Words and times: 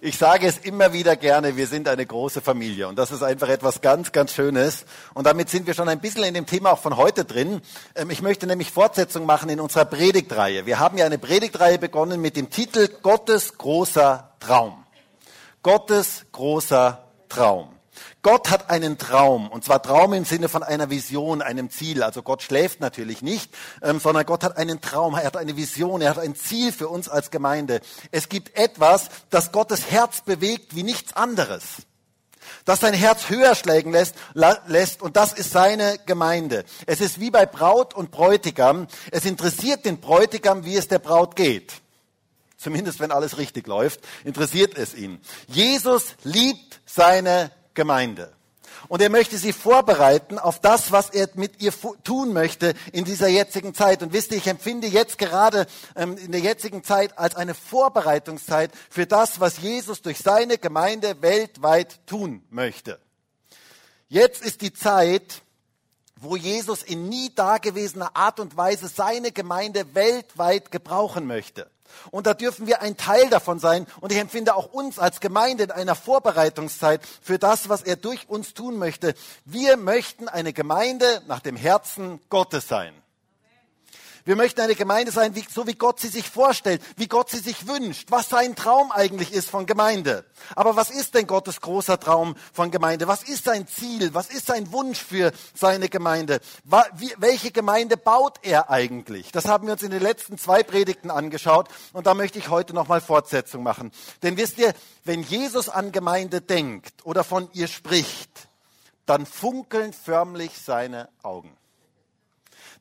Ich 0.00 0.16
sage 0.16 0.46
es 0.46 0.58
immer 0.58 0.92
wieder 0.92 1.16
gerne, 1.16 1.56
wir 1.56 1.66
sind 1.66 1.88
eine 1.88 2.06
große 2.06 2.40
Familie 2.40 2.86
und 2.86 2.96
das 2.96 3.10
ist 3.10 3.24
einfach 3.24 3.48
etwas 3.48 3.80
ganz, 3.80 4.12
ganz 4.12 4.32
Schönes. 4.32 4.84
Und 5.12 5.26
damit 5.26 5.50
sind 5.50 5.66
wir 5.66 5.74
schon 5.74 5.88
ein 5.88 5.98
bisschen 5.98 6.22
in 6.22 6.34
dem 6.34 6.46
Thema 6.46 6.70
auch 6.70 6.78
von 6.78 6.96
heute 6.96 7.24
drin. 7.24 7.60
Ähm, 7.96 8.08
ich 8.10 8.22
möchte 8.22 8.46
nämlich 8.46 8.70
Fortsetzung 8.70 9.26
machen 9.26 9.50
in 9.50 9.58
unserer 9.58 9.86
Predigtreihe. 9.86 10.66
Wir 10.66 10.78
haben 10.78 10.98
ja 10.98 11.06
eine 11.06 11.18
Predigtreihe 11.18 11.80
begonnen 11.80 12.20
mit 12.20 12.36
dem 12.36 12.48
Titel 12.48 12.88
Gottes 13.02 13.58
großer 13.58 14.34
Traum. 14.38 14.84
Gottes 15.64 16.26
großer 16.30 17.02
Traum. 17.28 17.77
Gott 18.30 18.50
hat 18.50 18.68
einen 18.68 18.98
Traum, 18.98 19.48
und 19.48 19.64
zwar 19.64 19.82
Traum 19.82 20.12
im 20.12 20.26
Sinne 20.26 20.50
von 20.50 20.62
einer 20.62 20.90
Vision, 20.90 21.40
einem 21.40 21.70
Ziel. 21.70 22.02
Also 22.02 22.20
Gott 22.20 22.42
schläft 22.42 22.78
natürlich 22.78 23.22
nicht, 23.22 23.50
ähm, 23.80 24.00
sondern 24.00 24.26
Gott 24.26 24.44
hat 24.44 24.58
einen 24.58 24.82
Traum, 24.82 25.14
er 25.14 25.24
hat 25.24 25.38
eine 25.38 25.56
Vision, 25.56 26.02
er 26.02 26.10
hat 26.10 26.18
ein 26.18 26.36
Ziel 26.36 26.70
für 26.70 26.88
uns 26.88 27.08
als 27.08 27.30
Gemeinde. 27.30 27.80
Es 28.10 28.28
gibt 28.28 28.54
etwas, 28.54 29.08
das 29.30 29.50
Gottes 29.50 29.90
Herz 29.90 30.20
bewegt 30.20 30.76
wie 30.76 30.82
nichts 30.82 31.16
anderes. 31.16 31.86
Das 32.66 32.80
sein 32.80 32.92
Herz 32.92 33.30
höher 33.30 33.54
schlägen 33.54 33.92
lässt, 33.92 34.14
lässt 34.34 35.00
und 35.00 35.16
das 35.16 35.32
ist 35.32 35.50
seine 35.50 35.96
Gemeinde. 36.04 36.66
Es 36.84 37.00
ist 37.00 37.20
wie 37.20 37.30
bei 37.30 37.46
Braut 37.46 37.94
und 37.94 38.10
Bräutigam. 38.10 38.88
Es 39.10 39.24
interessiert 39.24 39.86
den 39.86 40.00
Bräutigam, 40.00 40.66
wie 40.66 40.76
es 40.76 40.86
der 40.86 40.98
Braut 40.98 41.34
geht. 41.34 41.72
Zumindest 42.58 43.00
wenn 43.00 43.10
alles 43.10 43.38
richtig 43.38 43.66
läuft, 43.66 44.00
interessiert 44.24 44.76
es 44.76 44.94
ihn. 44.94 45.18
Jesus 45.46 46.14
liebt 46.24 46.80
seine 46.84 47.52
Gemeinde. 47.78 48.32
Und 48.88 49.00
er 49.00 49.08
möchte 49.08 49.38
sie 49.38 49.52
vorbereiten 49.52 50.36
auf 50.40 50.60
das, 50.60 50.90
was 50.90 51.10
er 51.10 51.28
mit 51.34 51.62
ihr 51.62 51.72
tun 52.02 52.32
möchte 52.32 52.74
in 52.92 53.04
dieser 53.04 53.28
jetzigen 53.28 53.72
Zeit. 53.72 54.02
Und 54.02 54.12
wisst 54.12 54.32
ihr, 54.32 54.38
ich 54.38 54.48
empfinde 54.48 54.88
jetzt 54.88 55.16
gerade 55.16 55.66
ähm, 55.94 56.18
in 56.18 56.32
der 56.32 56.40
jetzigen 56.40 56.82
Zeit 56.82 57.16
als 57.16 57.36
eine 57.36 57.54
Vorbereitungszeit 57.54 58.72
für 58.90 59.06
das, 59.06 59.38
was 59.38 59.58
Jesus 59.58 60.02
durch 60.02 60.18
seine 60.18 60.58
Gemeinde 60.58 61.22
weltweit 61.22 62.04
tun 62.06 62.42
möchte. 62.50 62.98
Jetzt 64.08 64.42
ist 64.44 64.60
die 64.60 64.72
Zeit, 64.72 65.42
wo 66.16 66.34
Jesus 66.34 66.82
in 66.82 67.08
nie 67.08 67.32
dagewesener 67.32 68.16
Art 68.16 68.40
und 68.40 68.56
Weise 68.56 68.88
seine 68.88 69.30
Gemeinde 69.30 69.94
weltweit 69.94 70.72
gebrauchen 70.72 71.28
möchte. 71.28 71.70
Und 72.10 72.26
da 72.26 72.34
dürfen 72.34 72.66
wir 72.66 72.82
ein 72.82 72.96
Teil 72.96 73.28
davon 73.30 73.58
sein. 73.58 73.86
Und 74.00 74.12
ich 74.12 74.18
empfinde 74.18 74.54
auch 74.54 74.72
uns 74.72 74.98
als 74.98 75.20
Gemeinde 75.20 75.64
in 75.64 75.70
einer 75.70 75.94
Vorbereitungszeit 75.94 77.00
für 77.22 77.38
das, 77.38 77.68
was 77.68 77.82
er 77.82 77.96
durch 77.96 78.28
uns 78.28 78.54
tun 78.54 78.78
möchte. 78.78 79.14
Wir 79.44 79.76
möchten 79.76 80.28
eine 80.28 80.52
Gemeinde 80.52 81.22
nach 81.26 81.40
dem 81.40 81.56
Herzen 81.56 82.20
Gottes 82.28 82.68
sein. 82.68 82.94
Wir 84.28 84.36
möchten 84.36 84.60
eine 84.60 84.74
Gemeinde 84.74 85.10
sein, 85.10 85.34
wie, 85.34 85.44
so 85.50 85.66
wie 85.66 85.74
Gott 85.74 86.00
sie 86.00 86.08
sich 86.08 86.28
vorstellt, 86.28 86.82
wie 86.98 87.06
Gott 87.06 87.30
sie 87.30 87.38
sich 87.38 87.66
wünscht, 87.66 88.10
was 88.10 88.28
sein 88.28 88.54
Traum 88.54 88.92
eigentlich 88.92 89.32
ist 89.32 89.48
von 89.48 89.64
Gemeinde. 89.64 90.26
Aber 90.54 90.76
was 90.76 90.90
ist 90.90 91.14
denn 91.14 91.26
Gottes 91.26 91.62
großer 91.62 91.98
Traum 91.98 92.36
von 92.52 92.70
Gemeinde? 92.70 93.08
Was 93.08 93.22
ist 93.22 93.44
sein 93.44 93.66
Ziel? 93.66 94.12
Was 94.12 94.28
ist 94.28 94.44
sein 94.44 94.70
Wunsch 94.70 95.02
für 95.02 95.32
seine 95.54 95.88
Gemeinde? 95.88 96.40
Welche 97.16 97.52
Gemeinde 97.52 97.96
baut 97.96 98.34
er 98.42 98.68
eigentlich? 98.68 99.32
Das 99.32 99.46
haben 99.46 99.66
wir 99.66 99.72
uns 99.72 99.82
in 99.82 99.92
den 99.92 100.02
letzten 100.02 100.36
zwei 100.36 100.62
Predigten 100.62 101.10
angeschaut 101.10 101.68
und 101.94 102.06
da 102.06 102.12
möchte 102.12 102.38
ich 102.38 102.50
heute 102.50 102.74
nochmal 102.74 103.00
Fortsetzung 103.00 103.62
machen. 103.62 103.92
Denn 104.22 104.36
wisst 104.36 104.58
ihr, 104.58 104.74
wenn 105.04 105.22
Jesus 105.22 105.70
an 105.70 105.90
Gemeinde 105.90 106.42
denkt 106.42 106.92
oder 107.06 107.24
von 107.24 107.48
ihr 107.54 107.66
spricht, 107.66 108.50
dann 109.06 109.24
funkeln 109.24 109.94
förmlich 109.94 110.50
seine 110.58 111.08
Augen 111.22 111.56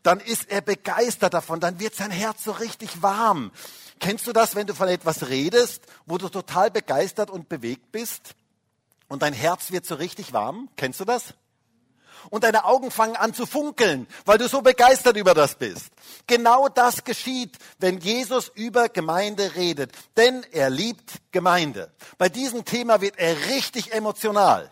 dann 0.03 0.19
ist 0.19 0.49
er 0.49 0.61
begeistert 0.61 1.33
davon, 1.33 1.59
dann 1.59 1.79
wird 1.79 1.95
sein 1.95 2.11
Herz 2.11 2.43
so 2.43 2.51
richtig 2.51 3.01
warm. 3.01 3.51
Kennst 3.99 4.27
du 4.27 4.33
das, 4.33 4.55
wenn 4.55 4.67
du 4.67 4.75
von 4.75 4.87
etwas 4.87 5.29
redest, 5.29 5.81
wo 6.05 6.17
du 6.17 6.29
total 6.29 6.71
begeistert 6.71 7.29
und 7.29 7.49
bewegt 7.49 7.91
bist 7.91 8.35
und 9.07 9.21
dein 9.21 9.33
Herz 9.33 9.71
wird 9.71 9.85
so 9.85 9.95
richtig 9.95 10.33
warm? 10.33 10.69
Kennst 10.75 10.99
du 10.99 11.05
das? 11.05 11.33
Und 12.29 12.43
deine 12.43 12.65
Augen 12.65 12.91
fangen 12.91 13.15
an 13.15 13.33
zu 13.33 13.45
funkeln, 13.45 14.07
weil 14.25 14.37
du 14.37 14.47
so 14.47 14.61
begeistert 14.61 15.17
über 15.17 15.33
das 15.33 15.55
bist. 15.55 15.89
Genau 16.25 16.67
das 16.67 17.03
geschieht, 17.03 17.57
wenn 17.79 17.99
Jesus 17.99 18.51
über 18.53 18.89
Gemeinde 18.89 19.55
redet, 19.55 19.91
denn 20.17 20.45
er 20.51 20.69
liebt 20.69 21.13
Gemeinde. 21.31 21.91
Bei 22.17 22.27
diesem 22.27 22.65
Thema 22.65 23.01
wird 23.01 23.17
er 23.17 23.47
richtig 23.47 23.93
emotional. 23.93 24.71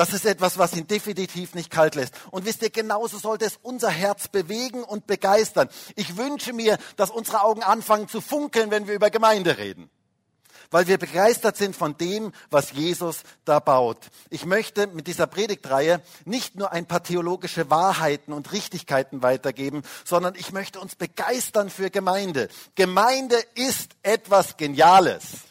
Das 0.00 0.14
ist 0.14 0.24
etwas, 0.24 0.56
was 0.56 0.72
ihn 0.72 0.86
definitiv 0.86 1.54
nicht 1.54 1.70
kalt 1.70 1.94
lässt. 1.94 2.14
Und 2.30 2.46
wisst 2.46 2.62
ihr, 2.62 2.70
genauso 2.70 3.18
sollte 3.18 3.44
es 3.44 3.58
unser 3.60 3.90
Herz 3.90 4.28
bewegen 4.28 4.82
und 4.82 5.06
begeistern. 5.06 5.68
Ich 5.94 6.16
wünsche 6.16 6.54
mir, 6.54 6.78
dass 6.96 7.10
unsere 7.10 7.42
Augen 7.42 7.62
anfangen 7.62 8.08
zu 8.08 8.22
funkeln, 8.22 8.70
wenn 8.70 8.86
wir 8.86 8.94
über 8.94 9.10
Gemeinde 9.10 9.58
reden. 9.58 9.90
Weil 10.70 10.86
wir 10.86 10.96
begeistert 10.96 11.58
sind 11.58 11.76
von 11.76 11.98
dem, 11.98 12.32
was 12.48 12.72
Jesus 12.72 13.24
da 13.44 13.60
baut. 13.60 13.98
Ich 14.30 14.46
möchte 14.46 14.86
mit 14.86 15.06
dieser 15.06 15.26
Predigtreihe 15.26 16.00
nicht 16.24 16.54
nur 16.54 16.72
ein 16.72 16.86
paar 16.86 17.02
theologische 17.02 17.68
Wahrheiten 17.68 18.32
und 18.32 18.52
Richtigkeiten 18.52 19.22
weitergeben, 19.22 19.82
sondern 20.06 20.34
ich 20.34 20.50
möchte 20.50 20.80
uns 20.80 20.96
begeistern 20.96 21.68
für 21.68 21.90
Gemeinde. 21.90 22.48
Gemeinde 22.74 23.36
ist 23.54 23.90
etwas 24.02 24.56
Geniales. 24.56 25.49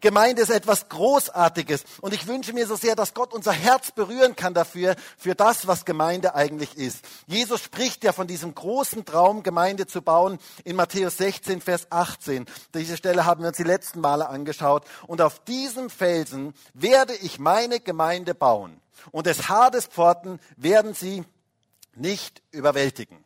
Gemeinde 0.00 0.42
ist 0.42 0.50
etwas 0.50 0.88
Großartiges. 0.88 1.84
Und 2.00 2.14
ich 2.14 2.26
wünsche 2.26 2.52
mir 2.52 2.66
so 2.66 2.76
sehr, 2.76 2.96
dass 2.96 3.14
Gott 3.14 3.32
unser 3.32 3.52
Herz 3.52 3.92
berühren 3.92 4.36
kann 4.36 4.54
dafür, 4.54 4.96
für 5.18 5.34
das, 5.34 5.66
was 5.66 5.84
Gemeinde 5.84 6.34
eigentlich 6.34 6.76
ist. 6.76 7.04
Jesus 7.26 7.60
spricht 7.60 8.04
ja 8.04 8.12
von 8.12 8.26
diesem 8.26 8.54
großen 8.54 9.04
Traum, 9.04 9.42
Gemeinde 9.42 9.86
zu 9.86 10.02
bauen, 10.02 10.38
in 10.64 10.76
Matthäus 10.76 11.16
16, 11.18 11.60
Vers 11.60 11.86
18. 11.90 12.46
Diese 12.74 12.96
Stelle 12.96 13.26
haben 13.26 13.42
wir 13.42 13.48
uns 13.48 13.56
die 13.56 13.62
letzten 13.62 14.00
Male 14.00 14.28
angeschaut. 14.28 14.84
Und 15.06 15.20
auf 15.20 15.38
diesem 15.44 15.90
Felsen 15.90 16.54
werde 16.74 17.14
ich 17.14 17.38
meine 17.38 17.80
Gemeinde 17.80 18.34
bauen. 18.34 18.80
Und 19.12 19.26
des 19.26 19.48
Hades 19.48 19.86
Pforten 19.86 20.40
werden 20.56 20.94
sie 20.94 21.24
nicht 21.94 22.42
überwältigen. 22.50 23.24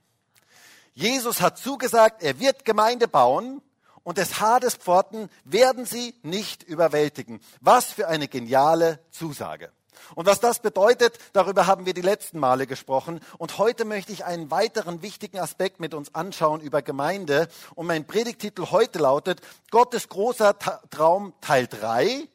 Jesus 0.94 1.40
hat 1.40 1.58
zugesagt, 1.58 2.22
er 2.22 2.38
wird 2.38 2.64
Gemeinde 2.64 3.08
bauen 3.08 3.60
und 4.04 4.18
des 4.18 4.40
Hades 4.40 4.76
Pforten 4.76 5.28
werden 5.44 5.84
sie 5.86 6.14
nicht 6.22 6.62
überwältigen. 6.62 7.40
Was 7.60 7.86
für 7.86 8.06
eine 8.06 8.28
geniale 8.28 9.00
Zusage. 9.10 9.72
Und 10.14 10.26
was 10.26 10.40
das 10.40 10.60
bedeutet, 10.60 11.18
darüber 11.32 11.66
haben 11.66 11.86
wir 11.86 11.94
die 11.94 12.02
letzten 12.02 12.38
Male 12.38 12.66
gesprochen. 12.66 13.20
Und 13.38 13.58
heute 13.58 13.84
möchte 13.84 14.12
ich 14.12 14.24
einen 14.24 14.50
weiteren 14.50 15.02
wichtigen 15.02 15.38
Aspekt 15.38 15.80
mit 15.80 15.94
uns 15.94 16.14
anschauen 16.14 16.60
über 16.60 16.82
Gemeinde. 16.82 17.48
Und 17.74 17.86
mein 17.86 18.06
Predigtitel 18.06 18.66
heute 18.70 18.98
lautet 18.98 19.40
Gottes 19.70 20.08
großer 20.08 20.58
Traum 20.90 21.32
Teil 21.40 21.66
3. 21.66 22.28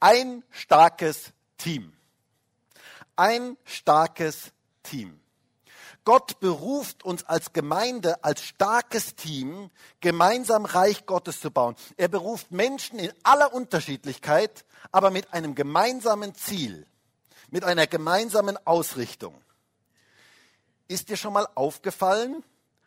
Ein 0.00 0.42
starkes 0.50 1.32
Team. 1.58 1.92
Ein 3.14 3.56
starkes 3.64 4.52
Team. 4.82 5.21
Gott 6.04 6.40
beruft 6.40 7.04
uns 7.04 7.24
als 7.24 7.52
Gemeinde, 7.52 8.24
als 8.24 8.42
starkes 8.42 9.14
Team, 9.14 9.70
gemeinsam 10.00 10.64
Reich 10.64 11.06
Gottes 11.06 11.40
zu 11.40 11.50
bauen. 11.50 11.76
Er 11.96 12.08
beruft 12.08 12.50
Menschen 12.50 12.98
in 12.98 13.12
aller 13.22 13.52
Unterschiedlichkeit, 13.52 14.64
aber 14.90 15.10
mit 15.10 15.32
einem 15.32 15.54
gemeinsamen 15.54 16.34
Ziel, 16.34 16.86
mit 17.50 17.62
einer 17.62 17.86
gemeinsamen 17.86 18.58
Ausrichtung. 18.66 19.40
Ist 20.88 21.08
dir 21.08 21.16
schon 21.16 21.32
mal 21.32 21.46
aufgefallen, 21.54 22.42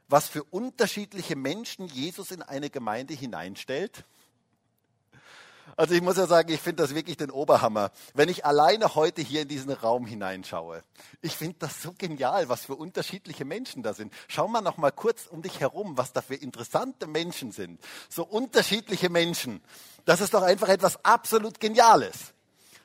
was 0.07 0.27
für 0.27 0.43
unterschiedliche 0.43 1.35
Menschen 1.35 1.87
Jesus 1.87 2.31
in 2.31 2.41
eine 2.41 2.69
Gemeinde 2.69 3.13
hineinstellt? 3.13 4.03
Also 5.77 5.93
ich 5.93 6.01
muss 6.01 6.17
ja 6.17 6.27
sagen, 6.27 6.51
ich 6.51 6.61
finde 6.61 6.83
das 6.83 6.95
wirklich 6.95 7.17
den 7.17 7.31
Oberhammer. 7.31 7.91
Wenn 8.13 8.29
ich 8.29 8.45
alleine 8.45 8.95
heute 8.95 9.21
hier 9.21 9.41
in 9.41 9.47
diesen 9.47 9.71
Raum 9.71 10.05
hineinschaue, 10.05 10.83
ich 11.21 11.35
finde 11.35 11.57
das 11.59 11.81
so 11.81 11.93
genial, 11.97 12.47
was 12.49 12.65
für 12.65 12.75
unterschiedliche 12.75 13.45
Menschen 13.45 13.83
da 13.83 13.93
sind. 13.93 14.13
Schau 14.27 14.47
mal 14.47 14.61
noch 14.61 14.77
mal 14.77 14.91
kurz 14.91 15.27
um 15.27 15.41
dich 15.41 15.59
herum, 15.59 15.97
was 15.97 16.13
da 16.13 16.21
für 16.21 16.35
interessante 16.35 17.07
Menschen 17.07 17.51
sind. 17.51 17.79
So 18.09 18.23
unterschiedliche 18.23 19.09
Menschen. 19.09 19.61
Das 20.05 20.21
ist 20.21 20.33
doch 20.33 20.43
einfach 20.43 20.69
etwas 20.69 21.03
absolut 21.03 21.59
Geniales. 21.59 22.33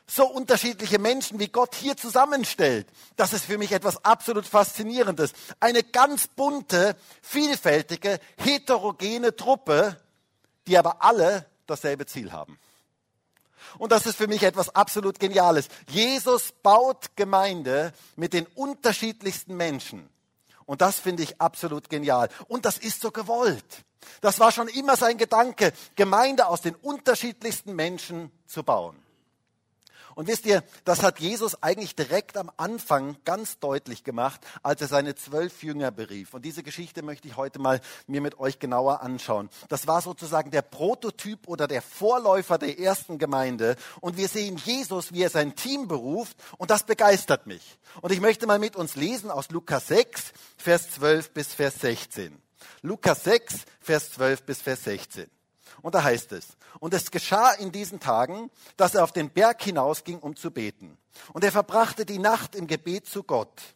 So 0.07 0.27
unterschiedliche 0.27 0.99
Menschen, 0.99 1.39
wie 1.39 1.47
Gott 1.47 1.77
hier 1.77 1.97
zusammenstellt. 1.97 2.89
Das 3.15 3.33
ist 3.33 3.45
für 3.45 3.59
mich 3.59 3.71
etwas 3.71 4.05
absolut 4.05 4.45
Faszinierendes. 4.45 5.33
Eine 5.61 5.85
ganz 5.85 6.27
bunte, 6.27 6.97
vielfältige, 7.23 8.19
heterogene 8.37 9.37
Truppe, 9.37 9.97
die 10.67 10.77
aber 10.77 11.05
alle 11.05 11.47
dasselbe 11.67 12.07
Ziel 12.07 12.33
haben. 12.33 12.59
Und 13.79 13.93
das 13.93 14.07
ist 14.07 14.17
für 14.17 14.29
mich 14.29 14.43
etwas 14.43 14.75
absolut 14.75 15.19
Geniales. 15.19 15.69
Jesus 15.89 16.53
baut 16.63 17.17
Gemeinde 17.17 17.93
mit 18.17 18.33
den 18.33 18.47
unterschiedlichsten 18.55 19.57
Menschen. 19.57 20.09
Und 20.67 20.83
das 20.83 21.01
finde 21.01 21.25
ich 21.25 21.41
absolut 21.41 21.91
genial. 21.91 22.29
Und 22.47 22.65
das 22.65 22.79
ist 22.79 23.01
so 23.01 23.11
gewollt. 23.11 23.85
Das 24.21 24.39
war 24.39 24.53
schon 24.53 24.69
immer 24.69 24.97
sein 24.97 25.19
Gedanke, 25.19 25.73
Gemeinde 25.97 26.47
aus 26.47 26.63
den 26.63 26.77
unterschiedlichsten 26.77 27.75
Menschen 27.75 28.31
zu 28.47 28.63
bauen. 28.63 28.97
Und 30.15 30.29
wisst 30.29 30.47
ihr, 30.47 30.63
das 30.85 31.03
hat 31.03 31.21
Jesus 31.21 31.63
eigentlich 31.63 31.95
direkt 31.95 32.37
am 32.37 32.51
Anfang 32.57 33.17
ganz 33.25 33.59
deutlich 33.59 34.05
gemacht, 34.05 34.41
als 34.63 34.81
er 34.81 34.89
seine 34.89 35.15
zwölf 35.15 35.63
Jünger 35.63 35.91
berief. 35.91 36.35
Und 36.35 36.45
diese 36.45 36.63
Geschichte 36.63 37.03
möchte 37.03 37.29
ich 37.29 37.37
heute 37.37 37.59
mal 37.59 37.81
mir 38.07 38.21
mit 38.21 38.39
euch 38.39 38.59
genauer 38.59 39.03
anschauen. 39.03 39.49
Das 39.69 39.87
war 39.87 40.03
sozusagen 40.03 40.51
der 40.51 40.63
Prototyp 40.63 41.49
oder 41.49 41.67
der 41.67 41.83
Vorläufer 41.83 42.59
der 42.59 42.79
ersten 42.79 43.19
Gemeinde. 43.19 43.77
Und 44.01 44.17
wir 44.17 44.29
sehen 44.29 44.57
Jesus, 44.65 45.13
wie 45.13 45.23
er 45.23 45.31
sein 45.31 45.57
Team 45.57 45.89
beruft. 45.89 46.37
Und 46.59 46.71
das 46.71 46.85
begeistert 46.85 47.47
mich. 47.47 47.79
Und 48.01 48.13
ich 48.13 48.21
möchte 48.21 48.47
mal 48.47 48.59
mit 48.59 48.77
uns 48.77 48.97
lesen 48.97 49.31
aus 49.31 49.51
Lukas 49.51 49.89
6, 49.89 50.33
Vers 50.57 50.91
12 50.93 51.31
bis 51.33 51.55
Vers 51.55 51.81
16. 51.81 52.41
Lukas 52.83 53.25
6, 53.25 53.65
Vers 53.81 54.13
12 54.13 54.43
bis 54.43 54.63
Vers 54.63 54.85
16. 54.85 55.31
Und 55.83 55.95
da 55.95 56.03
heißt 56.03 56.33
es, 56.33 56.49
und 56.79 56.95
es 56.95 57.11
geschah 57.11 57.53
in 57.53 57.73
diesen 57.73 58.01
Tagen, 58.01 58.51
dass 58.77 58.95
er 58.95 59.05
auf 59.05 59.13
den 59.13 59.31
Berg 59.31 59.63
hinausging, 59.63 60.19
um 60.19 60.37
zu 60.37 60.51
beten. 60.51 60.99
Und 61.33 61.45
er 61.45 61.53
verbrachte 61.53 62.05
die 62.05 62.19
Nacht 62.19 62.55
im 62.55 62.67
Gebet 62.67 63.07
zu 63.07 63.23
Gott. 63.23 63.75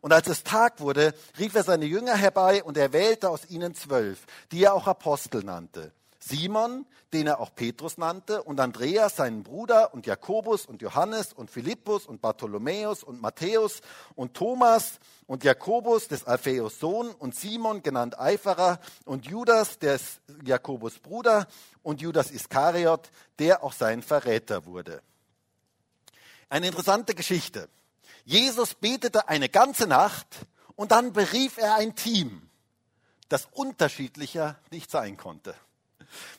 Und 0.00 0.12
als 0.12 0.28
es 0.28 0.44
Tag 0.44 0.80
wurde, 0.80 1.14
rief 1.38 1.54
er 1.54 1.64
seine 1.64 1.86
Jünger 1.86 2.16
herbei 2.16 2.62
und 2.62 2.76
er 2.76 2.92
wählte 2.92 3.30
aus 3.30 3.48
ihnen 3.48 3.74
zwölf, 3.74 4.26
die 4.52 4.64
er 4.64 4.74
auch 4.74 4.86
Apostel 4.86 5.42
nannte. 5.42 5.92
Simon, 6.28 6.86
den 7.12 7.28
er 7.28 7.38
auch 7.38 7.54
Petrus 7.54 7.98
nannte, 7.98 8.42
und 8.42 8.58
Andreas, 8.58 9.16
seinen 9.16 9.44
Bruder, 9.44 9.94
und 9.94 10.06
Jakobus 10.06 10.66
und 10.66 10.82
Johannes 10.82 11.32
und 11.32 11.52
Philippus 11.52 12.06
und 12.06 12.20
Bartholomäus 12.20 13.04
und 13.04 13.20
Matthäus 13.20 13.80
und 14.16 14.34
Thomas 14.34 14.98
und 15.26 15.44
Jakobus, 15.44 16.08
des 16.08 16.24
Alphaeus 16.24 16.80
Sohn, 16.80 17.10
und 17.10 17.36
Simon, 17.36 17.82
genannt 17.82 18.18
Eiferer, 18.18 18.80
und 19.04 19.26
Judas, 19.26 19.78
des 19.78 20.20
Jakobus 20.44 20.98
Bruder, 20.98 21.46
und 21.84 22.00
Judas 22.00 22.32
Iskariot, 22.32 23.10
der 23.38 23.62
auch 23.62 23.72
sein 23.72 24.02
Verräter 24.02 24.66
wurde. 24.66 25.02
Eine 26.48 26.66
interessante 26.66 27.14
Geschichte. 27.14 27.68
Jesus 28.24 28.74
betete 28.74 29.28
eine 29.28 29.48
ganze 29.48 29.86
Nacht 29.86 30.26
und 30.74 30.90
dann 30.90 31.12
berief 31.12 31.56
er 31.58 31.76
ein 31.76 31.94
Team, 31.94 32.50
das 33.28 33.46
unterschiedlicher 33.52 34.58
nicht 34.72 34.90
sein 34.90 35.16
konnte. 35.16 35.54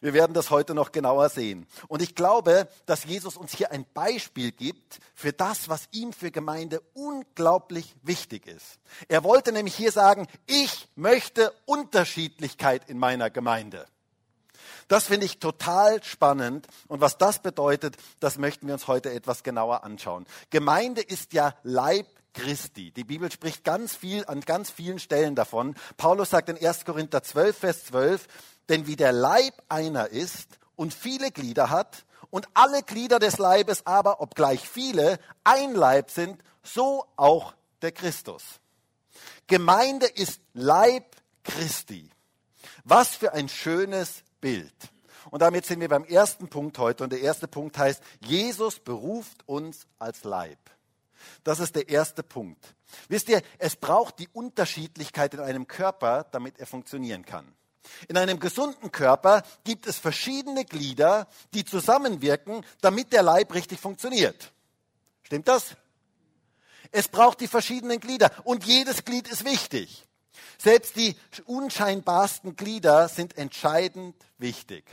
Wir 0.01 0.13
werden 0.13 0.33
das 0.33 0.49
heute 0.49 0.73
noch 0.73 0.91
genauer 0.91 1.29
sehen. 1.29 1.67
Und 1.87 2.01
ich 2.01 2.15
glaube, 2.15 2.67
dass 2.85 3.05
Jesus 3.05 3.37
uns 3.37 3.53
hier 3.53 3.71
ein 3.71 3.85
Beispiel 3.93 4.51
gibt 4.51 4.99
für 5.13 5.33
das, 5.33 5.69
was 5.69 5.87
ihm 5.91 6.13
für 6.13 6.31
Gemeinde 6.31 6.81
unglaublich 6.93 7.95
wichtig 8.03 8.47
ist. 8.47 8.79
Er 9.07 9.23
wollte 9.23 9.51
nämlich 9.51 9.75
hier 9.75 9.91
sagen, 9.91 10.27
ich 10.45 10.87
möchte 10.95 11.53
Unterschiedlichkeit 11.65 12.89
in 12.89 12.97
meiner 12.97 13.29
Gemeinde. 13.29 13.87
Das 14.87 15.05
finde 15.05 15.25
ich 15.25 15.39
total 15.39 16.01
spannend. 16.03 16.67
Und 16.87 17.01
was 17.01 17.17
das 17.17 17.41
bedeutet, 17.41 17.97
das 18.19 18.37
möchten 18.37 18.67
wir 18.67 18.73
uns 18.73 18.87
heute 18.87 19.11
etwas 19.11 19.43
genauer 19.43 19.83
anschauen. 19.83 20.25
Gemeinde 20.49 21.01
ist 21.01 21.33
ja 21.33 21.55
Leib 21.63 22.07
Christi. 22.33 22.91
Die 22.91 23.03
Bibel 23.03 23.31
spricht 23.31 23.63
ganz 23.63 23.95
viel 23.95 24.23
an 24.25 24.41
ganz 24.41 24.69
vielen 24.69 24.99
Stellen 24.99 25.35
davon. 25.35 25.75
Paulus 25.97 26.29
sagt 26.29 26.49
in 26.49 26.57
1. 26.57 26.85
Korinther 26.85 27.23
12, 27.23 27.57
Vers 27.57 27.85
12, 27.85 28.27
denn 28.69 28.87
wie 28.87 28.95
der 28.95 29.11
Leib 29.11 29.53
einer 29.69 30.07
ist 30.09 30.59
und 30.75 30.93
viele 30.93 31.31
Glieder 31.31 31.69
hat 31.69 32.05
und 32.29 32.47
alle 32.53 32.83
Glieder 32.83 33.19
des 33.19 33.37
Leibes 33.37 33.85
aber, 33.85 34.21
obgleich 34.21 34.67
viele, 34.67 35.19
ein 35.43 35.73
Leib 35.73 36.11
sind, 36.11 36.43
so 36.63 37.05
auch 37.15 37.53
der 37.81 37.91
Christus. 37.91 38.43
Gemeinde 39.47 40.07
ist 40.07 40.41
Leib 40.53 41.15
Christi. 41.43 42.09
Was 42.83 43.15
für 43.15 43.33
ein 43.33 43.49
schönes 43.49 44.23
Bild. 44.41 44.73
Und 45.29 45.41
damit 45.41 45.65
sind 45.65 45.79
wir 45.79 45.89
beim 45.89 46.05
ersten 46.05 46.47
Punkt 46.47 46.77
heute. 46.77 47.03
Und 47.03 47.11
der 47.11 47.21
erste 47.21 47.47
Punkt 47.47 47.77
heißt, 47.77 48.01
Jesus 48.21 48.79
beruft 48.79 49.47
uns 49.47 49.87
als 49.99 50.23
Leib. 50.23 50.59
Das 51.43 51.59
ist 51.59 51.75
der 51.75 51.89
erste 51.89 52.23
Punkt. 52.23 52.75
Wisst 53.09 53.29
ihr, 53.29 53.41
es 53.57 53.75
braucht 53.75 54.19
die 54.19 54.29
Unterschiedlichkeit 54.29 55.33
in 55.33 55.41
einem 55.41 55.67
Körper, 55.67 56.25
damit 56.31 56.59
er 56.59 56.65
funktionieren 56.65 57.25
kann. 57.25 57.56
In 58.07 58.17
einem 58.17 58.39
gesunden 58.39 58.91
Körper 58.91 59.43
gibt 59.63 59.87
es 59.87 59.97
verschiedene 59.97 60.65
Glieder, 60.65 61.27
die 61.53 61.65
zusammenwirken, 61.65 62.65
damit 62.81 63.13
der 63.13 63.23
Leib 63.23 63.53
richtig 63.53 63.79
funktioniert. 63.79 64.51
Stimmt 65.23 65.47
das? 65.47 65.75
Es 66.91 67.07
braucht 67.07 67.41
die 67.41 67.47
verschiedenen 67.47 67.99
Glieder 67.99 68.31
und 68.43 68.65
jedes 68.65 69.03
Glied 69.03 69.27
ist 69.27 69.45
wichtig. 69.45 70.05
Selbst 70.57 70.95
die 70.95 71.15
unscheinbarsten 71.45 72.55
Glieder 72.55 73.09
sind 73.09 73.37
entscheidend 73.37 74.15
wichtig. 74.37 74.85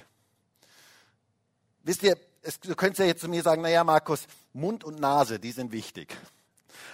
Wisst 1.83 2.03
ihr, 2.03 2.19
es, 2.43 2.61
du 2.61 2.75
könntest 2.75 3.01
ja 3.01 3.07
jetzt 3.07 3.21
zu 3.21 3.29
mir 3.29 3.43
sagen, 3.43 3.63
naja, 3.63 3.85
Markus, 3.85 4.27
Mund 4.53 4.85
und 4.85 5.01
Nase, 5.01 5.39
die 5.39 5.53
sind 5.53 5.73
wichtig. 5.73 6.17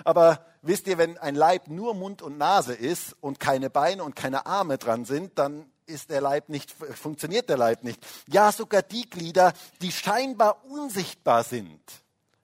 Aber 0.04 0.44
wisst 0.62 0.86
ihr, 0.86 0.98
wenn 0.98 1.18
ein 1.18 1.34
Leib 1.34 1.68
nur 1.68 1.94
Mund 1.94 2.22
und 2.22 2.38
Nase 2.38 2.74
ist 2.74 3.16
und 3.20 3.40
keine 3.40 3.70
Beine 3.70 4.04
und 4.04 4.16
keine 4.16 4.46
Arme 4.46 4.78
dran 4.78 5.04
sind, 5.04 5.38
dann 5.38 5.69
ist 5.90 6.10
der 6.10 6.20
Leib 6.20 6.48
nicht, 6.48 6.70
funktioniert 6.70 7.48
der 7.48 7.58
Leib 7.58 7.82
nicht. 7.82 8.00
Ja, 8.28 8.52
sogar 8.52 8.82
die 8.82 9.08
Glieder, 9.08 9.52
die 9.82 9.92
scheinbar 9.92 10.64
unsichtbar 10.64 11.44
sind, 11.44 11.80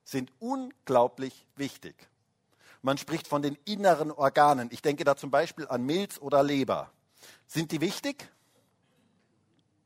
sind 0.05 0.33
unglaublich 0.39 1.47
wichtig. 1.57 1.95
Man 2.83 2.99
spricht 2.99 3.27
von 3.27 3.43
den 3.43 3.57
inneren 3.65 4.13
Organen. 4.13 4.69
Ich 4.71 4.83
denke 4.83 5.05
da 5.05 5.17
zum 5.17 5.31
Beispiel 5.31 5.67
an 5.67 5.85
Milz 5.85 6.19
oder 6.19 6.43
Leber. 6.43 6.91
Sind 7.47 7.73
die 7.73 7.81
wichtig? 7.81 8.31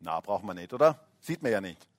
Na, 0.00 0.20
braucht 0.20 0.44
man 0.44 0.56
nicht, 0.56 0.72
oder? 0.72 0.98
Sieht 1.20 1.42
man 1.42 1.52
ja 1.52 1.60
nicht. 1.60 1.89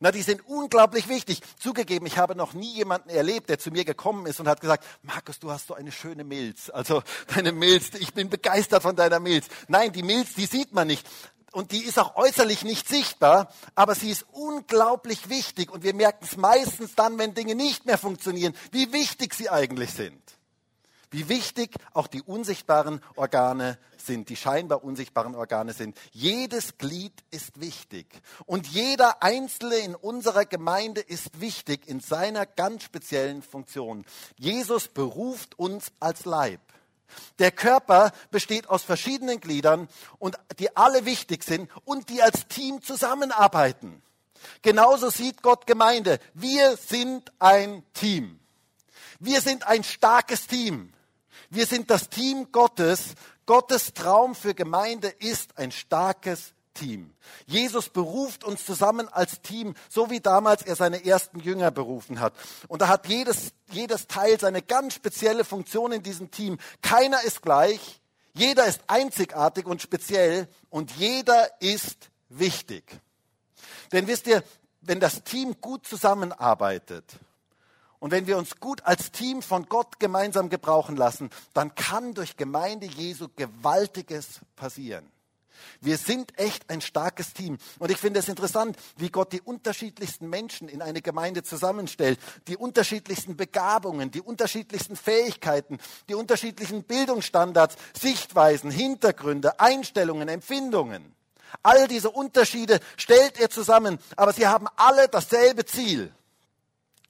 Na, 0.00 0.10
die 0.10 0.22
sind 0.22 0.46
unglaublich 0.46 1.08
wichtig. 1.08 1.40
Zugegeben, 1.58 2.06
ich 2.06 2.18
habe 2.18 2.34
noch 2.36 2.52
nie 2.52 2.74
jemanden 2.74 3.08
erlebt, 3.10 3.48
der 3.48 3.58
zu 3.58 3.70
mir 3.70 3.84
gekommen 3.84 4.26
ist 4.26 4.40
und 4.40 4.48
hat 4.48 4.60
gesagt, 4.60 4.84
Markus, 5.02 5.38
du 5.38 5.50
hast 5.50 5.68
so 5.68 5.74
eine 5.74 5.92
schöne 5.92 6.24
Milz. 6.24 6.70
Also 6.70 7.02
deine 7.34 7.52
Milz, 7.52 7.90
ich 7.98 8.14
bin 8.14 8.28
begeistert 8.28 8.82
von 8.82 8.96
deiner 8.96 9.20
Milz. 9.20 9.46
Nein, 9.68 9.92
die 9.92 10.02
Milz, 10.02 10.34
die 10.34 10.46
sieht 10.46 10.72
man 10.72 10.86
nicht. 10.86 11.06
Und 11.52 11.72
die 11.72 11.84
ist 11.84 11.98
auch 11.98 12.16
äußerlich 12.16 12.64
nicht 12.64 12.86
sichtbar, 12.86 13.50
aber 13.74 13.94
sie 13.94 14.10
ist 14.10 14.26
unglaublich 14.32 15.30
wichtig. 15.30 15.70
Und 15.70 15.84
wir 15.84 15.94
merken 15.94 16.24
es 16.24 16.36
meistens 16.36 16.94
dann, 16.94 17.18
wenn 17.18 17.32
Dinge 17.32 17.54
nicht 17.54 17.86
mehr 17.86 17.96
funktionieren, 17.96 18.54
wie 18.72 18.92
wichtig 18.92 19.32
sie 19.32 19.48
eigentlich 19.48 19.92
sind 19.92 20.35
wie 21.10 21.28
wichtig 21.28 21.74
auch 21.92 22.06
die 22.06 22.22
unsichtbaren 22.22 23.00
Organe 23.14 23.78
sind, 23.96 24.28
die 24.28 24.36
scheinbar 24.36 24.84
unsichtbaren 24.84 25.34
Organe 25.34 25.72
sind. 25.72 25.96
Jedes 26.12 26.78
Glied 26.78 27.12
ist 27.30 27.60
wichtig 27.60 28.06
und 28.46 28.66
jeder 28.66 29.22
Einzelne 29.22 29.76
in 29.76 29.94
unserer 29.94 30.44
Gemeinde 30.44 31.00
ist 31.00 31.40
wichtig 31.40 31.86
in 31.88 32.00
seiner 32.00 32.46
ganz 32.46 32.84
speziellen 32.84 33.42
Funktion. 33.42 34.04
Jesus 34.36 34.88
beruft 34.88 35.58
uns 35.58 35.92
als 36.00 36.24
Leib. 36.24 36.60
Der 37.38 37.52
Körper 37.52 38.12
besteht 38.30 38.68
aus 38.68 38.82
verschiedenen 38.82 39.40
Gliedern 39.40 39.88
und 40.18 40.36
die 40.58 40.76
alle 40.76 41.04
wichtig 41.04 41.44
sind 41.44 41.70
und 41.84 42.08
die 42.08 42.22
als 42.22 42.48
Team 42.48 42.82
zusammenarbeiten. 42.82 44.02
Genauso 44.62 45.10
sieht 45.10 45.42
Gott 45.42 45.66
Gemeinde. 45.66 46.18
Wir 46.34 46.76
sind 46.76 47.32
ein 47.38 47.82
Team. 47.94 48.38
Wir 49.18 49.40
sind 49.40 49.66
ein 49.66 49.82
starkes 49.82 50.46
Team. 50.46 50.92
Wir 51.50 51.66
sind 51.66 51.90
das 51.90 52.08
Team 52.08 52.50
Gottes. 52.52 53.14
Gottes 53.46 53.94
Traum 53.94 54.34
für 54.34 54.54
Gemeinde 54.54 55.08
ist 55.08 55.56
ein 55.58 55.72
starkes 55.72 56.52
Team. 56.74 57.12
Jesus 57.46 57.88
beruft 57.88 58.44
uns 58.44 58.64
zusammen 58.64 59.08
als 59.08 59.40
Team, 59.40 59.74
so 59.88 60.10
wie 60.10 60.20
damals 60.20 60.62
er 60.62 60.76
seine 60.76 61.04
ersten 61.04 61.40
Jünger 61.40 61.70
berufen 61.70 62.20
hat. 62.20 62.34
Und 62.68 62.82
da 62.82 62.88
hat 62.88 63.08
jedes, 63.08 63.52
jedes 63.70 64.06
Teil 64.06 64.38
seine 64.38 64.62
ganz 64.62 64.94
spezielle 64.94 65.44
Funktion 65.44 65.92
in 65.92 66.02
diesem 66.02 66.30
Team. 66.30 66.58
Keiner 66.82 67.22
ist 67.22 67.42
gleich, 67.42 68.00
jeder 68.34 68.66
ist 68.66 68.82
einzigartig 68.86 69.66
und 69.66 69.80
speziell 69.82 70.48
und 70.68 70.92
jeder 70.92 71.50
ist 71.60 72.10
wichtig. 72.28 72.84
Denn 73.92 74.06
wisst 74.06 74.26
ihr, 74.26 74.42
wenn 74.82 75.00
das 75.00 75.24
Team 75.24 75.60
gut 75.60 75.86
zusammenarbeitet, 75.86 77.04
und 77.98 78.10
wenn 78.10 78.26
wir 78.26 78.38
uns 78.38 78.60
gut 78.60 78.84
als 78.84 79.10
Team 79.10 79.42
von 79.42 79.66
Gott 79.68 79.98
gemeinsam 79.98 80.48
gebrauchen 80.48 80.96
lassen, 80.96 81.30
dann 81.54 81.74
kann 81.74 82.14
durch 82.14 82.36
Gemeinde 82.36 82.86
Jesu 82.86 83.28
Gewaltiges 83.34 84.40
passieren. 84.54 85.10
Wir 85.80 85.96
sind 85.96 86.38
echt 86.38 86.68
ein 86.70 86.80
starkes 86.80 87.32
Team. 87.32 87.58
Und 87.78 87.90
ich 87.90 87.96
finde 87.96 88.20
es 88.20 88.28
interessant, 88.28 88.76
wie 88.96 89.10
Gott 89.10 89.32
die 89.32 89.40
unterschiedlichsten 89.40 90.28
Menschen 90.28 90.68
in 90.68 90.82
eine 90.82 91.02
Gemeinde 91.02 91.42
zusammenstellt. 91.42 92.18
Die 92.48 92.56
unterschiedlichsten 92.56 93.36
Begabungen, 93.36 94.10
die 94.10 94.20
unterschiedlichsten 94.20 94.96
Fähigkeiten, 94.96 95.78
die 96.08 96.14
unterschiedlichen 96.14 96.84
Bildungsstandards, 96.84 97.76
Sichtweisen, 97.98 98.70
Hintergründe, 98.70 99.60
Einstellungen, 99.60 100.28
Empfindungen. 100.28 101.14
All 101.62 101.88
diese 101.88 102.10
Unterschiede 102.10 102.80
stellt 102.96 103.40
er 103.40 103.50
zusammen, 103.50 103.98
aber 104.16 104.32
sie 104.32 104.46
haben 104.46 104.66
alle 104.76 105.08
dasselbe 105.08 105.64
Ziel. 105.64 106.12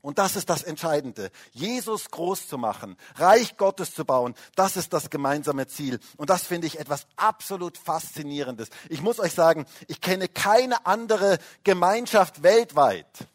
Und 0.07 0.19
das 0.19 0.37
ist 0.37 0.49
das 0.51 0.63
Entscheidende. 0.63 1.33
Jesus 1.51 2.13
groß 2.13 2.47
zu 2.47 2.59
machen, 2.59 2.97
Reich 3.17 3.57
Gottes 3.57 3.93
zu 3.93 4.05
bauen, 4.05 4.37
das 4.55 4.77
ist 4.77 4.93
das 4.93 5.11
gemeinsame 5.11 5.67
Ziel. 5.67 5.99
Und 6.17 6.31
das 6.31 6.45
finde 6.45 6.69
ich 6.69 6.79
etwas 6.79 7.09
absolut 7.17 7.77
Faszinierendes. 7.77 8.69
Ich 8.89 9.03
muss 9.03 9.19
euch 9.19 9.33
sagen, 9.33 9.67
ich 9.89 10.01
kenne 10.01 10.29
keine 10.29 10.87
andere 10.87 11.41
Gemeinschaft 11.65 12.45
weltweit, 12.45 13.27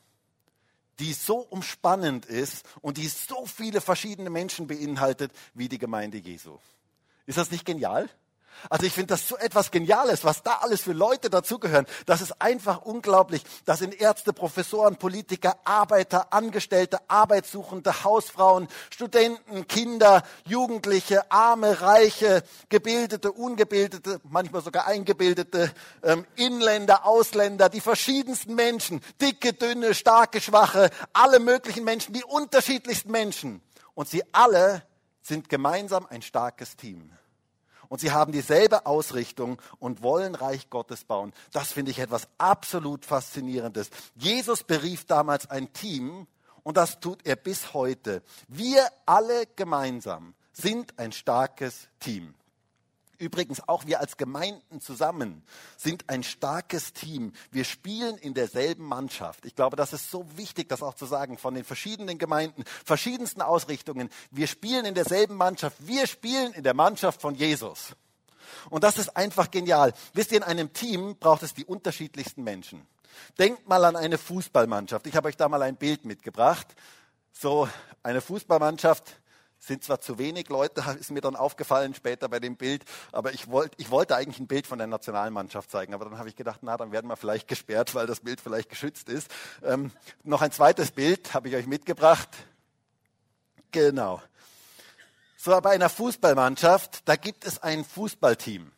die 0.99 1.11
so 1.11 1.39
umspannend 1.39 2.25
ist 2.25 2.65
und 2.79 2.95
die 2.95 3.09
so 3.09 3.45
viele 3.45 3.81
verschiedene 3.81 4.29
Menschen 4.29 4.67
beinhaltet 4.67 5.33
wie 5.53 5.67
die 5.67 5.77
Gemeinde 5.77 6.19
Jesu. 6.19 6.57
Ist 7.25 7.37
das 7.37 7.51
nicht 7.51 7.65
genial? 7.65 8.09
Also 8.70 8.86
ich 8.86 8.93
finde 8.93 9.08
das 9.08 9.27
so 9.27 9.38
etwas 9.38 9.72
Geniales, 9.72 10.24
was 10.24 10.43
da 10.43 10.60
alles 10.62 10.81
für 10.81 10.93
Leute 10.93 11.29
dazugehören. 11.29 11.86
Das 12.05 12.22
ist 12.22 12.41
einfach 12.41 12.84
unglaublich. 12.84 13.43
Das 13.65 13.79
sind 13.79 14.00
Ärzte, 14.00 14.34
Professoren, 14.34 14.98
Politiker, 14.98 15.58
Arbeiter, 15.63 16.31
Angestellte, 16.31 17.00
Arbeitssuchende, 17.08 18.03
Hausfrauen, 18.03 18.67
Studenten, 18.89 19.67
Kinder, 19.67 20.24
Jugendliche, 20.46 21.31
Arme, 21.31 21.81
Reiche, 21.81 22.43
Gebildete, 22.70 23.31
Ungebildete, 23.31 24.22
manchmal 24.24 24.62
sogar 24.62 24.88
Eingebildete, 24.88 25.72
ähm, 26.03 26.25
Inländer, 26.36 27.05
Ausländer, 27.05 27.70
die 27.70 27.81
verschiedensten 27.81 28.55
Menschen, 28.55 29.01
dicke, 29.22 29.53
dünne, 29.53 29.93
starke, 29.93 30.39
schwache, 30.41 30.89
alle 31.13 31.39
möglichen 31.39 31.84
Menschen, 31.84 32.13
die 32.13 32.24
unterschiedlichsten 32.24 33.12
Menschen. 33.12 33.62
Und 33.93 34.08
sie 34.08 34.24
alle 34.31 34.84
sind 35.22 35.50
gemeinsam 35.50 36.05
ein 36.10 36.22
starkes 36.22 36.75
Team 36.75 37.12
und 37.91 38.00
sie 38.00 38.12
haben 38.12 38.31
dieselbe 38.31 38.86
Ausrichtung 38.86 39.62
und 39.79 40.01
wollen 40.01 40.33
Reich 40.33 40.69
Gottes 40.69 41.03
bauen. 41.03 41.33
Das 41.51 41.74
finde 41.74 41.91
ich 41.91 42.00
etwas 42.00 42.29
absolut 42.38 43.03
Faszinierendes. 43.03 43.89
Jesus 44.15 44.63
berief 44.63 45.03
damals 45.03 45.50
ein 45.50 45.74
Team 45.74 46.25
und 46.63 46.77
das 46.77 47.01
tut 47.01 47.19
er 47.25 47.36
bis 47.36 47.74
heute. 47.74 48.24
Wir 48.48 48.88
alle 49.05 49.43
gemeinsam 49.57 50.36
sind 50.53 50.98
ein 50.98 51.12
starkes 51.12 51.89
Team. 52.00 52.33
Übrigens 53.21 53.67
auch 53.67 53.85
wir 53.85 53.99
als 53.99 54.17
Gemeinden 54.17 54.81
zusammen 54.81 55.43
sind 55.77 56.09
ein 56.09 56.23
starkes 56.23 56.91
Team. 56.91 57.33
Wir 57.51 57.65
spielen 57.65 58.17
in 58.17 58.33
derselben 58.33 58.83
Mannschaft. 58.83 59.45
Ich 59.45 59.53
glaube, 59.53 59.75
das 59.75 59.93
ist 59.93 60.09
so 60.09 60.25
wichtig, 60.37 60.67
das 60.69 60.81
auch 60.81 60.95
zu 60.95 61.05
sagen, 61.05 61.37
von 61.37 61.53
den 61.53 61.63
verschiedenen 61.63 62.17
Gemeinden, 62.17 62.63
verschiedensten 62.83 63.43
Ausrichtungen. 63.43 64.09
Wir 64.31 64.47
spielen 64.47 64.85
in 64.85 64.95
derselben 64.95 65.35
Mannschaft. 65.35 65.77
Wir 65.85 66.07
spielen 66.07 66.51
in 66.53 66.63
der 66.63 66.73
Mannschaft 66.73 67.21
von 67.21 67.35
Jesus. 67.35 67.95
Und 68.71 68.83
das 68.83 68.97
ist 68.97 69.15
einfach 69.15 69.51
genial. 69.51 69.93
Wisst 70.13 70.31
ihr, 70.31 70.37
in 70.37 70.43
einem 70.43 70.73
Team 70.73 71.15
braucht 71.19 71.43
es 71.43 71.53
die 71.53 71.65
unterschiedlichsten 71.65 72.43
Menschen. 72.43 72.87
Denkt 73.37 73.69
mal 73.69 73.85
an 73.85 73.97
eine 73.97 74.17
Fußballmannschaft. 74.17 75.05
Ich 75.05 75.15
habe 75.15 75.27
euch 75.27 75.37
da 75.37 75.47
mal 75.47 75.61
ein 75.61 75.75
Bild 75.75 76.05
mitgebracht. 76.05 76.65
So 77.31 77.69
eine 78.01 78.19
Fußballmannschaft, 78.19 79.20
sind 79.61 79.83
zwar 79.83 80.01
zu 80.01 80.17
wenig 80.17 80.49
Leute, 80.49 80.83
ist 80.99 81.11
mir 81.11 81.21
dann 81.21 81.35
aufgefallen 81.35 81.93
später 81.93 82.27
bei 82.27 82.39
dem 82.39 82.57
Bild, 82.57 82.83
aber 83.11 83.33
ich, 83.33 83.49
wollt, 83.49 83.73
ich 83.77 83.91
wollte 83.91 84.15
eigentlich 84.15 84.39
ein 84.39 84.47
Bild 84.47 84.67
von 84.67 84.79
der 84.79 84.87
Nationalmannschaft 84.87 85.71
zeigen, 85.71 85.93
aber 85.93 86.05
dann 86.05 86.17
habe 86.17 86.27
ich 86.27 86.35
gedacht, 86.35 86.59
na, 86.63 86.75
dann 86.75 86.91
werden 86.91 87.07
wir 87.07 87.15
vielleicht 87.15 87.47
gesperrt, 87.47 87.95
weil 87.95 88.07
das 88.07 88.19
Bild 88.19 88.41
vielleicht 88.41 88.69
geschützt 88.69 89.07
ist. 89.07 89.31
Ähm, 89.63 89.91
noch 90.23 90.41
ein 90.41 90.51
zweites 90.51 90.91
Bild 90.91 91.33
habe 91.33 91.47
ich 91.47 91.55
euch 91.55 91.67
mitgebracht. 91.67 92.29
Genau. 93.71 94.21
So, 95.37 95.59
bei 95.61 95.71
einer 95.71 95.89
Fußballmannschaft, 95.89 97.07
da 97.07 97.15
gibt 97.15 97.45
es 97.45 97.61
ein 97.63 97.85
Fußballteam. 97.85 98.71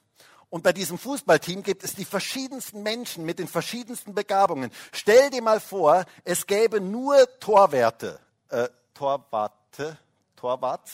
Und 0.49 0.61
bei 0.61 0.71
diesem 0.71 0.99
Fußballteam 0.99 1.63
gibt 1.63 1.83
es 1.83 1.95
die 1.95 2.05
verschiedensten 2.05 2.83
Menschen 2.83 3.25
mit 3.25 3.39
den 3.39 3.47
verschiedensten 3.47 4.13
Begabungen. 4.13 4.69
Stell 4.91 5.31
dir 5.31 5.41
mal 5.41 5.59
vor, 5.59 6.05
es 6.23 6.45
gäbe 6.45 6.79
nur 6.79 7.17
Torwerte, 7.39 8.19
äh, 8.49 8.69
Torwarte, 8.93 9.97
Torwart. 10.43 10.89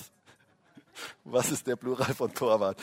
Was 1.23 1.49
ist 1.49 1.65
der 1.65 1.75
Plural 1.75 2.13
von 2.13 2.31
Torwart? 2.31 2.79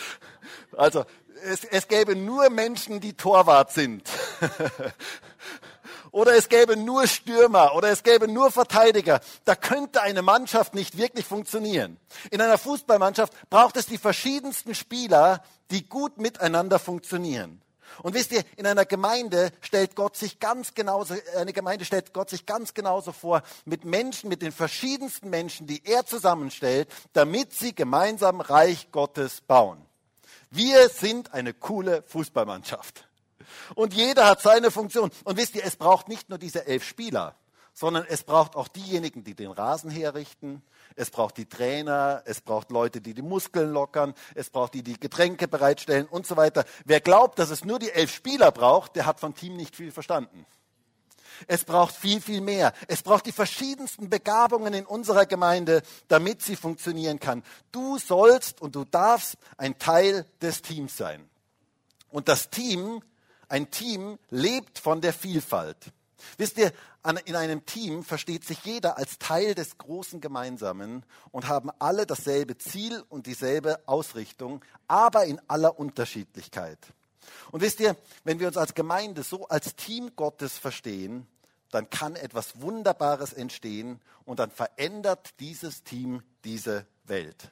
Also, 0.76 1.04
es, 1.44 1.62
es 1.62 1.87
gäbe 1.87 2.16
nur 2.16 2.50
Menschen, 2.50 2.99
die 2.99 3.12
Torwart 3.12 3.70
sind. 3.70 4.02
oder 6.11 6.35
es 6.35 6.49
gäbe 6.49 6.76
nur 6.76 7.06
Stürmer 7.06 7.76
oder 7.76 7.90
es 7.90 8.02
gäbe 8.02 8.26
nur 8.26 8.50
Verteidiger. 8.50 9.20
Da 9.44 9.54
könnte 9.54 10.02
eine 10.02 10.23
Mannschaft 10.23 10.75
nicht 10.75 10.96
wirklich 10.99 11.25
funktionieren. 11.25 11.99
In 12.32 12.40
einer 12.40 12.58
Fußballmannschaft 12.58 13.32
braucht 13.49 13.76
es 13.76 13.87
die 13.87 13.99
verschiedensten 13.99 14.75
Spieler, 14.75 15.44
die 15.70 15.88
gut 15.88 16.18
miteinander 16.18 16.80
funktionieren. 16.80 17.62
Und 18.03 18.15
wisst 18.15 18.33
ihr, 18.33 18.45
in 18.57 18.67
einer 18.67 18.85
Gemeinde 18.85 19.50
stellt 19.61 19.97
Gott 19.97 20.17
sich 20.17 20.38
ganz 20.38 20.75
genauso, 20.75 21.15
eine 21.37 21.53
Gemeinde 21.53 21.85
stellt 21.85 22.12
Gott 22.12 22.31
sich 22.31 22.47
ganz 22.47 22.75
genauso 22.75 23.12
vor 23.12 23.43
mit 23.65 23.85
Menschen, 23.85 24.29
mit 24.29 24.43
den 24.43 24.53
verschiedensten 24.53 25.31
Menschen, 25.31 25.67
die 25.67 25.85
er 25.85 26.05
zusammenstellt, 26.07 26.88
damit 27.12 27.53
sie 27.53 27.75
gemeinsam 27.75 28.41
Reich 28.41 28.91
Gottes 28.93 29.41
bauen. 29.41 29.85
Wir 30.50 30.88
sind 30.88 31.33
eine 31.35 31.55
coole 31.55 32.03
Fußballmannschaft. 32.07 33.09
Und 33.75 33.95
jeder 33.95 34.26
hat 34.26 34.41
seine 34.41 34.71
Funktion. 34.71 35.11
Und 35.25 35.37
wisst 35.37 35.55
ihr, 35.55 35.65
es 35.65 35.76
braucht 35.76 36.09
nicht 36.09 36.29
nur 36.29 36.38
diese 36.38 36.67
elf 36.67 36.85
Spieler, 36.85 37.37
sondern 37.78 38.06
es 38.09 38.25
braucht 38.25 38.56
auch 38.56 38.68
diejenigen, 38.68 39.23
die 39.23 39.35
den 39.35 39.50
Rasen 39.50 39.90
herrichten, 39.90 40.62
es 40.95 41.11
braucht 41.11 41.37
die 41.37 41.45
Trainer, 41.45 42.23
es 42.25 42.40
braucht 42.40 42.71
Leute, 42.71 43.02
die 43.02 43.12
die 43.12 43.21
Muskeln 43.21 43.71
lockern, 43.71 44.14
es 44.35 44.49
braucht 44.49 44.73
die, 44.73 44.83
die 44.83 44.99
Getränke 44.99 45.47
bereitstellen 45.47 46.06
und 46.06 46.26
so 46.26 46.38
weiter. 46.38 46.64
Wer 46.87 47.02
glaubt, 47.02 47.38
dass 47.38 47.50
es 47.50 47.66
nur 47.66 47.78
die 47.78 47.90
elf 47.90 48.11
Spieler 48.11 48.50
braucht, 48.50 48.97
der 48.97 49.04
hat 49.04 49.21
vom 49.21 49.35
Team 49.35 49.56
nicht 49.56 49.76
viel 49.76 49.92
verstanden. 49.92 50.47
Es 51.49 51.64
braucht 51.64 51.95
viel, 51.95 52.23
viel 52.23 52.40
mehr. 52.40 52.73
Es 52.88 53.02
braucht 53.02 53.26
die 53.26 53.33
verschiedensten 53.33 54.09
Begabungen 54.09 54.73
in 54.73 54.87
unserer 54.87 55.26
Gemeinde, 55.26 55.83
damit 56.09 56.40
sie 56.40 56.56
funktionieren 56.56 57.21
kann. 57.21 57.42
Du 57.73 57.99
sollst 57.99 58.62
und 58.62 58.75
du 58.75 58.85
darfst 58.85 59.37
ein 59.59 59.78
Teil 59.78 60.25
des 60.40 60.62
Teams 60.62 60.97
sein. 60.97 61.28
Und 62.09 62.28
das 62.28 62.49
Team, 62.49 63.02
ein 63.49 63.71
Team 63.71 64.18
lebt 64.30 64.78
von 64.78 65.02
der 65.02 65.12
Vielfalt. 65.12 65.92
Wisst 66.38 66.59
ihr, 66.59 66.73
in 67.25 67.37
einem 67.37 67.64
Team 67.66 68.02
versteht 68.02 68.45
sich 68.45 68.64
jeder 68.64 68.99
als 68.99 69.18
Teil 69.18 69.54
des 69.54 69.78
großen 69.78 70.21
Gemeinsamen 70.21 71.04
und 71.30 71.49
haben 71.49 71.71
alle 71.78 72.06
dasselbe 72.06 72.59
Ziel 72.59 73.02
und 73.09 73.26
dieselbe 73.26 73.80
Ausrichtung, 73.87 74.64
aber 74.88 75.25
in 75.25 75.40
aller 75.49 75.78
Unterschiedlichkeit. 75.78 76.78
Und 77.50 77.61
wisst 77.61 77.80
ihr, 77.80 77.97
wenn 78.25 78.40
wir 78.40 78.49
uns 78.49 78.56
als 78.56 78.75
Gemeinde 78.75 79.23
so 79.23 79.47
als 79.49 79.76
Team 79.76 80.12
Gottes 80.16 80.59
verstehen, 80.59 81.26
dann 81.71 81.90
kann 81.90 82.16
etwas 82.16 82.61
Wunderbares 82.61 83.33
entstehen 83.33 84.00
und 84.25 84.38
dann 84.38 84.50
verändert 84.50 85.30
dieses 85.40 85.83
Team 85.83 86.23
diese 86.45 86.87
Welt. 87.04 87.50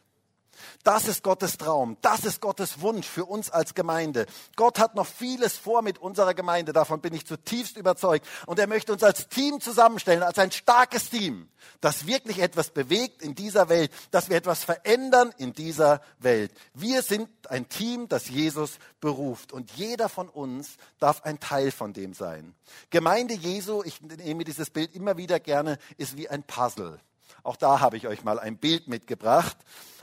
Das 0.82 1.08
ist 1.08 1.22
Gottes 1.22 1.56
Traum, 1.58 1.96
das 2.02 2.24
ist 2.24 2.40
Gottes 2.40 2.80
Wunsch 2.80 3.06
für 3.06 3.24
uns 3.24 3.50
als 3.50 3.74
Gemeinde. 3.74 4.26
Gott 4.56 4.78
hat 4.78 4.94
noch 4.94 5.06
vieles 5.06 5.56
vor 5.56 5.82
mit 5.82 5.98
unserer 5.98 6.34
Gemeinde, 6.34 6.72
davon 6.72 7.00
bin 7.00 7.14
ich 7.14 7.26
zutiefst 7.26 7.76
überzeugt. 7.76 8.26
Und 8.46 8.58
er 8.58 8.66
möchte 8.66 8.92
uns 8.92 9.02
als 9.02 9.28
Team 9.28 9.60
zusammenstellen, 9.60 10.22
als 10.22 10.38
ein 10.38 10.52
starkes 10.52 11.10
Team, 11.10 11.48
das 11.80 12.06
wirklich 12.06 12.38
etwas 12.38 12.70
bewegt 12.70 13.22
in 13.22 13.34
dieser 13.34 13.68
Welt, 13.68 13.90
dass 14.10 14.28
wir 14.28 14.36
etwas 14.36 14.64
verändern 14.64 15.32
in 15.38 15.52
dieser 15.52 16.00
Welt. 16.18 16.52
Wir 16.74 17.02
sind 17.02 17.28
ein 17.48 17.68
Team, 17.68 18.08
das 18.08 18.28
Jesus 18.28 18.78
beruft 19.00 19.52
und 19.52 19.70
jeder 19.72 20.08
von 20.08 20.28
uns 20.28 20.76
darf 20.98 21.22
ein 21.24 21.40
Teil 21.40 21.70
von 21.70 21.92
dem 21.92 22.14
sein. 22.14 22.54
Gemeinde 22.90 23.34
Jesu, 23.34 23.82
ich 23.84 24.00
nehme 24.00 24.44
dieses 24.44 24.70
Bild 24.70 24.94
immer 24.94 25.16
wieder 25.16 25.40
gerne, 25.40 25.78
ist 25.96 26.16
wie 26.16 26.28
ein 26.28 26.42
Puzzle. 26.42 27.00
Auch 27.42 27.56
da 27.56 27.80
habe 27.80 27.96
ich 27.96 28.06
euch 28.06 28.24
mal 28.24 28.38
ein 28.38 28.56
Bild 28.56 28.88
mitgebracht. 28.88 29.56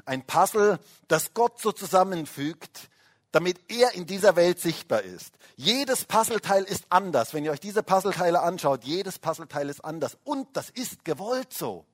Ein 0.06 0.26
Puzzle, 0.26 0.80
das 1.08 1.34
Gott 1.34 1.60
so 1.60 1.72
zusammenfügt, 1.72 2.90
damit 3.32 3.60
er 3.70 3.94
in 3.94 4.06
dieser 4.06 4.36
Welt 4.36 4.60
sichtbar 4.60 5.02
ist. 5.02 5.34
Jedes 5.56 6.06
Puzzleteil 6.06 6.64
ist 6.64 6.86
anders. 6.90 7.34
Wenn 7.34 7.46
ihr 7.46 7.52
euch 7.52 7.60
diese 7.60 7.84
Puzzleteile 7.84 8.42
anschaut, 8.42 8.84
jedes 8.84 9.20
Puzzleteil 9.20 9.70
ist 9.70 9.84
anders. 9.86 10.18
Und 10.24 10.48
das 10.54 10.70
ist 10.70 11.06
gewollt 11.06 11.54
so. 11.54 11.86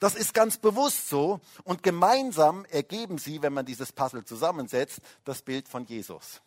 Das 0.00 0.14
ist 0.14 0.34
ganz 0.34 0.58
bewusst 0.58 1.08
so. 1.08 1.40
Und 1.64 1.82
gemeinsam 1.82 2.64
ergeben 2.66 3.18
sie, 3.18 3.42
wenn 3.42 3.52
man 3.52 3.66
dieses 3.66 3.92
Puzzle 3.92 4.24
zusammensetzt, 4.24 5.00
das 5.24 5.42
Bild 5.42 5.68
von 5.68 5.86
Jesus. 5.86 6.40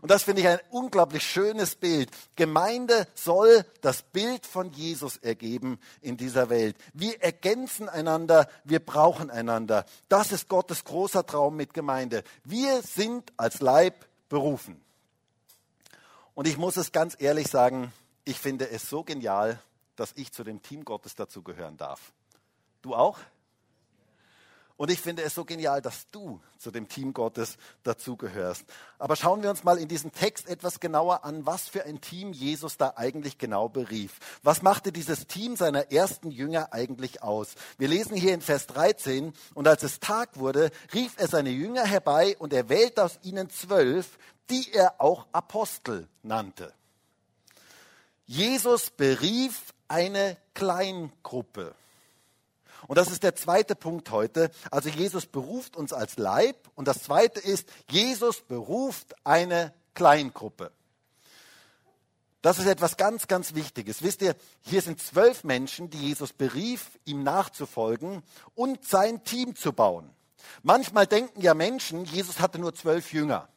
Und 0.00 0.10
das 0.10 0.22
finde 0.22 0.42
ich 0.42 0.48
ein 0.48 0.60
unglaublich 0.70 1.22
schönes 1.22 1.74
Bild. 1.74 2.10
Gemeinde 2.36 3.06
soll 3.14 3.64
das 3.80 4.02
Bild 4.02 4.46
von 4.46 4.70
Jesus 4.72 5.16
ergeben 5.16 5.78
in 6.00 6.16
dieser 6.16 6.50
Welt. 6.50 6.76
Wir 6.94 7.22
ergänzen 7.22 7.88
einander, 7.88 8.48
wir 8.64 8.80
brauchen 8.80 9.30
einander. 9.30 9.84
Das 10.08 10.32
ist 10.32 10.48
Gottes 10.48 10.84
großer 10.84 11.26
Traum 11.26 11.56
mit 11.56 11.74
Gemeinde. 11.74 12.24
Wir 12.44 12.82
sind 12.82 13.32
als 13.36 13.60
Leib 13.60 14.06
berufen. 14.28 14.80
Und 16.34 16.46
ich 16.46 16.56
muss 16.56 16.76
es 16.76 16.92
ganz 16.92 17.16
ehrlich 17.18 17.48
sagen, 17.48 17.92
ich 18.24 18.38
finde 18.38 18.70
es 18.70 18.88
so 18.88 19.02
genial, 19.02 19.60
dass 19.96 20.12
ich 20.14 20.32
zu 20.32 20.44
dem 20.44 20.62
Team 20.62 20.84
Gottes 20.84 21.14
dazugehören 21.16 21.76
darf. 21.76 22.12
Du 22.82 22.94
auch? 22.94 23.18
Und 24.78 24.92
ich 24.92 25.00
finde 25.00 25.24
es 25.24 25.34
so 25.34 25.44
genial, 25.44 25.82
dass 25.82 26.08
du 26.12 26.40
zu 26.56 26.70
dem 26.70 26.88
Team 26.88 27.12
Gottes 27.12 27.56
dazugehörst. 27.82 28.64
Aber 29.00 29.16
schauen 29.16 29.42
wir 29.42 29.50
uns 29.50 29.64
mal 29.64 29.76
in 29.76 29.88
diesem 29.88 30.12
Text 30.12 30.48
etwas 30.48 30.78
genauer 30.78 31.24
an, 31.24 31.44
was 31.44 31.66
für 31.68 31.84
ein 31.84 32.00
Team 32.00 32.32
Jesus 32.32 32.76
da 32.76 32.92
eigentlich 32.94 33.38
genau 33.38 33.68
berief. 33.68 34.20
Was 34.44 34.62
machte 34.62 34.92
dieses 34.92 35.26
Team 35.26 35.56
seiner 35.56 35.90
ersten 35.90 36.30
Jünger 36.30 36.72
eigentlich 36.72 37.24
aus? 37.24 37.56
Wir 37.76 37.88
lesen 37.88 38.16
hier 38.16 38.32
in 38.32 38.40
Vers 38.40 38.68
13, 38.68 39.32
und 39.54 39.66
als 39.66 39.82
es 39.82 39.98
Tag 39.98 40.38
wurde, 40.38 40.70
rief 40.94 41.14
er 41.16 41.26
seine 41.26 41.50
Jünger 41.50 41.84
herbei 41.84 42.36
und 42.38 42.52
er 42.52 42.68
wählte 42.68 43.02
aus 43.02 43.18
ihnen 43.24 43.50
zwölf, 43.50 44.16
die 44.48 44.72
er 44.72 45.00
auch 45.00 45.26
Apostel 45.32 46.06
nannte. 46.22 46.72
Jesus 48.26 48.90
berief 48.90 49.74
eine 49.88 50.36
Kleingruppe. 50.54 51.74
Und 52.86 52.96
das 52.96 53.10
ist 53.10 53.22
der 53.22 53.34
zweite 53.34 53.74
Punkt 53.74 54.10
heute. 54.10 54.50
Also 54.70 54.88
Jesus 54.88 55.26
beruft 55.26 55.76
uns 55.76 55.92
als 55.92 56.16
Leib. 56.16 56.56
Und 56.74 56.88
das 56.88 57.02
zweite 57.02 57.40
ist, 57.40 57.68
Jesus 57.90 58.40
beruft 58.40 59.14
eine 59.24 59.74
Kleingruppe. 59.94 60.70
Das 62.40 62.58
ist 62.58 62.66
etwas 62.66 62.96
ganz, 62.96 63.26
ganz 63.26 63.54
Wichtiges. 63.54 64.02
Wisst 64.02 64.22
ihr, 64.22 64.36
hier 64.60 64.80
sind 64.80 65.02
zwölf 65.02 65.42
Menschen, 65.42 65.90
die 65.90 65.98
Jesus 65.98 66.32
berief, 66.32 66.98
ihm 67.04 67.24
nachzufolgen 67.24 68.22
und 68.54 68.84
sein 68.84 69.24
Team 69.24 69.56
zu 69.56 69.72
bauen. 69.72 70.08
Manchmal 70.62 71.06
denken 71.06 71.40
ja 71.40 71.54
Menschen, 71.54 72.04
Jesus 72.04 72.38
hatte 72.38 72.58
nur 72.58 72.74
zwölf 72.74 73.12
Jünger. 73.12 73.48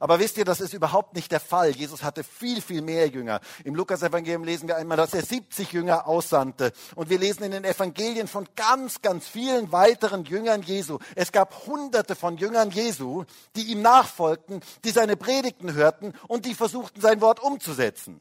Aber 0.00 0.18
wisst 0.18 0.38
ihr, 0.38 0.44
das 0.44 0.60
ist 0.60 0.74
überhaupt 0.74 1.14
nicht 1.14 1.32
der 1.32 1.40
Fall. 1.40 1.70
Jesus 1.70 2.02
hatte 2.02 2.24
viel, 2.24 2.60
viel 2.60 2.82
mehr 2.82 3.08
Jünger. 3.08 3.40
Im 3.64 3.74
Lukas-Evangelium 3.74 4.44
lesen 4.44 4.68
wir 4.68 4.76
einmal, 4.76 4.96
dass 4.96 5.14
er 5.14 5.22
70 5.22 5.72
Jünger 5.72 6.06
aussandte. 6.06 6.72
Und 6.94 7.10
wir 7.10 7.18
lesen 7.18 7.44
in 7.44 7.52
den 7.52 7.64
Evangelien 7.64 8.28
von 8.28 8.48
ganz, 8.56 9.02
ganz 9.02 9.26
vielen 9.26 9.72
weiteren 9.72 10.24
Jüngern 10.24 10.62
Jesu. 10.62 10.98
Es 11.14 11.32
gab 11.32 11.66
hunderte 11.66 12.14
von 12.14 12.36
Jüngern 12.36 12.70
Jesu, 12.70 13.24
die 13.54 13.72
ihm 13.72 13.82
nachfolgten, 13.82 14.60
die 14.84 14.90
seine 14.90 15.16
Predigten 15.16 15.74
hörten 15.74 16.12
und 16.28 16.46
die 16.46 16.54
versuchten, 16.54 17.00
sein 17.00 17.20
Wort 17.20 17.40
umzusetzen. 17.40 18.20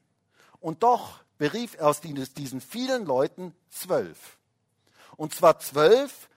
Und 0.60 0.84
doch 0.84 1.20
berief 1.38 1.76
er 1.78 1.88
aus 1.88 2.02
diesen 2.02 2.62
vielen 2.62 3.06
Leuten 3.06 3.54
zwölf. 3.70 4.38
Und 5.18 5.34
zwar 5.34 5.60
zwölf, 5.60 6.30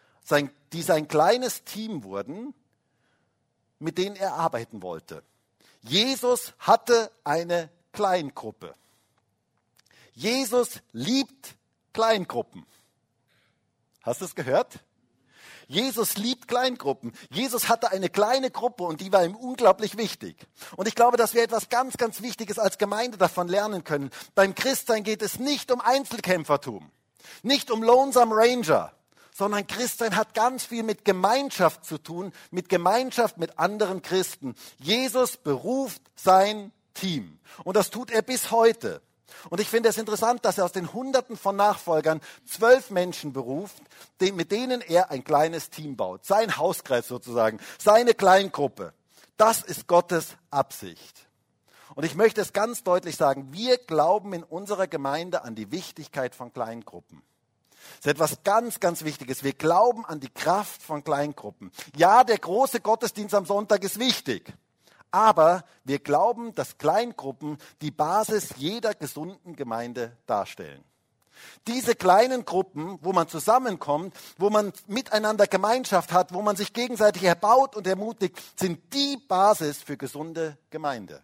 die 0.72 0.82
sein 0.82 1.08
kleines 1.08 1.64
Team 1.64 2.04
wurden, 2.04 2.54
mit 3.78 3.98
denen 3.98 4.16
er 4.16 4.34
arbeiten 4.34 4.82
wollte. 4.82 5.22
Jesus 5.80 6.54
hatte 6.58 7.10
eine 7.24 7.70
Kleingruppe. 7.92 8.74
Jesus 10.12 10.80
liebt 10.92 11.56
Kleingruppen. 11.92 12.66
Hast 14.02 14.20
du 14.20 14.24
es 14.24 14.34
gehört? 14.34 14.80
Jesus 15.68 16.16
liebt 16.16 16.48
Kleingruppen. 16.48 17.12
Jesus 17.30 17.68
hatte 17.68 17.90
eine 17.92 18.08
kleine 18.08 18.50
Gruppe 18.50 18.84
und 18.84 19.02
die 19.02 19.12
war 19.12 19.24
ihm 19.24 19.36
unglaublich 19.36 19.98
wichtig. 19.98 20.46
Und 20.76 20.88
ich 20.88 20.94
glaube, 20.94 21.18
dass 21.18 21.34
wir 21.34 21.42
etwas 21.42 21.68
ganz, 21.68 21.98
ganz 21.98 22.22
Wichtiges 22.22 22.58
als 22.58 22.78
Gemeinde 22.78 23.18
davon 23.18 23.48
lernen 23.48 23.84
können. 23.84 24.10
Beim 24.34 24.54
Christsein 24.54 25.04
geht 25.04 25.20
es 25.20 25.38
nicht 25.38 25.70
um 25.70 25.82
Einzelkämpfertum, 25.82 26.90
nicht 27.42 27.70
um 27.70 27.82
Lonesome 27.82 28.34
Ranger, 28.34 28.92
sondern 29.38 29.68
Christsein 29.68 30.16
hat 30.16 30.34
ganz 30.34 30.64
viel 30.64 30.82
mit 30.82 31.04
Gemeinschaft 31.04 31.84
zu 31.84 31.98
tun, 31.98 32.32
mit 32.50 32.68
Gemeinschaft 32.68 33.38
mit 33.38 33.56
anderen 33.56 34.02
Christen. 34.02 34.56
Jesus 34.80 35.36
beruft 35.36 36.02
sein 36.16 36.72
Team 36.92 37.38
und 37.62 37.76
das 37.76 37.90
tut 37.90 38.10
er 38.10 38.22
bis 38.22 38.50
heute. 38.50 39.00
Und 39.48 39.60
ich 39.60 39.68
finde 39.68 39.90
es 39.90 39.98
interessant, 39.98 40.44
dass 40.44 40.58
er 40.58 40.64
aus 40.64 40.72
den 40.72 40.92
Hunderten 40.92 41.36
von 41.36 41.54
Nachfolgern 41.54 42.20
zwölf 42.46 42.90
Menschen 42.90 43.32
beruft, 43.32 43.80
mit 44.20 44.50
denen 44.50 44.80
er 44.80 45.12
ein 45.12 45.22
kleines 45.22 45.70
Team 45.70 45.96
baut. 45.96 46.24
Sein 46.24 46.56
Hauskreis 46.56 47.06
sozusagen, 47.06 47.60
seine 47.78 48.14
Kleingruppe. 48.14 48.92
Das 49.36 49.62
ist 49.62 49.86
Gottes 49.86 50.34
Absicht. 50.50 51.28
Und 51.94 52.02
ich 52.04 52.16
möchte 52.16 52.40
es 52.40 52.52
ganz 52.52 52.82
deutlich 52.82 53.14
sagen, 53.14 53.52
wir 53.52 53.78
glauben 53.78 54.32
in 54.32 54.42
unserer 54.42 54.88
Gemeinde 54.88 55.44
an 55.44 55.54
die 55.54 55.70
Wichtigkeit 55.70 56.34
von 56.34 56.52
Kleingruppen. 56.52 57.22
Das 57.96 58.06
ist 58.06 58.12
etwas 58.12 58.42
ganz, 58.44 58.80
ganz 58.80 59.04
Wichtiges. 59.04 59.42
Wir 59.42 59.52
glauben 59.52 60.04
an 60.04 60.20
die 60.20 60.28
Kraft 60.28 60.82
von 60.82 61.04
Kleingruppen. 61.04 61.70
Ja, 61.96 62.24
der 62.24 62.38
große 62.38 62.80
Gottesdienst 62.80 63.34
am 63.34 63.46
Sonntag 63.46 63.82
ist 63.84 63.98
wichtig. 63.98 64.52
Aber 65.10 65.64
wir 65.84 65.98
glauben, 65.98 66.54
dass 66.54 66.78
Kleingruppen 66.78 67.58
die 67.80 67.90
Basis 67.90 68.50
jeder 68.56 68.94
gesunden 68.94 69.56
Gemeinde 69.56 70.16
darstellen. 70.26 70.84
Diese 71.66 71.94
kleinen 71.94 72.44
Gruppen, 72.44 72.98
wo 73.00 73.12
man 73.12 73.28
zusammenkommt, 73.28 74.14
wo 74.38 74.50
man 74.50 74.72
miteinander 74.86 75.46
Gemeinschaft 75.46 76.12
hat, 76.12 76.34
wo 76.34 76.42
man 76.42 76.56
sich 76.56 76.72
gegenseitig 76.72 77.24
erbaut 77.24 77.76
und 77.76 77.86
ermutigt, 77.86 78.36
sind 78.58 78.92
die 78.92 79.16
Basis 79.16 79.82
für 79.82 79.96
gesunde 79.96 80.58
Gemeinde. 80.70 81.22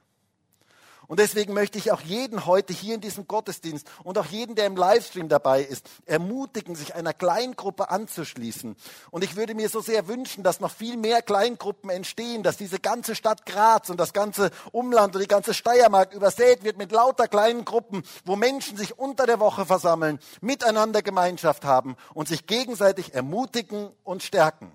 Und 1.14 1.20
deswegen 1.20 1.54
möchte 1.54 1.78
ich 1.78 1.92
auch 1.92 2.00
jeden 2.00 2.44
heute 2.44 2.72
hier 2.72 2.96
in 2.96 3.00
diesem 3.00 3.28
Gottesdienst 3.28 3.88
und 4.02 4.18
auch 4.18 4.26
jeden, 4.26 4.56
der 4.56 4.66
im 4.66 4.74
Livestream 4.74 5.28
dabei 5.28 5.62
ist, 5.62 5.86
ermutigen, 6.06 6.74
sich 6.74 6.96
einer 6.96 7.12
Kleingruppe 7.12 7.88
anzuschließen. 7.88 8.74
Und 9.12 9.22
ich 9.22 9.36
würde 9.36 9.54
mir 9.54 9.68
so 9.68 9.80
sehr 9.80 10.08
wünschen, 10.08 10.42
dass 10.42 10.58
noch 10.58 10.72
viel 10.72 10.96
mehr 10.96 11.22
Kleingruppen 11.22 11.88
entstehen, 11.88 12.42
dass 12.42 12.56
diese 12.56 12.80
ganze 12.80 13.14
Stadt 13.14 13.46
Graz 13.46 13.90
und 13.90 14.00
das 14.00 14.12
ganze 14.12 14.50
Umland 14.72 15.14
und 15.14 15.22
die 15.22 15.28
ganze 15.28 15.54
Steiermark 15.54 16.12
übersät 16.12 16.64
wird 16.64 16.78
mit 16.78 16.90
lauter 16.90 17.28
kleinen 17.28 17.64
Gruppen, 17.64 18.02
wo 18.24 18.34
Menschen 18.34 18.76
sich 18.76 18.98
unter 18.98 19.24
der 19.24 19.38
Woche 19.38 19.66
versammeln, 19.66 20.18
miteinander 20.40 21.00
Gemeinschaft 21.00 21.64
haben 21.64 21.94
und 22.14 22.26
sich 22.26 22.48
gegenseitig 22.48 23.14
ermutigen 23.14 23.88
und 24.02 24.24
stärken. 24.24 24.72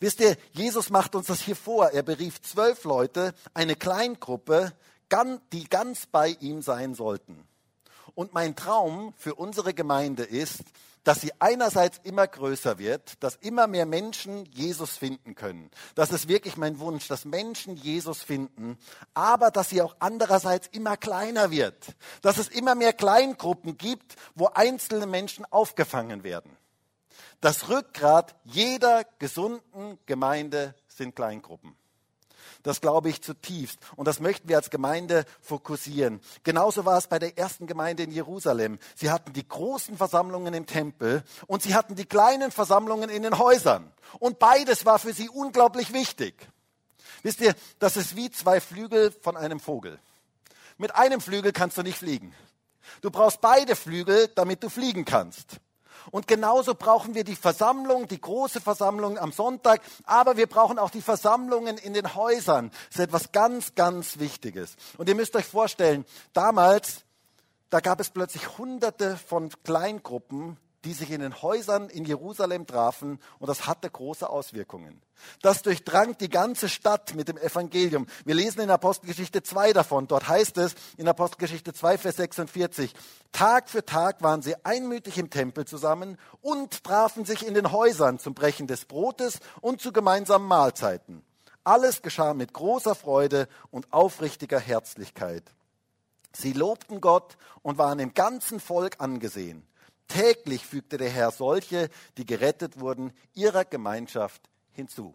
Wisst 0.00 0.18
ihr, 0.18 0.36
Jesus 0.50 0.90
macht 0.90 1.14
uns 1.14 1.28
das 1.28 1.40
hier 1.40 1.54
vor. 1.56 1.90
Er 1.90 2.02
berief 2.02 2.42
zwölf 2.42 2.82
Leute, 2.82 3.34
eine 3.54 3.76
Kleingruppe, 3.76 4.72
die 5.52 5.68
ganz 5.68 6.06
bei 6.06 6.36
ihm 6.40 6.62
sein 6.62 6.94
sollten. 6.94 7.46
Und 8.14 8.32
mein 8.34 8.56
Traum 8.56 9.12
für 9.16 9.34
unsere 9.34 9.74
Gemeinde 9.74 10.22
ist, 10.22 10.62
dass 11.06 11.20
sie 11.20 11.30
einerseits 11.38 12.00
immer 12.02 12.26
größer 12.26 12.78
wird, 12.78 13.22
dass 13.22 13.36
immer 13.36 13.68
mehr 13.68 13.86
Menschen 13.86 14.44
Jesus 14.46 14.96
finden 14.96 15.36
können. 15.36 15.70
Das 15.94 16.10
ist 16.10 16.26
wirklich 16.26 16.56
mein 16.56 16.80
Wunsch, 16.80 17.06
dass 17.06 17.24
Menschen 17.24 17.76
Jesus 17.76 18.24
finden, 18.24 18.76
aber 19.14 19.52
dass 19.52 19.68
sie 19.68 19.82
auch 19.82 19.94
andererseits 20.00 20.66
immer 20.72 20.96
kleiner 20.96 21.52
wird, 21.52 21.94
dass 22.22 22.38
es 22.38 22.48
immer 22.48 22.74
mehr 22.74 22.92
Kleingruppen 22.92 23.78
gibt, 23.78 24.16
wo 24.34 24.46
einzelne 24.46 25.06
Menschen 25.06 25.44
aufgefangen 25.44 26.24
werden. 26.24 26.56
Das 27.40 27.68
Rückgrat 27.68 28.34
jeder 28.42 29.04
gesunden 29.20 29.98
Gemeinde 30.06 30.74
sind 30.88 31.14
Kleingruppen. 31.14 31.76
Das 32.66 32.80
glaube 32.80 33.08
ich 33.10 33.22
zutiefst. 33.22 33.78
Und 33.94 34.08
das 34.08 34.18
möchten 34.18 34.48
wir 34.48 34.56
als 34.56 34.70
Gemeinde 34.70 35.24
fokussieren. 35.40 36.20
Genauso 36.42 36.84
war 36.84 36.98
es 36.98 37.06
bei 37.06 37.20
der 37.20 37.38
ersten 37.38 37.68
Gemeinde 37.68 38.02
in 38.02 38.10
Jerusalem. 38.10 38.80
Sie 38.96 39.08
hatten 39.08 39.32
die 39.32 39.46
großen 39.46 39.96
Versammlungen 39.96 40.52
im 40.52 40.66
Tempel 40.66 41.22
und 41.46 41.62
sie 41.62 41.76
hatten 41.76 41.94
die 41.94 42.06
kleinen 42.06 42.50
Versammlungen 42.50 43.08
in 43.08 43.22
den 43.22 43.38
Häusern. 43.38 43.92
Und 44.18 44.40
beides 44.40 44.84
war 44.84 44.98
für 44.98 45.12
sie 45.12 45.28
unglaublich 45.28 45.92
wichtig. 45.92 46.34
Wisst 47.22 47.40
ihr, 47.40 47.54
das 47.78 47.96
ist 47.96 48.16
wie 48.16 48.32
zwei 48.32 48.60
Flügel 48.60 49.12
von 49.12 49.36
einem 49.36 49.60
Vogel. 49.60 50.00
Mit 50.76 50.92
einem 50.96 51.20
Flügel 51.20 51.52
kannst 51.52 51.78
du 51.78 51.84
nicht 51.84 51.98
fliegen. 51.98 52.34
Du 53.00 53.12
brauchst 53.12 53.40
beide 53.40 53.76
Flügel, 53.76 54.26
damit 54.34 54.64
du 54.64 54.70
fliegen 54.70 55.04
kannst. 55.04 55.60
Und 56.10 56.26
genauso 56.26 56.74
brauchen 56.74 57.14
wir 57.14 57.24
die 57.24 57.36
Versammlung, 57.36 58.08
die 58.08 58.20
große 58.20 58.60
Versammlung 58.60 59.18
am 59.18 59.32
Sonntag, 59.32 59.80
aber 60.04 60.36
wir 60.36 60.46
brauchen 60.46 60.78
auch 60.78 60.90
die 60.90 61.02
Versammlungen 61.02 61.78
in 61.78 61.94
den 61.94 62.14
Häusern. 62.14 62.70
Das 62.88 62.98
ist 62.98 63.04
etwas 63.04 63.32
ganz, 63.32 63.74
ganz 63.74 64.18
Wichtiges. 64.18 64.76
Und 64.98 65.08
ihr 65.08 65.14
müsst 65.14 65.36
euch 65.36 65.46
vorstellen, 65.46 66.04
damals, 66.32 67.04
da 67.70 67.80
gab 67.80 68.00
es 68.00 68.10
plötzlich 68.10 68.58
hunderte 68.58 69.16
von 69.16 69.50
Kleingruppen, 69.64 70.56
die 70.86 70.92
sich 70.92 71.10
in 71.10 71.20
den 71.20 71.42
Häusern 71.42 71.88
in 71.88 72.04
Jerusalem 72.04 72.64
trafen 72.64 73.18
und 73.40 73.48
das 73.48 73.66
hatte 73.66 73.90
große 73.90 74.30
Auswirkungen. 74.30 75.02
Das 75.42 75.62
durchdrang 75.62 76.16
die 76.18 76.28
ganze 76.28 76.68
Stadt 76.68 77.16
mit 77.16 77.26
dem 77.26 77.36
Evangelium. 77.38 78.06
Wir 78.24 78.36
lesen 78.36 78.60
in 78.60 78.70
Apostelgeschichte 78.70 79.42
2 79.42 79.72
davon. 79.72 80.06
Dort 80.06 80.28
heißt 80.28 80.58
es 80.58 80.76
in 80.96 81.08
Apostelgeschichte 81.08 81.72
2, 81.72 81.98
Vers 81.98 82.16
46, 82.16 82.94
Tag 83.32 83.68
für 83.68 83.84
Tag 83.84 84.22
waren 84.22 84.42
sie 84.42 84.54
einmütig 84.64 85.18
im 85.18 85.28
Tempel 85.28 85.64
zusammen 85.64 86.18
und 86.40 86.84
trafen 86.84 87.24
sich 87.24 87.44
in 87.44 87.54
den 87.54 87.72
Häusern 87.72 88.20
zum 88.20 88.34
Brechen 88.34 88.68
des 88.68 88.84
Brotes 88.84 89.40
und 89.60 89.80
zu 89.80 89.92
gemeinsamen 89.92 90.46
Mahlzeiten. 90.46 91.24
Alles 91.64 92.00
geschah 92.00 92.32
mit 92.32 92.52
großer 92.52 92.94
Freude 92.94 93.48
und 93.72 93.92
aufrichtiger 93.92 94.60
Herzlichkeit. 94.60 95.42
Sie 96.32 96.52
lobten 96.52 97.00
Gott 97.00 97.36
und 97.62 97.76
waren 97.76 97.98
im 97.98 98.14
ganzen 98.14 98.60
Volk 98.60 99.00
angesehen. 99.00 99.66
Täglich 100.08 100.66
fügte 100.66 100.98
der 100.98 101.10
Herr 101.10 101.30
solche, 101.30 101.90
die 102.16 102.26
gerettet 102.26 102.80
wurden, 102.80 103.12
ihrer 103.34 103.64
Gemeinschaft 103.64 104.42
hinzu. 104.72 105.14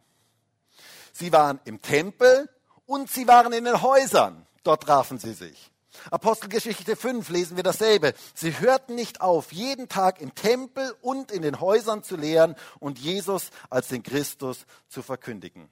Sie 1.14 1.32
waren 1.32 1.60
im 1.66 1.82
Tempel 1.82 2.50
und 2.86 3.10
sie 3.10 3.28
waren 3.28 3.54
in 3.54 3.66
den 3.66 3.82
Häusern. 3.82 4.46
Dort 4.64 4.84
trafen 4.84 5.18
sie 5.18 5.34
sich. 5.34 5.72
Apostelgeschichte 6.10 6.96
5 6.96 7.30
lesen 7.30 7.58
wir 7.58 7.64
dasselbe. 7.64 8.14
Sie 8.34 8.60
hörten 8.60 8.96
nicht 8.96 9.22
auf, 9.22 9.52
jeden 9.52 9.90
Tag 9.90 10.22
im 10.22 10.34
Tempel 10.36 10.96
und 11.02 11.32
in 11.32 11.42
den 11.42 11.60
Häusern 11.60 12.04
zu 12.04 12.16
lehren 12.16 12.56
und 12.80 12.98
Jesus 12.98 13.50
als 13.70 13.90
den 13.90 14.04
Christus 14.04 14.66
zu 14.88 15.02
verkündigen. 15.02 15.70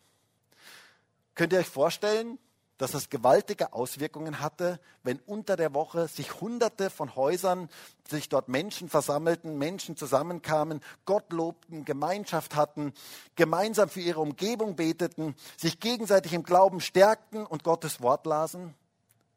Könnt 1.35 1.53
ihr 1.53 1.59
euch 1.59 1.69
vorstellen, 1.69 2.37
dass 2.79 2.93
es 2.93 3.09
gewaltige 3.09 3.73
Auswirkungen 3.73 4.39
hatte, 4.39 4.79
wenn 5.03 5.19
unter 5.19 5.57
der 5.57 5.73
Woche 5.73 6.07
sich 6.07 6.39
hunderte 6.39 6.89
von 6.89 7.15
Häusern, 7.15 7.69
sich 8.09 8.29
dort 8.29 8.47
Menschen 8.47 8.89
versammelten, 8.89 9.57
Menschen 9.57 9.97
zusammenkamen, 9.97 10.79
Gott 11.05 11.31
lobten, 11.31 11.83
Gemeinschaft 11.83 12.55
hatten, 12.55 12.93
gemeinsam 13.35 13.89
für 13.89 13.99
ihre 13.99 14.21
Umgebung 14.21 14.77
beteten, 14.77 15.35
sich 15.57 15.81
gegenseitig 15.81 16.33
im 16.33 16.43
Glauben 16.43 16.79
stärkten 16.79 17.45
und 17.45 17.63
Gottes 17.63 18.01
Wort 18.01 18.25
lasen. 18.25 18.73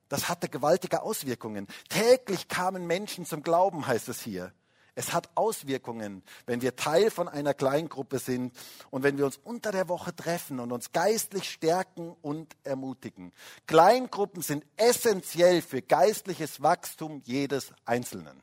das 0.08 0.28
hatte 0.28 0.48
gewaltige 0.48 1.02
Auswirkungen. 1.02 1.66
Täglich 1.88 2.46
kamen 2.46 2.86
Menschen 2.86 3.26
zum 3.26 3.42
Glauben, 3.42 3.86
heißt 3.86 4.08
es 4.08 4.20
hier. 4.20 4.52
Es 4.94 5.12
hat 5.12 5.30
Auswirkungen, 5.34 6.22
wenn 6.44 6.60
wir 6.60 6.76
Teil 6.76 7.10
von 7.10 7.28
einer 7.28 7.54
Kleingruppe 7.54 8.18
sind 8.18 8.52
und 8.90 9.02
wenn 9.02 9.16
wir 9.16 9.24
uns 9.24 9.38
unter 9.42 9.72
der 9.72 9.88
Woche 9.88 10.14
treffen 10.14 10.60
und 10.60 10.70
uns 10.70 10.92
geistlich 10.92 11.50
stärken 11.50 12.14
und 12.20 12.54
ermutigen. 12.64 13.32
Kleingruppen 13.66 14.42
sind 14.42 14.66
essentiell 14.76 15.62
für 15.62 15.80
geistliches 15.80 16.62
Wachstum 16.62 17.22
jedes 17.24 17.72
Einzelnen. 17.86 18.42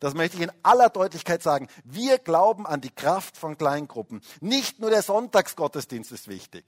Das 0.00 0.14
möchte 0.14 0.36
ich 0.36 0.42
in 0.42 0.52
aller 0.62 0.90
Deutlichkeit 0.90 1.42
sagen. 1.42 1.68
Wir 1.84 2.18
glauben 2.18 2.66
an 2.66 2.80
die 2.80 2.90
Kraft 2.90 3.36
von 3.36 3.56
Kleingruppen. 3.56 4.20
Nicht 4.40 4.80
nur 4.80 4.90
der 4.90 5.02
Sonntagsgottesdienst 5.02 6.10
ist 6.12 6.28
wichtig 6.28 6.64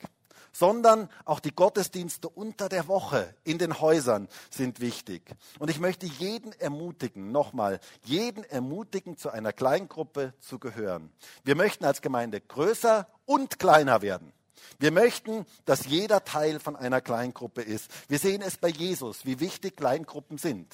sondern 0.52 1.08
auch 1.24 1.40
die 1.40 1.54
Gottesdienste 1.54 2.28
unter 2.28 2.68
der 2.68 2.86
Woche 2.88 3.34
in 3.44 3.58
den 3.58 3.80
Häusern 3.80 4.28
sind 4.50 4.80
wichtig. 4.80 5.22
Und 5.58 5.70
ich 5.70 5.80
möchte 5.80 6.06
jeden 6.06 6.52
ermutigen, 6.52 7.32
nochmal, 7.32 7.80
jeden 8.04 8.44
ermutigen, 8.44 9.16
zu 9.16 9.30
einer 9.30 9.52
Kleingruppe 9.52 10.34
zu 10.40 10.58
gehören. 10.58 11.10
Wir 11.42 11.56
möchten 11.56 11.84
als 11.84 12.02
Gemeinde 12.02 12.40
größer 12.40 13.08
und 13.24 13.58
kleiner 13.58 14.02
werden. 14.02 14.32
Wir 14.78 14.92
möchten, 14.92 15.46
dass 15.64 15.86
jeder 15.86 16.24
Teil 16.24 16.60
von 16.60 16.76
einer 16.76 17.00
Kleingruppe 17.00 17.62
ist. 17.62 17.90
Wir 18.08 18.18
sehen 18.18 18.42
es 18.42 18.58
bei 18.58 18.68
Jesus, 18.68 19.24
wie 19.24 19.40
wichtig 19.40 19.76
Kleingruppen 19.76 20.38
sind. 20.38 20.72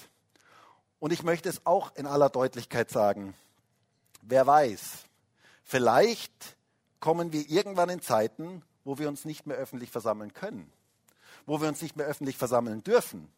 Und 0.98 1.12
ich 1.12 1.22
möchte 1.22 1.48
es 1.48 1.64
auch 1.64 1.94
in 1.94 2.06
aller 2.06 2.28
Deutlichkeit 2.28 2.90
sagen. 2.90 3.34
Wer 4.22 4.46
weiß, 4.46 5.04
vielleicht 5.62 6.56
kommen 7.00 7.32
wir 7.32 7.48
irgendwann 7.48 7.88
in 7.88 8.02
Zeiten, 8.02 8.62
wo 8.88 8.96
wir 8.96 9.08
uns 9.08 9.26
nicht 9.26 9.46
mehr 9.46 9.58
öffentlich 9.58 9.90
versammeln 9.90 10.32
können, 10.32 10.72
wo 11.44 11.60
wir 11.60 11.68
uns 11.68 11.82
nicht 11.82 11.96
mehr 11.96 12.06
öffentlich 12.06 12.38
versammeln 12.38 12.82
dürfen. 12.82 13.28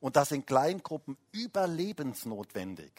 Und 0.00 0.16
das 0.16 0.32
in 0.32 0.44
Kleingruppen 0.44 1.16
überlebensnotwendig. 1.30 2.90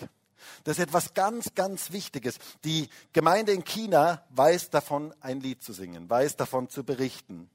Das 0.63 0.77
ist 0.77 0.83
etwas 0.83 1.13
ganz, 1.13 1.53
ganz 1.55 1.91
Wichtiges. 1.91 2.39
Die 2.63 2.87
Gemeinde 3.11 3.51
in 3.51 3.65
China 3.65 4.23
weiß 4.29 4.69
davon, 4.69 5.13
ein 5.19 5.41
Lied 5.41 5.61
zu 5.61 5.73
singen, 5.73 6.09
weiß 6.09 6.37
davon 6.37 6.69
zu 6.69 6.85
berichten. 6.85 7.49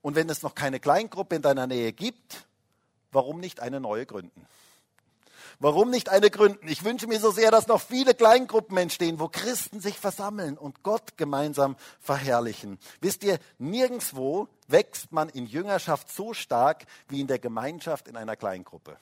Und 0.00 0.16
wenn 0.16 0.30
es 0.30 0.42
noch 0.42 0.54
keine 0.54 0.80
Kleingruppe 0.80 1.36
in 1.36 1.42
deiner 1.42 1.66
Nähe 1.66 1.92
gibt, 1.92 2.46
warum 3.12 3.40
nicht 3.40 3.60
eine 3.60 3.78
neue 3.78 4.06
gründen? 4.06 4.46
Warum 5.60 5.90
nicht 5.90 6.08
eine 6.08 6.30
gründen? 6.30 6.68
Ich 6.68 6.84
wünsche 6.84 7.06
mir 7.06 7.20
so 7.20 7.30
sehr, 7.30 7.50
dass 7.50 7.66
noch 7.66 7.80
viele 7.80 8.14
Kleingruppen 8.14 8.76
entstehen, 8.76 9.20
wo 9.20 9.28
Christen 9.28 9.80
sich 9.80 9.98
versammeln 9.98 10.58
und 10.58 10.82
Gott 10.82 11.16
gemeinsam 11.16 11.76
verherrlichen. 12.00 12.78
Wisst 13.00 13.24
ihr, 13.24 13.38
nirgendwo 13.58 14.48
wächst 14.68 15.12
man 15.12 15.28
in 15.28 15.46
Jüngerschaft 15.46 16.10
so 16.10 16.34
stark 16.34 16.84
wie 17.08 17.20
in 17.20 17.26
der 17.26 17.38
Gemeinschaft 17.38 18.08
in 18.08 18.16
einer 18.16 18.36
Kleingruppe. 18.36 18.96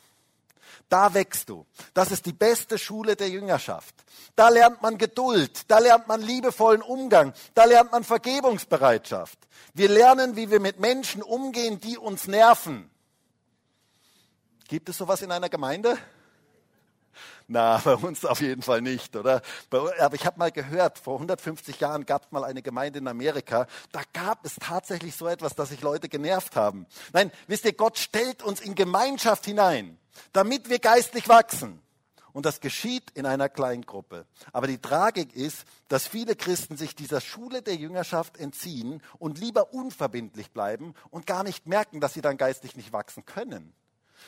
Da 0.88 1.14
wächst 1.14 1.48
du. 1.48 1.66
Das 1.94 2.10
ist 2.10 2.26
die 2.26 2.32
beste 2.32 2.78
Schule 2.78 3.16
der 3.16 3.28
Jüngerschaft. 3.28 3.94
Da 4.36 4.48
lernt 4.48 4.82
man 4.82 4.98
Geduld, 4.98 5.70
da 5.70 5.78
lernt 5.78 6.08
man 6.08 6.20
liebevollen 6.20 6.82
Umgang, 6.82 7.32
da 7.54 7.64
lernt 7.64 7.92
man 7.92 8.04
Vergebungsbereitschaft. 8.04 9.38
Wir 9.74 9.88
lernen, 9.88 10.36
wie 10.36 10.50
wir 10.50 10.60
mit 10.60 10.80
Menschen 10.80 11.22
umgehen, 11.22 11.80
die 11.80 11.98
uns 11.98 12.26
nerven. 12.26 12.90
Gibt 14.68 14.88
es 14.88 14.98
sowas 14.98 15.22
in 15.22 15.30
einer 15.32 15.48
Gemeinde? 15.48 15.98
Na, 17.48 17.78
bei 17.84 17.94
uns 17.94 18.24
auf 18.24 18.40
jeden 18.40 18.62
Fall 18.62 18.80
nicht, 18.80 19.16
oder? 19.16 19.42
Aber 19.70 20.14
ich 20.14 20.26
habe 20.26 20.38
mal 20.38 20.52
gehört, 20.52 20.98
vor 20.98 21.14
150 21.14 21.80
Jahren 21.80 22.06
gab 22.06 22.24
es 22.24 22.32
mal 22.32 22.44
eine 22.44 22.62
Gemeinde 22.62 22.98
in 22.98 23.08
Amerika, 23.08 23.66
da 23.92 24.02
gab 24.12 24.44
es 24.44 24.56
tatsächlich 24.56 25.16
so 25.16 25.26
etwas, 25.26 25.54
dass 25.54 25.70
sich 25.70 25.80
Leute 25.80 26.08
genervt 26.08 26.56
haben. 26.56 26.86
Nein, 27.12 27.30
wisst 27.46 27.64
ihr, 27.64 27.72
Gott 27.72 27.98
stellt 27.98 28.42
uns 28.42 28.60
in 28.60 28.74
Gemeinschaft 28.74 29.44
hinein, 29.44 29.98
damit 30.32 30.68
wir 30.68 30.78
geistlich 30.78 31.28
wachsen. 31.28 31.82
Und 32.32 32.46
das 32.46 32.60
geschieht 32.60 33.10
in 33.10 33.26
einer 33.26 33.48
kleinen 33.48 33.84
Gruppe. 33.84 34.26
Aber 34.52 34.66
die 34.66 34.78
Tragik 34.78 35.34
ist, 35.34 35.64
dass 35.88 36.06
viele 36.06 36.34
Christen 36.34 36.76
sich 36.76 36.94
dieser 36.94 37.20
Schule 37.20 37.60
der 37.60 37.76
Jüngerschaft 37.76 38.38
entziehen 38.38 39.02
und 39.18 39.38
lieber 39.38 39.74
unverbindlich 39.74 40.50
bleiben 40.50 40.94
und 41.10 41.26
gar 41.26 41.42
nicht 41.44 41.66
merken, 41.66 42.00
dass 42.00 42.14
sie 42.14 42.22
dann 42.22 42.38
geistlich 42.38 42.74
nicht 42.74 42.92
wachsen 42.92 43.26
können. 43.26 43.74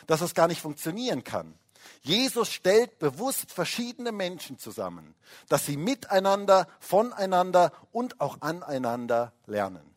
Dass 0.06 0.20
es 0.20 0.34
gar 0.34 0.48
nicht 0.48 0.60
funktionieren 0.60 1.24
kann. 1.24 1.54
Jesus 2.02 2.50
stellt 2.50 2.98
bewusst 2.98 3.50
verschiedene 3.50 4.12
Menschen 4.12 4.58
zusammen, 4.58 5.14
dass 5.48 5.66
sie 5.66 5.76
miteinander, 5.76 6.68
voneinander 6.80 7.72
und 7.92 8.20
auch 8.20 8.40
aneinander 8.40 9.32
lernen. 9.46 9.94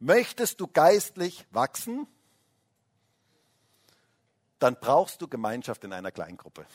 Möchtest 0.00 0.60
du 0.60 0.66
geistlich 0.66 1.46
wachsen? 1.50 2.08
Dann 4.58 4.76
brauchst 4.80 5.20
du 5.22 5.28
Gemeinschaft 5.28 5.84
in 5.84 5.92
einer 5.92 6.10
Kleingruppe. 6.10 6.66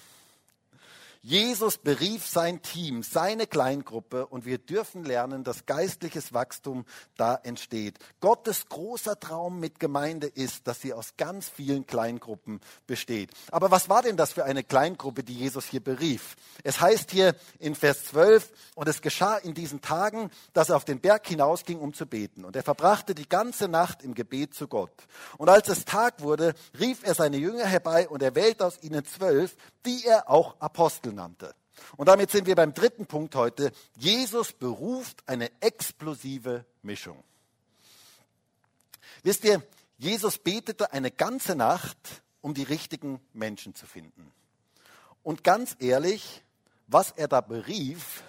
Jesus 1.27 1.77
berief 1.77 2.25
sein 2.25 2.61
Team, 2.61 3.03
seine 3.03 3.47
Kleingruppe 3.47 4.27
und 4.27 4.45
wir 4.45 4.59
dürfen 4.59 5.03
lernen, 5.03 5.43
dass 5.43 5.65
geistliches 5.65 6.31
Wachstum 6.31 6.85
da 7.17 7.35
entsteht. 7.35 7.99
Gottes 8.21 8.69
großer 8.69 9.19
Traum 9.19 9.59
mit 9.59 9.77
Gemeinde 9.77 10.27
ist, 10.27 10.69
dass 10.69 10.79
sie 10.79 10.93
aus 10.93 11.15
ganz 11.17 11.49
vielen 11.49 11.85
Kleingruppen 11.85 12.61
besteht. 12.85 13.31
Aber 13.51 13.71
was 13.71 13.89
war 13.89 14.03
denn 14.03 14.15
das 14.15 14.31
für 14.31 14.45
eine 14.45 14.63
Kleingruppe, 14.63 15.21
die 15.21 15.33
Jesus 15.33 15.65
hier 15.65 15.81
berief? 15.81 16.37
Es 16.63 16.79
heißt 16.79 17.11
hier 17.11 17.35
in 17.59 17.75
Vers 17.75 18.05
12, 18.05 18.49
und 18.75 18.87
es 18.87 19.01
geschah 19.01 19.35
in 19.35 19.53
diesen 19.53 19.81
Tagen, 19.81 20.31
dass 20.53 20.69
er 20.69 20.77
auf 20.77 20.85
den 20.85 21.01
Berg 21.01 21.27
hinausging, 21.27 21.79
um 21.79 21.93
zu 21.93 22.05
beten. 22.05 22.45
Und 22.45 22.55
er 22.55 22.63
verbrachte 22.63 23.13
die 23.13 23.27
ganze 23.27 23.67
Nacht 23.67 24.01
im 24.01 24.13
Gebet 24.13 24.53
zu 24.53 24.69
Gott. 24.69 24.93
Und 25.37 25.49
als 25.49 25.67
es 25.67 25.83
Tag 25.83 26.21
wurde, 26.21 26.53
rief 26.79 27.03
er 27.03 27.15
seine 27.15 27.35
Jünger 27.35 27.65
herbei 27.65 28.07
und 28.07 28.23
er 28.23 28.33
wählte 28.33 28.65
aus 28.65 28.81
ihnen 28.81 29.03
zwölf, 29.03 29.57
die 29.85 30.05
er 30.05 30.29
auch 30.29 30.55
Apostel 30.61 31.16
nannte. 31.17 31.53
Und 31.97 32.07
damit 32.07 32.31
sind 32.31 32.47
wir 32.47 32.55
beim 32.55 32.73
dritten 32.73 33.05
Punkt 33.05 33.35
heute. 33.35 33.71
Jesus 33.97 34.53
beruft 34.53 35.23
eine 35.27 35.51
explosive 35.61 36.65
Mischung. 36.81 37.21
Wisst 39.23 39.43
ihr, 39.43 39.61
Jesus 39.97 40.37
betete 40.37 40.93
eine 40.93 41.11
ganze 41.11 41.55
Nacht, 41.55 41.97
um 42.41 42.53
die 42.53 42.63
richtigen 42.63 43.19
Menschen 43.33 43.75
zu 43.75 43.85
finden. 43.85 44.31
Und 45.23 45.43
ganz 45.43 45.75
ehrlich, 45.79 46.43
was 46.87 47.11
er 47.11 47.27
da 47.27 47.41
berief, 47.41 48.23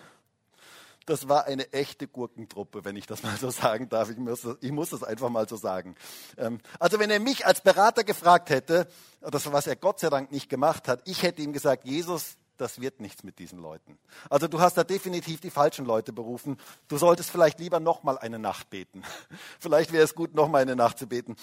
das 1.06 1.28
war 1.28 1.46
eine 1.46 1.72
echte 1.72 2.06
Gurkentruppe, 2.06 2.84
wenn 2.84 2.96
ich 2.96 3.06
das 3.06 3.22
mal 3.22 3.36
so 3.36 3.50
sagen 3.50 3.88
darf. 3.88 4.10
Ich 4.10 4.18
muss, 4.18 4.46
ich 4.60 4.72
muss 4.72 4.90
das 4.90 5.02
einfach 5.02 5.30
mal 5.30 5.48
so 5.48 5.56
sagen. 5.56 5.94
Ähm, 6.36 6.60
also 6.78 6.98
wenn 6.98 7.10
er 7.10 7.20
mich 7.20 7.46
als 7.46 7.60
Berater 7.62 8.04
gefragt 8.04 8.50
hätte, 8.50 8.88
das 9.20 9.50
was 9.52 9.66
er 9.66 9.76
Gott 9.76 10.00
sei 10.00 10.10
Dank 10.10 10.32
nicht 10.32 10.48
gemacht 10.48 10.88
hat, 10.88 11.00
ich 11.04 11.22
hätte 11.22 11.42
ihm 11.42 11.52
gesagt, 11.52 11.86
Jesus, 11.86 12.36
das 12.60 12.80
wird 12.80 13.00
nichts 13.00 13.22
mit 13.22 13.38
diesen 13.38 13.58
Leuten. 13.58 13.98
Also 14.28 14.48
du 14.48 14.60
hast 14.60 14.76
da 14.76 14.84
definitiv 14.84 15.40
die 15.40 15.50
falschen 15.50 15.84
Leute 15.84 16.12
berufen. 16.12 16.58
Du 16.88 16.98
solltest 16.98 17.30
vielleicht 17.30 17.58
lieber 17.60 17.80
noch 17.80 18.02
mal 18.02 18.18
eine 18.18 18.38
Nacht 18.38 18.70
beten. 18.70 19.02
Vielleicht 19.60 19.92
wäre 19.92 20.04
es 20.04 20.14
gut, 20.14 20.34
noch 20.34 20.48
mal 20.48 20.62
eine 20.62 20.76
Nacht 20.76 20.98
zu 20.98 21.06
beten. 21.06 21.36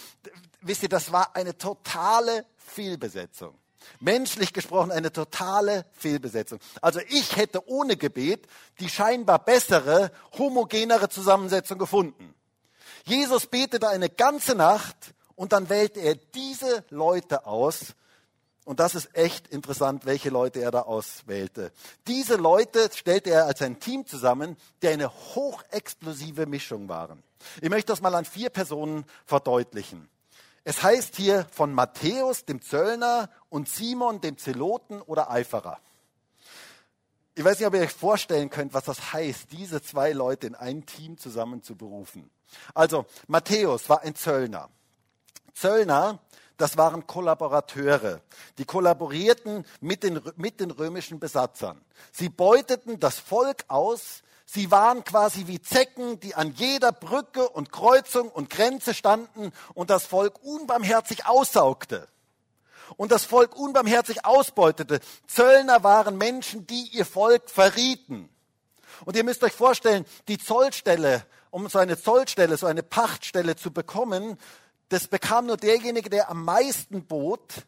Wisst 0.61 0.83
ihr, 0.83 0.89
das 0.89 1.11
war 1.11 1.35
eine 1.35 1.57
totale 1.57 2.45
Fehlbesetzung. 2.57 3.55
Menschlich 3.99 4.53
gesprochen 4.53 4.91
eine 4.91 5.11
totale 5.11 5.85
Fehlbesetzung. 5.93 6.59
Also 6.81 6.99
ich 7.09 7.35
hätte 7.35 7.67
ohne 7.67 7.97
Gebet 7.97 8.47
die 8.79 8.89
scheinbar 8.89 9.39
bessere, 9.39 10.11
homogenere 10.37 11.09
Zusammensetzung 11.09 11.77
gefunden. 11.77 12.33
Jesus 13.05 13.45
betete 13.45 13.87
eine 13.87 14.09
ganze 14.09 14.55
Nacht 14.55 15.13
und 15.35 15.53
dann 15.53 15.69
wählte 15.69 15.99
er 15.99 16.15
diese 16.15 16.83
Leute 16.89 17.45
aus, 17.45 17.93
und 18.65 18.79
das 18.79 18.95
ist 18.95 19.15
echt 19.15 19.47
interessant, 19.47 20.05
welche 20.05 20.31
Leute 20.31 20.59
er 20.59 20.71
da 20.71 20.81
auswählte. 20.81 21.71
Diese 22.07 22.35
Leute 22.35 22.89
stellte 22.93 23.29
er 23.29 23.45
als 23.45 23.61
ein 23.61 23.79
Team 23.79 24.05
zusammen, 24.07 24.57
der 24.81 24.91
eine 24.91 25.09
hochexplosive 25.09 26.47
Mischung 26.47 26.89
waren. 26.89 27.23
Ich 27.61 27.69
möchte 27.69 27.93
das 27.93 28.01
mal 28.01 28.15
an 28.15 28.25
vier 28.25 28.49
Personen 28.49 29.05
verdeutlichen. 29.25 30.09
Es 30.63 30.81
heißt 30.81 31.15
hier 31.15 31.45
von 31.51 31.73
Matthäus, 31.73 32.45
dem 32.45 32.59
Zöllner, 32.59 33.29
und 33.49 33.69
Simon, 33.69 34.19
dem 34.19 34.37
Zeloten 34.39 34.99
oder 35.03 35.29
Eiferer. 35.29 35.79
Ich 37.35 37.43
weiß 37.43 37.59
nicht, 37.59 37.67
ob 37.67 37.75
ihr 37.75 37.81
euch 37.81 37.91
vorstellen 37.91 38.49
könnt, 38.49 38.73
was 38.73 38.85
das 38.85 39.13
heißt, 39.13 39.51
diese 39.51 39.83
zwei 39.83 40.11
Leute 40.11 40.47
in 40.47 40.55
ein 40.55 40.87
Team 40.87 41.19
zusammen 41.19 41.61
zu 41.61 41.75
berufen. 41.75 42.31
Also, 42.73 43.05
Matthäus 43.27 43.87
war 43.89 44.01
ein 44.01 44.15
Zöllner. 44.15 44.69
Zöllner 45.53 46.19
das 46.57 46.77
waren 46.77 47.05
Kollaborateure. 47.05 48.21
Die 48.57 48.65
kollaborierten 48.65 49.65
mit 49.81 50.03
den, 50.03 50.21
mit 50.37 50.59
den 50.59 50.71
römischen 50.71 51.19
Besatzern. 51.19 51.81
Sie 52.11 52.29
beuteten 52.29 52.99
das 52.99 53.19
Volk 53.19 53.65
aus. 53.67 54.23
Sie 54.45 54.71
waren 54.71 55.03
quasi 55.03 55.47
wie 55.47 55.61
Zecken, 55.61 56.19
die 56.19 56.35
an 56.35 56.53
jeder 56.53 56.91
Brücke 56.91 57.49
und 57.49 57.71
Kreuzung 57.71 58.29
und 58.29 58.49
Grenze 58.49 58.93
standen 58.93 59.51
und 59.73 59.89
das 59.89 60.05
Volk 60.05 60.41
unbarmherzig 60.43 61.25
aussaugte. 61.25 62.07
Und 62.97 63.11
das 63.11 63.25
Volk 63.25 63.55
unbarmherzig 63.55 64.25
ausbeutete. 64.25 64.99
Zöllner 65.27 65.83
waren 65.83 66.17
Menschen, 66.17 66.67
die 66.67 66.89
ihr 66.91 67.05
Volk 67.05 67.49
verrieten. 67.49 68.29
Und 69.03 69.17
ihr 69.17 69.23
müsst 69.23 69.43
euch 69.43 69.53
vorstellen, 69.53 70.05
die 70.27 70.37
Zollstelle, 70.37 71.25
um 71.49 71.67
so 71.67 71.79
eine 71.79 71.99
Zollstelle, 71.99 72.55
so 72.55 72.67
eine 72.67 72.83
Pachtstelle 72.83 73.55
zu 73.55 73.71
bekommen, 73.71 74.37
das 74.95 75.09
bekam 75.09 75.47
nur 75.47 75.57
derjenige, 75.57 76.09
der 76.09 76.29
am 76.29 76.45
meisten 76.45 77.05
bot. 77.05 77.65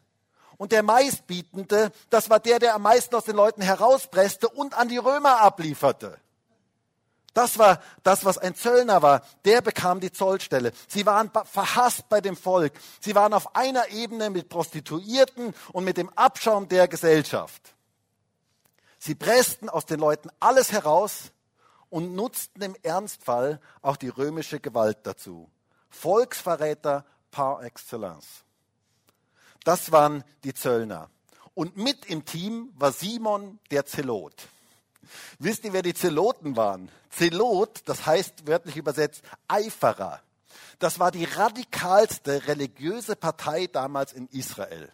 Und 0.56 0.72
der 0.72 0.82
meistbietende, 0.82 1.92
das 2.08 2.30
war 2.30 2.40
der, 2.40 2.58
der 2.58 2.74
am 2.74 2.82
meisten 2.82 3.14
aus 3.14 3.26
den 3.26 3.36
Leuten 3.36 3.60
herauspresste 3.60 4.48
und 4.48 4.76
an 4.76 4.88
die 4.88 4.96
Römer 4.96 5.40
ablieferte. 5.42 6.18
Das 7.34 7.58
war 7.58 7.82
das, 8.02 8.24
was 8.24 8.38
ein 8.38 8.54
Zöllner 8.54 9.02
war. 9.02 9.20
Der 9.44 9.60
bekam 9.60 10.00
die 10.00 10.10
Zollstelle. 10.10 10.72
Sie 10.88 11.04
waren 11.04 11.30
verhasst 11.44 12.08
bei 12.08 12.22
dem 12.22 12.34
Volk. 12.34 12.72
Sie 12.98 13.14
waren 13.14 13.34
auf 13.34 13.54
einer 13.54 13.90
Ebene 13.90 14.30
mit 14.30 14.48
Prostituierten 14.48 15.54
und 15.72 15.84
mit 15.84 15.98
dem 15.98 16.08
Abschaum 16.16 16.66
der 16.66 16.88
Gesellschaft. 16.88 17.74
Sie 18.98 19.14
pressten 19.14 19.68
aus 19.68 19.84
den 19.84 20.00
Leuten 20.00 20.30
alles 20.40 20.72
heraus 20.72 21.30
und 21.90 22.14
nutzten 22.14 22.62
im 22.62 22.76
Ernstfall 22.82 23.60
auch 23.82 23.98
die 23.98 24.08
römische 24.08 24.60
Gewalt 24.60 24.98
dazu. 25.02 25.50
Volksverräter 25.90 27.04
par 27.30 27.62
excellence. 27.62 28.44
Das 29.64 29.92
waren 29.92 30.24
die 30.44 30.54
Zöllner. 30.54 31.10
Und 31.54 31.76
mit 31.76 32.06
im 32.06 32.24
Team 32.24 32.72
war 32.76 32.92
Simon 32.92 33.58
der 33.70 33.84
Zelot. 33.84 34.48
Wisst 35.38 35.64
ihr, 35.64 35.72
wer 35.72 35.82
die 35.82 35.94
Zeloten 35.94 36.56
waren? 36.56 36.90
Zelot, 37.10 37.82
das 37.86 38.06
heißt 38.06 38.46
wörtlich 38.46 38.76
übersetzt 38.76 39.22
Eiferer. 39.48 40.20
Das 40.78 41.00
war 41.00 41.10
die 41.10 41.24
radikalste 41.24 42.46
religiöse 42.46 43.16
Partei 43.16 43.66
damals 43.66 44.12
in 44.12 44.28
Israel. 44.28 44.92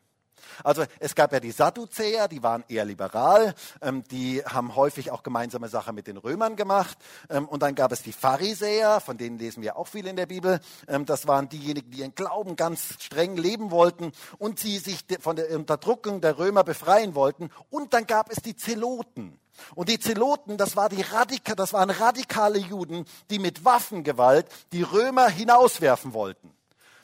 Also 0.63 0.85
es 1.01 1.15
gab 1.15 1.33
ja 1.33 1.41
die 1.41 1.51
Sadduzäer, 1.51 2.29
die 2.29 2.43
waren 2.43 2.65
eher 2.69 2.85
liberal, 2.85 3.55
ähm, 3.81 4.05
die 4.11 4.45
haben 4.45 4.75
häufig 4.77 5.11
auch 5.11 5.23
gemeinsame 5.23 5.69
Sachen 5.69 5.95
mit 5.95 6.07
den 6.07 6.17
Römern 6.17 6.57
gemacht. 6.57 6.99
Ähm, 7.31 7.49
und 7.49 7.63
dann 7.63 7.75
gab 7.75 7.93
es 7.93 8.03
die 8.03 8.13
Pharisäer, 8.13 9.01
von 9.01 9.17
denen 9.17 9.39
lesen 9.39 9.63
wir 9.63 9.77
auch 9.77 9.89
viel 9.89 10.07
in 10.07 10.17
der 10.17 10.27
Bibel. 10.27 10.61
Ähm, 10.89 11.07
das 11.07 11.27
waren 11.27 11.49
diejenigen, 11.49 11.91
die 11.91 12.01
ihren 12.01 12.15
Glauben 12.15 12.57
ganz 12.57 12.97
streng 13.01 13.37
leben 13.37 13.71
wollten 13.71 14.13
und 14.39 14.59
sie 14.59 14.79
sich 14.79 15.05
von 15.21 15.37
der 15.37 15.51
Unterdrückung 15.51 16.21
der 16.21 16.39
Römer 16.39 16.65
befreien 16.65 17.15
wollten. 17.15 17.51
Und 17.71 17.95
dann 17.95 18.07
gab 18.07 18.31
es 18.31 18.43
die 18.43 18.57
Zeloten. 18.57 19.39
Und 19.75 19.89
die 19.89 19.99
Zeloten, 19.99 20.57
das, 20.57 20.77
war 20.77 20.89
die 20.89 21.03
Radika, 21.03 21.55
das 21.55 21.73
waren 21.73 21.91
radikale 21.91 22.59
Juden, 22.59 23.05
die 23.31 23.39
mit 23.39 23.65
Waffengewalt 23.65 24.47
die 24.73 24.83
Römer 24.83 25.29
hinauswerfen 25.29 26.13
wollten. 26.13 26.53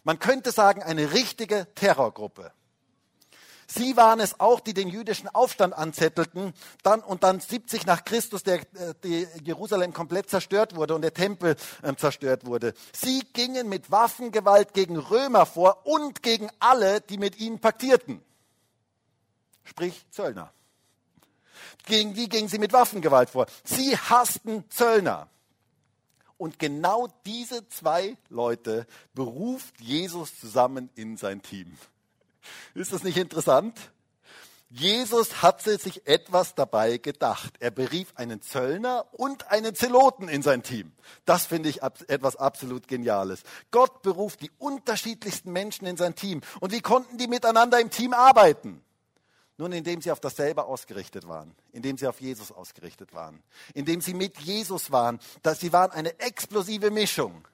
Man 0.02 0.18
könnte 0.18 0.50
sagen, 0.50 0.82
eine 0.82 1.12
richtige 1.12 1.66
Terrorgruppe. 1.74 2.52
Sie 3.72 3.96
waren 3.96 4.18
es 4.18 4.40
auch, 4.40 4.58
die 4.58 4.74
den 4.74 4.88
jüdischen 4.88 5.28
Aufstand 5.28 5.74
anzettelten 5.74 6.54
dann, 6.82 7.00
und 7.00 7.22
dann 7.22 7.38
70 7.38 7.86
nach 7.86 8.04
Christus 8.04 8.42
der, 8.42 8.60
äh, 8.60 8.94
die 9.04 9.28
Jerusalem 9.44 9.92
komplett 9.92 10.28
zerstört 10.28 10.74
wurde 10.74 10.96
und 10.96 11.02
der 11.02 11.14
Tempel 11.14 11.56
äh, 11.82 11.94
zerstört 11.94 12.46
wurde. 12.46 12.74
Sie 12.92 13.20
gingen 13.32 13.68
mit 13.68 13.90
Waffengewalt 13.92 14.74
gegen 14.74 14.96
Römer 14.96 15.46
vor 15.46 15.86
und 15.86 16.22
gegen 16.22 16.50
alle, 16.58 17.00
die 17.00 17.16
mit 17.16 17.38
ihnen 17.38 17.60
paktierten. 17.60 18.20
Sprich 19.62 20.04
Zöllner. 20.10 20.52
Gegen 21.86 22.16
wie 22.16 22.28
gingen 22.28 22.48
sie 22.48 22.58
mit 22.58 22.72
Waffengewalt 22.72 23.30
vor? 23.30 23.46
Sie 23.62 23.96
hassten 23.96 24.68
Zöllner. 24.68 25.28
Und 26.36 26.58
genau 26.58 27.06
diese 27.24 27.68
zwei 27.68 28.16
Leute 28.30 28.86
beruft 29.14 29.80
Jesus 29.80 30.40
zusammen 30.40 30.90
in 30.96 31.16
sein 31.16 31.42
Team. 31.42 31.76
Ist 32.74 32.92
das 32.92 33.02
nicht 33.02 33.16
interessant? 33.16 33.76
Jesus 34.72 35.42
hatte 35.42 35.78
sich 35.78 36.06
etwas 36.06 36.54
dabei 36.54 36.98
gedacht. 36.98 37.54
Er 37.58 37.72
berief 37.72 38.12
einen 38.14 38.40
Zöllner 38.40 39.04
und 39.10 39.50
einen 39.50 39.74
Zeloten 39.74 40.28
in 40.28 40.42
sein 40.42 40.62
Team. 40.62 40.92
Das 41.24 41.44
finde 41.44 41.68
ich 41.68 41.82
etwas 41.82 42.36
absolut 42.36 42.86
Geniales. 42.86 43.42
Gott 43.72 44.02
beruft 44.02 44.42
die 44.42 44.50
unterschiedlichsten 44.58 45.50
Menschen 45.50 45.86
in 45.86 45.96
sein 45.96 46.14
Team. 46.14 46.40
Und 46.60 46.70
wie 46.70 46.82
konnten 46.82 47.18
die 47.18 47.26
miteinander 47.26 47.80
im 47.80 47.90
Team 47.90 48.12
arbeiten? 48.12 48.80
Nun, 49.58 49.72
indem 49.72 50.00
sie 50.00 50.12
auf 50.12 50.20
dasselbe 50.20 50.64
ausgerichtet 50.64 51.26
waren, 51.26 51.54
indem 51.72 51.98
sie 51.98 52.06
auf 52.06 52.20
Jesus 52.20 52.52
ausgerichtet 52.52 53.12
waren, 53.12 53.42
indem 53.74 54.00
sie 54.00 54.14
mit 54.14 54.38
Jesus 54.38 54.92
waren, 54.92 55.18
dass 55.42 55.58
sie 55.58 55.72
waren 55.72 55.90
eine 55.90 56.18
explosive 56.20 56.92
Mischung 56.92 57.44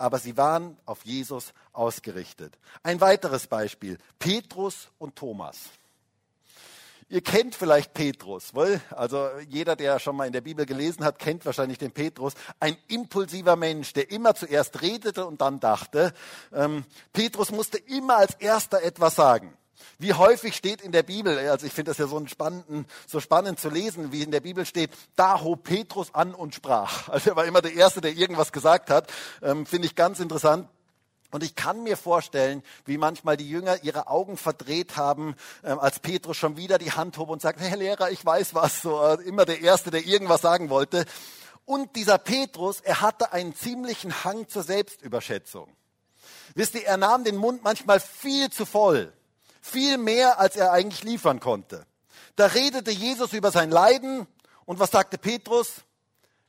aber 0.00 0.18
sie 0.18 0.36
waren 0.36 0.78
auf 0.86 1.04
Jesus 1.04 1.52
ausgerichtet. 1.74 2.58
Ein 2.82 3.00
weiteres 3.02 3.46
Beispiel, 3.46 3.98
Petrus 4.18 4.88
und 4.98 5.14
Thomas. 5.14 5.58
Ihr 7.10 7.20
kennt 7.20 7.54
vielleicht 7.54 7.92
Petrus, 7.92 8.54
weil 8.54 8.80
also 8.90 9.28
jeder, 9.48 9.76
der 9.76 9.98
schon 9.98 10.16
mal 10.16 10.26
in 10.26 10.32
der 10.32 10.40
Bibel 10.40 10.64
gelesen 10.64 11.04
hat, 11.04 11.18
kennt 11.18 11.44
wahrscheinlich 11.44 11.76
den 11.76 11.90
Petrus. 11.90 12.34
Ein 12.60 12.76
impulsiver 12.88 13.56
Mensch, 13.56 13.92
der 13.92 14.10
immer 14.10 14.34
zuerst 14.34 14.80
redete 14.80 15.26
und 15.26 15.40
dann 15.40 15.60
dachte. 15.60 16.14
Ähm, 16.54 16.84
Petrus 17.12 17.50
musste 17.50 17.78
immer 17.78 18.16
als 18.16 18.34
erster 18.34 18.82
etwas 18.82 19.16
sagen. 19.16 19.52
Wie 19.98 20.14
häufig 20.14 20.56
steht 20.56 20.80
in 20.80 20.92
der 20.92 21.02
Bibel, 21.02 21.38
also 21.50 21.66
ich 21.66 21.72
finde 21.72 21.90
das 21.90 21.98
ja 21.98 22.06
so, 22.06 22.24
spannenden, 22.26 22.86
so 23.06 23.20
spannend 23.20 23.60
zu 23.60 23.68
lesen, 23.68 24.12
wie 24.12 24.22
in 24.22 24.30
der 24.30 24.40
Bibel 24.40 24.64
steht, 24.64 24.90
da 25.16 25.40
hob 25.42 25.64
Petrus 25.64 26.14
an 26.14 26.34
und 26.34 26.54
sprach. 26.54 27.08
Also 27.20 27.30
er 27.30 27.36
war 27.36 27.44
immer 27.44 27.60
der 27.60 27.74
Erste, 27.74 28.00
der 28.00 28.12
irgendwas 28.12 28.52
gesagt 28.52 28.88
hat. 28.88 29.12
Ähm, 29.42 29.66
finde 29.66 29.86
ich 29.86 29.94
ganz 29.94 30.20
interessant. 30.20 30.68
Und 31.32 31.44
ich 31.44 31.54
kann 31.54 31.82
mir 31.82 31.96
vorstellen, 31.96 32.62
wie 32.86 32.98
manchmal 32.98 33.36
die 33.36 33.48
Jünger 33.48 33.82
ihre 33.84 34.08
Augen 34.08 34.36
verdreht 34.36 34.96
haben, 34.96 35.36
ähm, 35.62 35.78
als 35.78 36.00
Petrus 36.00 36.36
schon 36.36 36.56
wieder 36.56 36.78
die 36.78 36.92
Hand 36.92 37.18
hob 37.18 37.30
und 37.30 37.40
sagt, 37.40 37.60
Herr 37.60 37.76
Lehrer, 37.76 38.10
ich 38.10 38.24
weiß 38.24 38.54
was, 38.54 38.82
so 38.82 39.00
äh, 39.02 39.22
immer 39.22 39.44
der 39.44 39.60
Erste, 39.60 39.90
der 39.90 40.04
irgendwas 40.04 40.40
sagen 40.40 40.70
wollte. 40.70 41.04
Und 41.64 41.94
dieser 41.94 42.18
Petrus, 42.18 42.80
er 42.80 43.00
hatte 43.00 43.32
einen 43.32 43.54
ziemlichen 43.54 44.24
Hang 44.24 44.48
zur 44.48 44.64
Selbstüberschätzung. 44.64 45.68
Wisst 46.54 46.74
ihr, 46.74 46.84
er 46.84 46.96
nahm 46.96 47.22
den 47.22 47.36
Mund 47.36 47.62
manchmal 47.62 48.00
viel 48.00 48.50
zu 48.50 48.66
voll. 48.66 49.12
Viel 49.60 49.98
mehr, 49.98 50.38
als 50.38 50.56
er 50.56 50.72
eigentlich 50.72 51.02
liefern 51.02 51.40
konnte. 51.40 51.86
Da 52.36 52.46
redete 52.46 52.90
Jesus 52.90 53.32
über 53.32 53.50
sein 53.50 53.70
Leiden 53.70 54.26
und 54.64 54.78
was 54.78 54.90
sagte 54.90 55.18
Petrus? 55.18 55.82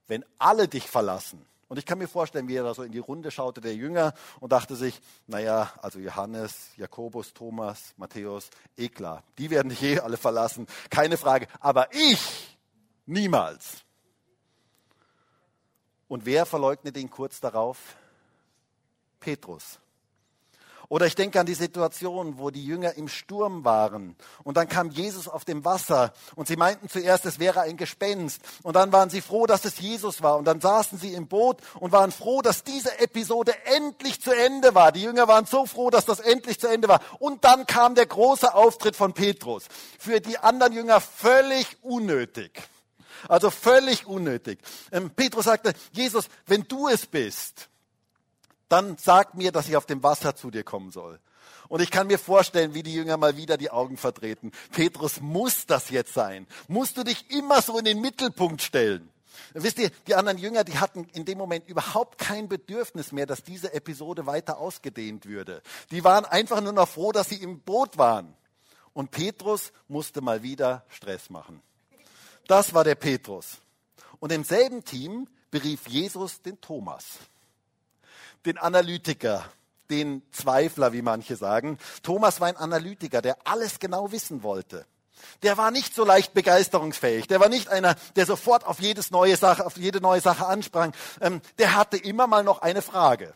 Wenn 0.08 0.26
alle 0.38 0.67
dich 0.67 0.89
verlassen. 0.89 1.45
Und 1.71 1.78
ich 1.78 1.86
kann 1.86 2.00
mir 2.00 2.10
vorstellen, 2.10 2.50
wie 2.50 2.56
er 2.58 2.63
da 2.63 2.74
so 2.74 2.84
in 2.84 2.91
die 2.91 3.00
Runde 3.00 3.32
schaute, 3.32 3.62
der 3.62 3.74
Jünger, 3.74 4.13
und 4.41 4.52
dachte 4.52 4.76
sich, 4.76 5.02
naja, 5.26 5.71
also 5.82 6.00
Johannes, 6.00 6.67
Jakobus, 6.76 7.34
Thomas, 7.34 7.93
Matthäus, 7.95 8.50
eh 8.76 8.89
klar, 8.89 9.24
die 9.38 9.50
werden 9.50 9.69
dich 9.69 9.82
eh 9.82 10.00
alle 10.00 10.17
verlassen, 10.17 10.67
keine 10.89 11.15
Frage. 11.15 11.47
Aber 11.62 11.88
ich 11.93 12.58
niemals. 13.06 13.86
Und 16.10 16.26
wer 16.26 16.45
verleugnet 16.45 16.97
ihn 16.97 17.10
kurz 17.10 17.39
darauf? 17.39 17.78
Petrus. 19.21 19.80
Oder 20.91 21.06
ich 21.06 21.15
denke 21.15 21.39
an 21.39 21.45
die 21.45 21.54
Situation, 21.54 22.38
wo 22.38 22.49
die 22.49 22.65
Jünger 22.65 22.95
im 22.95 23.08
Sturm 23.08 23.63
waren 23.63 24.17
und 24.43 24.58
dann 24.58 24.67
kam 24.67 24.89
Jesus 24.89 25.30
auf 25.30 25.45
dem 25.45 25.63
Wasser 25.63 26.12
und 26.36 26.49
sie 26.49 26.58
meinten 26.58 26.89
zuerst, 26.89 27.25
es 27.25 27.39
wäre 27.39 27.62
ein 27.62 27.77
Gespenst 27.77 28.41
und 28.62 28.75
dann 28.75 28.91
waren 28.91 29.10
sie 29.10 29.21
froh, 29.21 29.45
dass 29.45 29.63
es 29.63 29.80
Jesus 29.80 30.21
war 30.21 30.36
und 30.36 30.43
dann 30.43 30.60
saßen 30.60 30.99
sie 30.99 31.13
im 31.13 31.30
Boot 31.30 31.60
und 31.80 31.93
waren 31.93 32.12
froh, 32.12 32.41
dass 32.41 32.65
diese 32.65 32.99
Episode 32.99 33.54
endlich 33.63 34.21
zu 34.21 34.36
Ende 34.36 34.75
war. 34.75 34.91
Die 34.91 35.04
Jünger 35.04 35.30
waren 35.30 35.45
so 35.45 35.65
froh, 35.65 35.91
dass 35.91 36.04
das 36.04 36.19
endlich 36.19 36.60
zu 36.60 36.67
Ende 36.67 36.89
war. 36.89 36.99
Und 37.19 37.45
dann 37.45 37.67
kam 37.67 37.95
der 37.95 38.08
große 38.08 38.54
Auftritt 38.54 38.97
von 38.97 39.13
Petrus. 39.13 39.67
Für 39.97 40.19
die 40.19 40.39
anderen 40.39 40.73
Jünger 40.73 40.99
völlig 40.99 41.77
unnötig. 41.84 42.51
Also 43.30 43.49
völlig 43.49 44.08
unnötig. 44.08 44.60
Ähm, 44.91 45.10
Petrus 45.12 45.45
sagte, 45.45 45.71
Jesus, 45.93 46.25
wenn 46.47 46.65
du 46.67 46.89
es 46.89 47.06
bist, 47.06 47.69
dann 48.71 48.97
sag 48.97 49.36
mir, 49.36 49.51
dass 49.51 49.67
ich 49.67 49.75
auf 49.75 49.86
dem 49.86 50.01
Wasser 50.03 50.36
zu 50.36 50.49
dir 50.49 50.63
kommen 50.63 50.91
soll. 50.91 51.19
Und 51.67 51.81
ich 51.81 51.91
kann 51.91 52.07
mir 52.07 52.19
vorstellen, 52.19 52.73
wie 52.73 52.84
die 52.84 52.93
Jünger 52.93 53.17
mal 53.17 53.38
wieder 53.38 53.57
die 53.57 53.71
Augen 53.71 53.97
vertreten. 53.97 54.51
Petrus, 54.71 55.21
muss 55.21 55.65
das 55.65 55.89
jetzt 55.89 56.13
sein? 56.13 56.47
Musst 56.67 56.97
du 56.97 57.03
dich 57.03 57.31
immer 57.31 57.62
so 57.62 57.77
in 57.77 57.86
den 57.86 58.01
Mittelpunkt 58.01 58.62
stellen? 58.62 59.10
Wisst 59.53 59.79
ihr, 59.79 59.89
die 60.07 60.15
anderen 60.15 60.38
Jünger, 60.38 60.63
die 60.63 60.77
hatten 60.79 61.05
in 61.13 61.25
dem 61.25 61.38
Moment 61.38 61.67
überhaupt 61.67 62.17
kein 62.17 62.49
Bedürfnis 62.49 63.12
mehr, 63.12 63.25
dass 63.25 63.43
diese 63.43 63.73
Episode 63.73 64.25
weiter 64.25 64.57
ausgedehnt 64.57 65.25
würde. 65.25 65.62
Die 65.91 66.03
waren 66.03 66.25
einfach 66.25 66.62
nur 66.62 66.73
noch 66.73 66.89
froh, 66.89 67.12
dass 67.12 67.29
sie 67.29 67.41
im 67.41 67.62
Boot 67.62 67.97
waren. 67.97 68.34
Und 68.93 69.12
Petrus 69.12 69.71
musste 69.88 70.21
mal 70.21 70.43
wieder 70.43 70.86
Stress 70.89 71.29
machen. 71.29 71.62
Das 72.47 72.73
war 72.73 72.84
der 72.84 72.95
Petrus. 72.95 73.60
Und 74.19 74.31
im 74.31 74.43
selben 74.43 74.84
Team 74.84 75.27
berief 75.49 75.88
Jesus 75.88 76.41
den 76.41 76.60
Thomas 76.60 77.17
den 78.45 78.58
Analytiker, 78.58 79.45
den 79.89 80.21
Zweifler, 80.32 80.93
wie 80.93 81.01
manche 81.01 81.36
sagen. 81.36 81.77
Thomas 82.04 82.39
war 82.39 82.47
ein 82.47 82.58
Analytiker, 82.58 83.21
der 83.21 83.38
alles 83.45 83.80
genau 83.80 84.12
wissen 84.12 84.43
wollte. 84.43 84.86
Der 85.43 85.58
war 85.58 85.71
nicht 85.71 85.93
so 85.93 86.04
leicht 86.04 86.34
begeisterungsfähig. 86.34 87.27
Der 87.27 87.39
war 87.39 87.49
nicht 87.49 87.69
einer, 87.69 87.95
der 88.15 88.25
sofort 88.25 88.65
auf, 88.65 88.80
jedes 88.80 89.12
neue 89.12 89.38
Sache, 89.38 89.65
auf 89.65 89.77
jede 89.77 90.01
neue 90.01 90.21
Sache 90.21 90.47
ansprang. 90.47 90.93
Ähm, 91.19 91.41
der 91.60 91.75
hatte 91.75 91.97
immer 91.97 92.27
mal 92.27 92.43
noch 92.43 92.62
eine 92.62 92.82
Frage. 92.82 93.34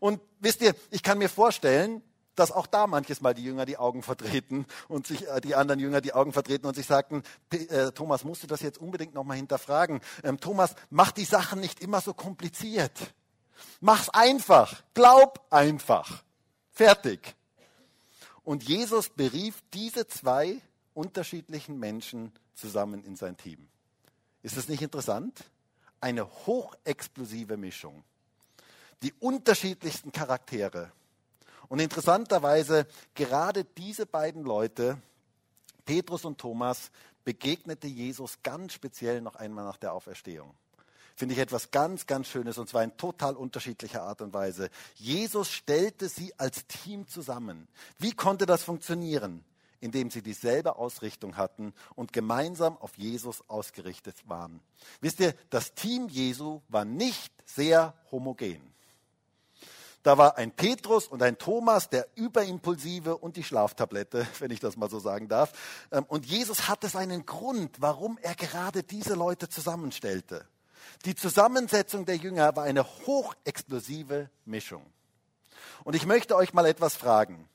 Und 0.00 0.20
wisst 0.40 0.62
ihr, 0.62 0.74
ich 0.90 1.02
kann 1.02 1.18
mir 1.18 1.28
vorstellen, 1.28 2.02
dass 2.36 2.52
auch 2.52 2.66
da 2.66 2.86
manches 2.86 3.20
Mal 3.20 3.34
die 3.34 3.44
Jünger 3.44 3.66
die 3.66 3.76
Augen 3.76 4.02
vertreten 4.02 4.66
und 4.88 5.06
sich 5.06 5.28
äh, 5.28 5.40
die 5.40 5.54
anderen 5.54 5.80
Jünger 5.80 6.00
die 6.00 6.14
Augen 6.14 6.32
vertreten 6.32 6.66
und 6.66 6.74
sich 6.74 6.86
sagten, 6.86 7.22
äh, 7.50 7.90
Thomas, 7.92 8.24
musst 8.24 8.42
du 8.42 8.46
das 8.46 8.62
jetzt 8.62 8.78
unbedingt 8.78 9.14
nochmal 9.14 9.36
hinterfragen? 9.36 10.00
Ähm, 10.22 10.40
Thomas, 10.40 10.74
mach 10.90 11.12
die 11.12 11.24
Sachen 11.24 11.60
nicht 11.60 11.80
immer 11.80 12.00
so 12.00 12.14
kompliziert. 12.14 12.92
Mach's 13.80 14.08
einfach. 14.10 14.82
Glaub 14.94 15.46
einfach. 15.50 16.22
Fertig. 16.72 17.34
Und 18.44 18.64
Jesus 18.64 19.08
berief 19.08 19.62
diese 19.72 20.06
zwei 20.06 20.60
unterschiedlichen 20.94 21.78
Menschen 21.78 22.32
zusammen 22.54 23.04
in 23.04 23.16
sein 23.16 23.36
Team. 23.36 23.68
Ist 24.42 24.56
das 24.56 24.68
nicht 24.68 24.82
interessant? 24.82 25.44
Eine 26.00 26.26
hochexplosive 26.46 27.56
Mischung. 27.56 28.02
Die 29.02 29.12
unterschiedlichsten 29.14 30.12
Charaktere. 30.12 30.90
Und 31.68 31.80
interessanterweise, 31.80 32.86
gerade 33.14 33.64
diese 33.64 34.06
beiden 34.06 34.42
Leute, 34.42 34.98
Petrus 35.84 36.24
und 36.24 36.38
Thomas, 36.38 36.90
begegnete 37.24 37.86
Jesus 37.86 38.38
ganz 38.42 38.72
speziell 38.72 39.20
noch 39.20 39.36
einmal 39.36 39.64
nach 39.64 39.76
der 39.76 39.92
Auferstehung. 39.92 40.54
Finde 41.20 41.34
ich 41.34 41.40
etwas 41.42 41.70
ganz, 41.70 42.06
ganz 42.06 42.28
Schönes 42.28 42.56
und 42.56 42.70
zwar 42.70 42.82
in 42.82 42.96
total 42.96 43.36
unterschiedlicher 43.36 44.04
Art 44.04 44.22
und 44.22 44.32
Weise. 44.32 44.70
Jesus 44.94 45.50
stellte 45.50 46.08
sie 46.08 46.32
als 46.38 46.66
Team 46.66 47.06
zusammen. 47.08 47.68
Wie 47.98 48.12
konnte 48.12 48.46
das 48.46 48.62
funktionieren? 48.62 49.44
Indem 49.80 50.10
sie 50.10 50.22
dieselbe 50.22 50.76
Ausrichtung 50.76 51.36
hatten 51.36 51.74
und 51.94 52.14
gemeinsam 52.14 52.78
auf 52.78 52.96
Jesus 52.96 53.44
ausgerichtet 53.48 54.16
waren. 54.28 54.62
Wisst 55.02 55.20
ihr, 55.20 55.34
das 55.50 55.74
Team 55.74 56.08
Jesu 56.08 56.62
war 56.68 56.86
nicht 56.86 57.34
sehr 57.44 57.92
homogen. 58.10 58.72
Da 60.02 60.16
war 60.16 60.38
ein 60.38 60.52
Petrus 60.52 61.06
und 61.06 61.22
ein 61.22 61.36
Thomas, 61.36 61.90
der 61.90 62.08
Überimpulsive 62.14 63.18
und 63.18 63.36
die 63.36 63.44
Schlaftablette, 63.44 64.26
wenn 64.38 64.52
ich 64.52 64.60
das 64.60 64.78
mal 64.78 64.88
so 64.88 64.98
sagen 64.98 65.28
darf. 65.28 65.52
Ähm, 65.92 66.06
und 66.08 66.24
Jesus 66.24 66.66
hatte 66.66 66.88
seinen 66.88 67.26
Grund, 67.26 67.76
warum 67.78 68.16
er 68.22 68.34
gerade 68.34 68.82
diese 68.82 69.12
Leute 69.12 69.50
zusammenstellte. 69.50 70.46
Die 71.04 71.14
Zusammensetzung 71.14 72.06
der 72.06 72.16
Jünger 72.16 72.54
war 72.56 72.64
eine 72.64 72.84
hochexplosive 72.84 74.30
Mischung. 74.44 74.84
Und 75.84 75.94
ich 75.94 76.06
möchte 76.06 76.36
euch 76.36 76.52
mal 76.52 76.66
etwas 76.66 76.96
fragen. 76.96 77.48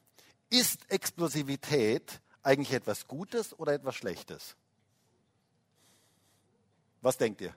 Ist 0.49 0.89
Explosivität 0.89 2.21
eigentlich 2.43 2.73
etwas 2.73 3.07
Gutes 3.07 3.57
oder 3.57 3.73
etwas 3.73 3.95
Schlechtes? 3.95 4.55
Was 7.01 7.17
denkt 7.17 7.41
ihr? 7.41 7.53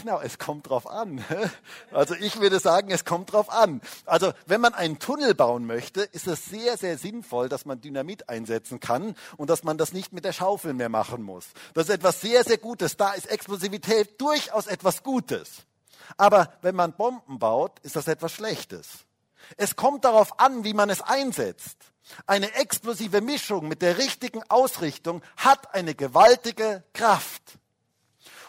Genau, 0.00 0.20
es 0.20 0.38
kommt 0.38 0.68
drauf 0.70 0.90
an. 0.90 1.22
Also 1.92 2.14
ich 2.14 2.40
würde 2.40 2.58
sagen, 2.58 2.90
es 2.90 3.04
kommt 3.04 3.32
drauf 3.32 3.50
an. 3.50 3.82
Also 4.06 4.32
wenn 4.46 4.60
man 4.60 4.72
einen 4.72 4.98
Tunnel 4.98 5.34
bauen 5.34 5.66
möchte, 5.66 6.00
ist 6.00 6.26
es 6.26 6.46
sehr, 6.46 6.78
sehr 6.78 6.96
sinnvoll, 6.96 7.50
dass 7.50 7.66
man 7.66 7.80
Dynamit 7.80 8.28
einsetzen 8.30 8.80
kann 8.80 9.14
und 9.36 9.50
dass 9.50 9.64
man 9.64 9.76
das 9.76 9.92
nicht 9.92 10.12
mit 10.12 10.24
der 10.24 10.32
Schaufel 10.32 10.72
mehr 10.72 10.88
machen 10.88 11.22
muss. 11.22 11.48
Das 11.74 11.88
ist 11.88 11.94
etwas 11.94 12.22
sehr, 12.22 12.42
sehr 12.42 12.56
Gutes. 12.56 12.96
Da 12.96 13.12
ist 13.12 13.30
Explosivität 13.30 14.18
durchaus 14.18 14.66
etwas 14.66 15.02
Gutes. 15.02 15.58
Aber 16.16 16.52
wenn 16.62 16.74
man 16.74 16.94
Bomben 16.94 17.38
baut, 17.38 17.78
ist 17.80 17.96
das 17.96 18.08
etwas 18.08 18.32
Schlechtes. 18.32 19.04
Es 19.58 19.76
kommt 19.76 20.06
darauf 20.06 20.40
an, 20.40 20.64
wie 20.64 20.74
man 20.74 20.88
es 20.88 21.02
einsetzt. 21.02 21.76
Eine 22.26 22.54
explosive 22.54 23.20
Mischung 23.20 23.68
mit 23.68 23.82
der 23.82 23.98
richtigen 23.98 24.42
Ausrichtung 24.48 25.22
hat 25.36 25.74
eine 25.74 25.94
gewaltige 25.94 26.82
Kraft. 26.94 27.58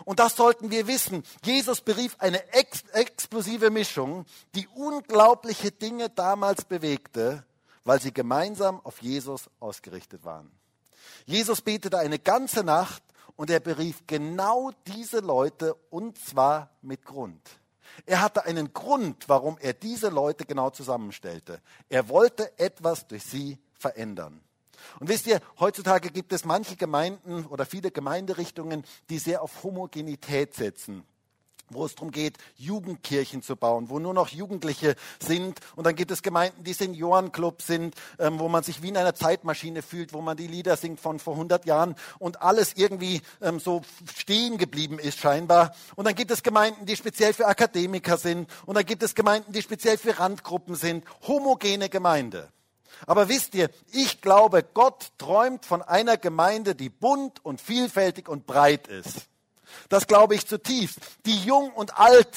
Und 0.05 0.19
das 0.19 0.35
sollten 0.35 0.71
wir 0.71 0.87
wissen. 0.87 1.23
Jesus 1.43 1.81
berief 1.81 2.15
eine 2.19 2.53
ex 2.53 2.83
explosive 2.91 3.69
Mischung, 3.69 4.25
die 4.55 4.67
unglaubliche 4.67 5.71
Dinge 5.71 6.09
damals 6.09 6.65
bewegte, 6.65 7.45
weil 7.83 8.01
sie 8.01 8.13
gemeinsam 8.13 8.79
auf 8.83 9.01
Jesus 9.01 9.49
ausgerichtet 9.59 10.23
waren. 10.25 10.51
Jesus 11.25 11.61
betete 11.61 11.97
eine 11.99 12.19
ganze 12.19 12.63
Nacht 12.63 13.03
und 13.35 13.49
er 13.49 13.59
berief 13.59 14.03
genau 14.07 14.71
diese 14.87 15.19
Leute 15.19 15.75
und 15.89 16.17
zwar 16.17 16.69
mit 16.81 17.05
Grund. 17.05 17.41
Er 18.05 18.21
hatte 18.21 18.45
einen 18.45 18.73
Grund, 18.73 19.29
warum 19.29 19.57
er 19.59 19.73
diese 19.73 20.09
Leute 20.09 20.45
genau 20.45 20.69
zusammenstellte. 20.69 21.61
Er 21.89 22.09
wollte 22.09 22.57
etwas 22.57 23.07
durch 23.07 23.23
sie 23.23 23.59
verändern. 23.73 24.41
Und 24.99 25.09
wisst 25.09 25.27
ihr, 25.27 25.39
heutzutage 25.59 26.09
gibt 26.09 26.33
es 26.33 26.45
manche 26.45 26.75
Gemeinden 26.75 27.45
oder 27.45 27.65
viele 27.65 27.91
Gemeinderichtungen, 27.91 28.83
die 29.09 29.19
sehr 29.19 29.41
auf 29.41 29.63
Homogenität 29.63 30.53
setzen 30.55 31.05
wo 31.73 31.85
es 31.85 31.95
darum 31.95 32.11
geht, 32.11 32.37
Jugendkirchen 32.55 33.41
zu 33.41 33.55
bauen, 33.55 33.89
wo 33.89 33.99
nur 33.99 34.13
noch 34.13 34.29
Jugendliche 34.29 34.95
sind. 35.19 35.59
Und 35.75 35.85
dann 35.85 35.95
gibt 35.95 36.11
es 36.11 36.21
Gemeinden, 36.21 36.63
die 36.63 36.73
Seniorenclub 36.73 37.61
sind, 37.61 37.95
ähm, 38.19 38.39
wo 38.39 38.49
man 38.49 38.63
sich 38.63 38.81
wie 38.81 38.89
in 38.89 38.97
einer 38.97 39.15
Zeitmaschine 39.15 39.81
fühlt, 39.81 40.13
wo 40.13 40.21
man 40.21 40.37
die 40.37 40.47
Lieder 40.47 40.77
singt 40.77 40.99
von 40.99 41.19
vor 41.19 41.33
100 41.33 41.65
Jahren 41.65 41.95
und 42.19 42.41
alles 42.41 42.73
irgendwie 42.75 43.21
ähm, 43.41 43.59
so 43.59 43.81
stehen 44.13 44.57
geblieben 44.57 44.99
ist 44.99 45.19
scheinbar. 45.19 45.75
Und 45.95 46.05
dann 46.05 46.15
gibt 46.15 46.31
es 46.31 46.43
Gemeinden, 46.43 46.85
die 46.85 46.95
speziell 46.95 47.33
für 47.33 47.47
Akademiker 47.47 48.17
sind. 48.17 48.49
Und 48.65 48.75
dann 48.75 48.85
gibt 48.85 49.03
es 49.03 49.15
Gemeinden, 49.15 49.53
die 49.53 49.61
speziell 49.61 49.97
für 49.97 50.19
Randgruppen 50.19 50.75
sind. 50.75 51.05
Homogene 51.27 51.89
Gemeinde. 51.89 52.49
Aber 53.05 53.29
wisst 53.29 53.55
ihr, 53.55 53.69
ich 53.91 54.21
glaube, 54.21 54.63
Gott 54.63 55.11
träumt 55.17 55.65
von 55.65 55.81
einer 55.81 56.17
Gemeinde, 56.17 56.75
die 56.75 56.89
bunt 56.89 57.43
und 57.45 57.61
vielfältig 57.61 58.29
und 58.29 58.45
breit 58.45 58.87
ist. 58.87 59.27
Das 59.89 60.07
glaube 60.07 60.35
ich 60.35 60.47
zutiefst. 60.47 60.99
Die 61.25 61.37
jung 61.37 61.71
und 61.73 61.97
alt 61.97 62.29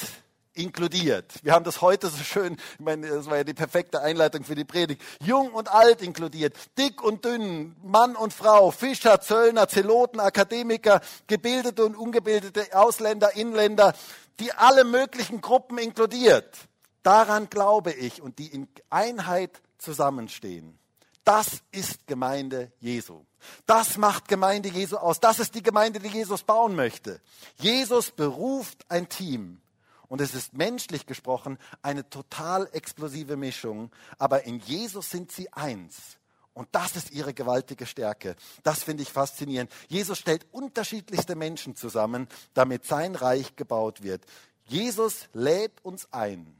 inkludiert. 0.57 1.31
Wir 1.43 1.53
haben 1.53 1.63
das 1.63 1.81
heute 1.81 2.07
so 2.07 2.23
schön, 2.23 2.57
ich 2.73 2.79
meine, 2.79 3.07
das 3.07 3.27
war 3.27 3.37
ja 3.37 3.43
die 3.43 3.53
perfekte 3.53 4.01
Einleitung 4.01 4.43
für 4.43 4.55
die 4.55 4.65
Predigt. 4.65 5.01
Jung 5.21 5.53
und 5.53 5.69
alt 5.69 6.01
inkludiert, 6.01 6.55
dick 6.77 7.03
und 7.03 7.25
dünn, 7.25 7.75
Mann 7.83 8.15
und 8.15 8.33
Frau, 8.33 8.71
Fischer, 8.71 9.21
Zöllner, 9.21 9.67
Zeloten, 9.67 10.19
Akademiker, 10.19 11.01
gebildete 11.27 11.85
und 11.85 11.95
ungebildete 11.95 12.67
Ausländer, 12.73 13.35
Inländer, 13.35 13.93
die 14.39 14.51
alle 14.53 14.83
möglichen 14.83 15.41
Gruppen 15.41 15.77
inkludiert. 15.77 16.57
Daran 17.03 17.49
glaube 17.49 17.93
ich 17.93 18.21
und 18.21 18.39
die 18.39 18.47
in 18.47 18.67
Einheit 18.89 19.61
zusammenstehen. 19.77 20.77
Das 21.23 21.61
ist 21.71 22.07
Gemeinde 22.07 22.71
Jesu. 22.79 23.25
Das 23.65 23.97
macht 23.97 24.27
Gemeinde 24.27 24.69
Jesu 24.69 24.95
aus. 24.95 25.19
Das 25.19 25.39
ist 25.39 25.55
die 25.55 25.61
Gemeinde, 25.61 25.99
die 25.99 26.07
Jesus 26.07 26.43
bauen 26.43 26.75
möchte. 26.75 27.19
Jesus 27.57 28.11
beruft 28.11 28.89
ein 28.89 29.09
Team. 29.09 29.59
Und 30.07 30.21
es 30.21 30.33
ist 30.33 30.53
menschlich 30.53 31.05
gesprochen 31.05 31.57
eine 31.81 32.09
total 32.09 32.69
explosive 32.71 33.35
Mischung. 33.35 33.91
Aber 34.17 34.43
in 34.43 34.59
Jesus 34.59 35.09
sind 35.09 35.31
sie 35.31 35.51
eins. 35.51 36.17
Und 36.53 36.69
das 36.71 36.95
ist 36.95 37.11
ihre 37.11 37.33
gewaltige 37.33 37.85
Stärke. 37.85 38.35
Das 38.63 38.83
finde 38.83 39.03
ich 39.03 39.11
faszinierend. 39.11 39.69
Jesus 39.89 40.17
stellt 40.17 40.47
unterschiedlichste 40.53 41.35
Menschen 41.35 41.75
zusammen, 41.75 42.27
damit 42.53 42.85
sein 42.85 43.15
Reich 43.15 43.55
gebaut 43.55 44.01
wird. 44.01 44.23
Jesus 44.63 45.27
lädt 45.33 45.83
uns 45.83 46.11
ein 46.13 46.55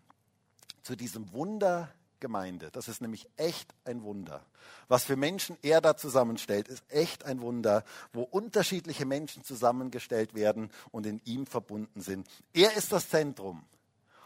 zu 0.83 0.95
diesem 0.95 1.31
Wunder 1.33 1.89
Gemeinde. 2.19 2.69
Das 2.71 2.87
ist 2.87 3.01
nämlich 3.01 3.27
echt 3.37 3.73
ein 3.85 4.03
Wunder. 4.03 4.45
Was 4.87 5.03
für 5.03 5.15
Menschen 5.15 5.57
er 5.61 5.81
da 5.81 5.97
zusammenstellt, 5.97 6.67
ist 6.67 6.83
echt 6.89 7.25
ein 7.25 7.41
Wunder, 7.41 7.83
wo 8.13 8.21
unterschiedliche 8.23 9.05
Menschen 9.05 9.43
zusammengestellt 9.43 10.33
werden 10.33 10.71
und 10.91 11.05
in 11.05 11.21
ihm 11.25 11.45
verbunden 11.45 12.01
sind. 12.01 12.27
Er 12.53 12.75
ist 12.75 12.91
das 12.91 13.09
Zentrum. 13.09 13.65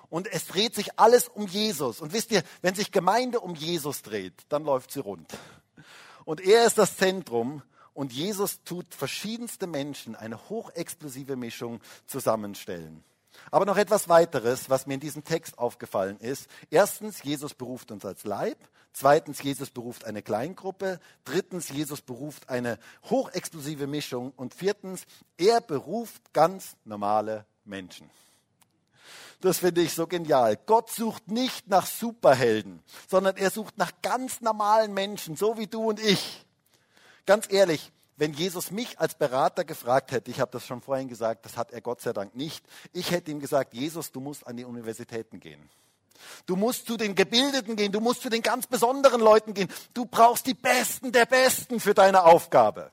Und 0.09 0.27
es 0.27 0.47
dreht 0.47 0.75
sich 0.75 0.99
alles 0.99 1.29
um 1.29 1.47
Jesus. 1.47 2.01
Und 2.01 2.11
wisst 2.11 2.31
ihr, 2.31 2.43
wenn 2.61 2.75
sich 2.75 2.91
Gemeinde 2.91 3.39
um 3.39 3.55
Jesus 3.55 4.01
dreht, 4.01 4.33
dann 4.49 4.63
läuft 4.63 4.91
sie 4.91 4.99
rund. 4.99 5.31
Und 6.25 6.41
er 6.41 6.65
ist 6.65 6.77
das 6.77 6.97
Zentrum 6.97 7.63
und 7.93 8.13
Jesus 8.13 8.63
tut 8.63 8.93
verschiedenste 8.93 9.67
Menschen 9.67 10.15
eine 10.15 10.49
hochexplosive 10.49 11.35
Mischung 11.35 11.81
zusammenstellen. 12.07 13.03
Aber 13.49 13.65
noch 13.65 13.77
etwas 13.77 14.09
weiteres, 14.09 14.69
was 14.69 14.85
mir 14.85 14.95
in 14.95 14.99
diesem 14.99 15.23
Text 15.23 15.57
aufgefallen 15.57 16.19
ist. 16.19 16.47
Erstens, 16.69 17.23
Jesus 17.23 17.53
beruft 17.53 17.91
uns 17.91 18.05
als 18.05 18.23
Leib. 18.23 18.57
Zweitens, 18.93 19.41
Jesus 19.41 19.69
beruft 19.69 20.05
eine 20.05 20.21
Kleingruppe. 20.21 20.99
Drittens, 21.23 21.69
Jesus 21.69 22.01
beruft 22.01 22.49
eine 22.49 22.77
hochexplosive 23.09 23.87
Mischung. 23.87 24.33
Und 24.35 24.53
viertens, 24.53 25.05
er 25.37 25.61
beruft 25.61 26.33
ganz 26.33 26.75
normale 26.83 27.45
Menschen. 27.65 28.09
Das 29.41 29.57
finde 29.57 29.81
ich 29.81 29.93
so 29.93 30.05
genial. 30.05 30.55
Gott 30.67 30.91
sucht 30.91 31.27
nicht 31.29 31.67
nach 31.67 31.87
Superhelden, 31.87 32.83
sondern 33.09 33.37
er 33.37 33.49
sucht 33.49 33.77
nach 33.77 33.91
ganz 34.03 34.41
normalen 34.41 34.93
Menschen, 34.93 35.35
so 35.35 35.57
wie 35.57 35.67
du 35.67 35.89
und 35.89 35.99
ich. 35.99 36.45
Ganz 37.25 37.51
ehrlich, 37.51 37.91
wenn 38.21 38.33
Jesus 38.33 38.69
mich 38.69 38.99
als 38.99 39.15
Berater 39.15 39.63
gefragt 39.63 40.11
hätte, 40.11 40.29
ich 40.29 40.39
habe 40.39 40.51
das 40.51 40.67
schon 40.67 40.79
vorhin 40.79 41.07
gesagt, 41.07 41.43
das 41.43 41.57
hat 41.57 41.71
er 41.71 41.81
Gott 41.81 42.01
sei 42.01 42.13
Dank 42.13 42.35
nicht, 42.35 42.63
ich 42.93 43.09
hätte 43.09 43.31
ihm 43.31 43.39
gesagt, 43.39 43.73
Jesus, 43.73 44.11
du 44.11 44.19
musst 44.19 44.45
an 44.45 44.55
die 44.57 44.63
Universitäten 44.63 45.39
gehen. 45.39 45.71
Du 46.45 46.55
musst 46.55 46.85
zu 46.85 46.97
den 46.97 47.15
Gebildeten 47.15 47.75
gehen, 47.75 47.91
du 47.91 47.99
musst 47.99 48.21
zu 48.21 48.29
den 48.29 48.43
ganz 48.43 48.67
besonderen 48.67 49.21
Leuten 49.21 49.55
gehen. 49.55 49.69
Du 49.95 50.05
brauchst 50.05 50.45
die 50.45 50.53
Besten 50.53 51.11
der 51.11 51.25
Besten 51.25 51.79
für 51.79 51.95
deine 51.95 52.23
Aufgabe. 52.23 52.91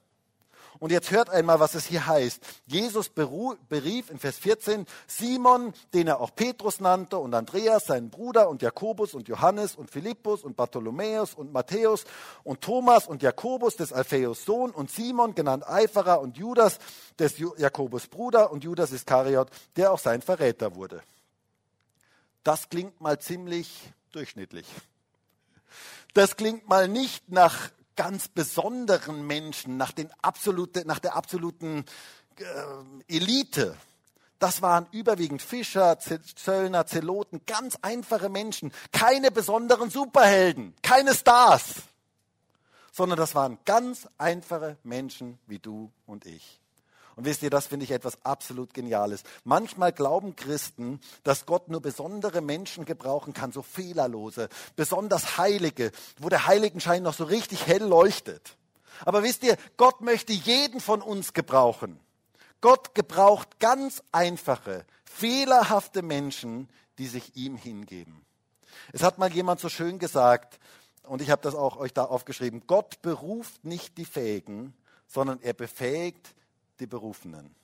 Und 0.78 0.92
jetzt 0.92 1.10
hört 1.10 1.30
einmal, 1.30 1.58
was 1.58 1.74
es 1.74 1.86
hier 1.86 2.06
heißt. 2.06 2.40
Jesus 2.66 3.08
berief 3.08 4.10
in 4.10 4.18
Vers 4.18 4.38
14 4.38 4.86
Simon, 5.06 5.72
den 5.92 6.06
er 6.06 6.20
auch 6.20 6.34
Petrus 6.34 6.80
nannte, 6.80 7.18
und 7.18 7.34
Andreas, 7.34 7.86
seinen 7.86 8.10
Bruder, 8.10 8.48
und 8.48 8.62
Jakobus 8.62 9.14
und 9.14 9.28
Johannes 9.28 9.74
und 9.74 9.90
Philippus 9.90 10.44
und 10.44 10.56
Bartholomäus 10.56 11.34
und 11.34 11.52
Matthäus 11.52 12.04
und 12.44 12.60
Thomas 12.60 13.06
und 13.08 13.22
Jakobus 13.22 13.76
des 13.76 13.92
Alphaeus 13.92 14.44
Sohn 14.44 14.70
und 14.70 14.90
Simon, 14.90 15.34
genannt 15.34 15.68
Eiferer 15.68 16.20
und 16.20 16.36
Judas 16.36 16.78
des 17.18 17.38
Jakobus 17.38 18.06
Bruder 18.06 18.52
und 18.52 18.62
Judas 18.62 18.92
Iskariot, 18.92 19.48
der 19.76 19.92
auch 19.92 19.98
sein 19.98 20.22
Verräter 20.22 20.74
wurde. 20.74 21.02
das 22.44 22.68
klingt 22.68 23.00
mal 23.00 23.18
ziemlich 23.18 23.92
durchschnittlich. 24.12 24.66
Das 26.14 26.36
klingt 26.36 26.68
mal 26.68 26.88
nicht 26.88 27.28
nach 27.30 27.70
ganz 27.98 28.28
besonderen 28.28 29.26
Menschen, 29.26 29.76
nach, 29.76 29.90
den 29.90 30.08
absolute, 30.22 30.86
nach 30.86 31.00
der 31.00 31.16
absoluten 31.16 31.84
äh, 32.36 33.16
Elite. 33.16 33.76
Das 34.38 34.62
waren 34.62 34.86
überwiegend 34.92 35.42
Fischer, 35.42 35.98
Zöllner, 35.98 36.86
Zeloten, 36.86 37.40
ganz 37.44 37.76
einfache 37.82 38.28
Menschen, 38.28 38.72
keine 38.92 39.32
besonderen 39.32 39.90
Superhelden, 39.90 40.76
keine 40.80 41.12
Stars, 41.12 41.74
sondern 42.92 43.18
das 43.18 43.34
waren 43.34 43.58
ganz 43.64 44.08
einfache 44.16 44.76
Menschen 44.84 45.40
wie 45.48 45.58
du 45.58 45.90
und 46.06 46.24
ich. 46.24 46.60
Und 47.18 47.24
wisst 47.24 47.42
ihr, 47.42 47.50
das 47.50 47.66
finde 47.66 47.82
ich 47.82 47.90
etwas 47.90 48.24
absolut 48.24 48.72
Geniales. 48.74 49.24
Manchmal 49.42 49.90
glauben 49.92 50.36
Christen, 50.36 51.00
dass 51.24 51.46
Gott 51.46 51.68
nur 51.68 51.82
besondere 51.82 52.40
Menschen 52.40 52.84
gebrauchen 52.84 53.32
kann, 53.32 53.50
so 53.50 53.62
fehlerlose, 53.62 54.48
besonders 54.76 55.36
Heilige, 55.36 55.90
wo 56.20 56.28
der 56.28 56.46
Heiligenschein 56.46 57.02
noch 57.02 57.14
so 57.14 57.24
richtig 57.24 57.66
hell 57.66 57.82
leuchtet. 57.82 58.56
Aber 59.04 59.24
wisst 59.24 59.42
ihr, 59.42 59.56
Gott 59.76 60.00
möchte 60.00 60.32
jeden 60.32 60.78
von 60.78 61.02
uns 61.02 61.32
gebrauchen. 61.32 61.98
Gott 62.60 62.94
gebraucht 62.94 63.58
ganz 63.58 64.00
einfache, 64.12 64.86
fehlerhafte 65.04 66.02
Menschen, 66.02 66.68
die 66.98 67.08
sich 67.08 67.34
ihm 67.34 67.56
hingeben. 67.56 68.24
Es 68.92 69.02
hat 69.02 69.18
mal 69.18 69.32
jemand 69.32 69.58
so 69.58 69.68
schön 69.68 69.98
gesagt, 69.98 70.60
und 71.02 71.20
ich 71.20 71.30
habe 71.30 71.42
das 71.42 71.56
auch 71.56 71.78
euch 71.78 71.92
da 71.92 72.04
aufgeschrieben, 72.04 72.62
Gott 72.68 73.02
beruft 73.02 73.64
nicht 73.64 73.98
die 73.98 74.04
Fähigen, 74.04 74.72
sondern 75.08 75.40
er 75.42 75.54
befähigt 75.54 76.36
die 76.80 76.86
Berufenen. 76.86 77.54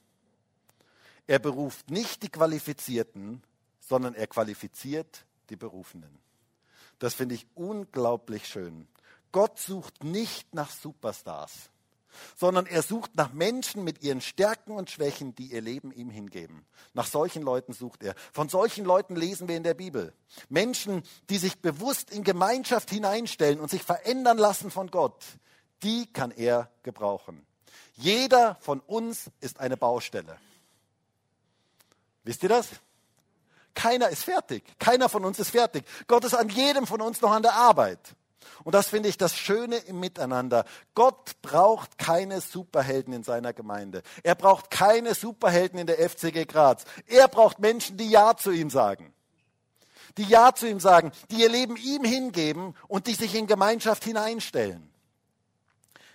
Er 1.26 1.38
beruft 1.38 1.90
nicht 1.90 2.22
die 2.22 2.28
Qualifizierten, 2.28 3.42
sondern 3.80 4.14
er 4.14 4.26
qualifiziert 4.26 5.24
die 5.50 5.56
Berufenen. 5.56 6.18
Das 6.98 7.14
finde 7.14 7.34
ich 7.34 7.46
unglaublich 7.54 8.46
schön. 8.46 8.88
Gott 9.32 9.58
sucht 9.58 10.04
nicht 10.04 10.54
nach 10.54 10.70
Superstars, 10.70 11.70
sondern 12.36 12.66
er 12.66 12.82
sucht 12.82 13.16
nach 13.16 13.32
Menschen 13.32 13.82
mit 13.82 14.02
ihren 14.02 14.20
Stärken 14.20 14.72
und 14.72 14.90
Schwächen, 14.90 15.34
die 15.34 15.52
ihr 15.52 15.60
Leben 15.60 15.92
ihm 15.92 16.10
hingeben. 16.10 16.64
Nach 16.92 17.06
solchen 17.06 17.42
Leuten 17.42 17.72
sucht 17.72 18.02
er. 18.02 18.14
Von 18.32 18.48
solchen 18.48 18.84
Leuten 18.84 19.16
lesen 19.16 19.48
wir 19.48 19.56
in 19.56 19.64
der 19.64 19.74
Bibel. 19.74 20.14
Menschen, 20.48 21.02
die 21.30 21.38
sich 21.38 21.60
bewusst 21.60 22.10
in 22.10 22.22
Gemeinschaft 22.22 22.90
hineinstellen 22.90 23.60
und 23.60 23.70
sich 23.70 23.82
verändern 23.82 24.38
lassen 24.38 24.70
von 24.70 24.90
Gott, 24.90 25.24
die 25.82 26.06
kann 26.12 26.30
er 26.30 26.70
gebrauchen. 26.82 27.44
Jeder 27.96 28.56
von 28.60 28.80
uns 28.80 29.30
ist 29.40 29.60
eine 29.60 29.76
Baustelle. 29.76 30.36
Wisst 32.24 32.42
ihr 32.42 32.48
das? 32.48 32.68
Keiner 33.74 34.08
ist 34.08 34.24
fertig. 34.24 34.64
Keiner 34.78 35.08
von 35.08 35.24
uns 35.24 35.38
ist 35.38 35.50
fertig. 35.50 35.84
Gott 36.06 36.24
ist 36.24 36.34
an 36.34 36.48
jedem 36.48 36.86
von 36.86 37.00
uns 37.00 37.20
noch 37.20 37.32
an 37.32 37.42
der 37.42 37.54
Arbeit. 37.54 37.98
Und 38.62 38.74
das 38.74 38.88
finde 38.88 39.08
ich 39.08 39.18
das 39.18 39.36
Schöne 39.36 39.76
im 39.76 40.00
Miteinander. 40.00 40.64
Gott 40.94 41.40
braucht 41.42 41.98
keine 41.98 42.40
Superhelden 42.40 43.12
in 43.12 43.24
seiner 43.24 43.52
Gemeinde. 43.52 44.02
Er 44.22 44.34
braucht 44.34 44.70
keine 44.70 45.14
Superhelden 45.14 45.78
in 45.78 45.86
der 45.86 45.98
FCG 45.98 46.46
Graz. 46.46 46.84
Er 47.06 47.28
braucht 47.28 47.58
Menschen, 47.58 47.96
die 47.96 48.08
Ja 48.08 48.36
zu 48.36 48.50
ihm 48.50 48.70
sagen. 48.70 49.12
Die 50.16 50.24
Ja 50.24 50.54
zu 50.54 50.68
ihm 50.68 50.78
sagen, 50.80 51.10
die 51.30 51.40
ihr 51.40 51.48
Leben 51.48 51.76
ihm 51.76 52.04
hingeben 52.04 52.74
und 52.86 53.06
die 53.08 53.14
sich 53.14 53.34
in 53.34 53.46
Gemeinschaft 53.46 54.04
hineinstellen. 54.04 54.88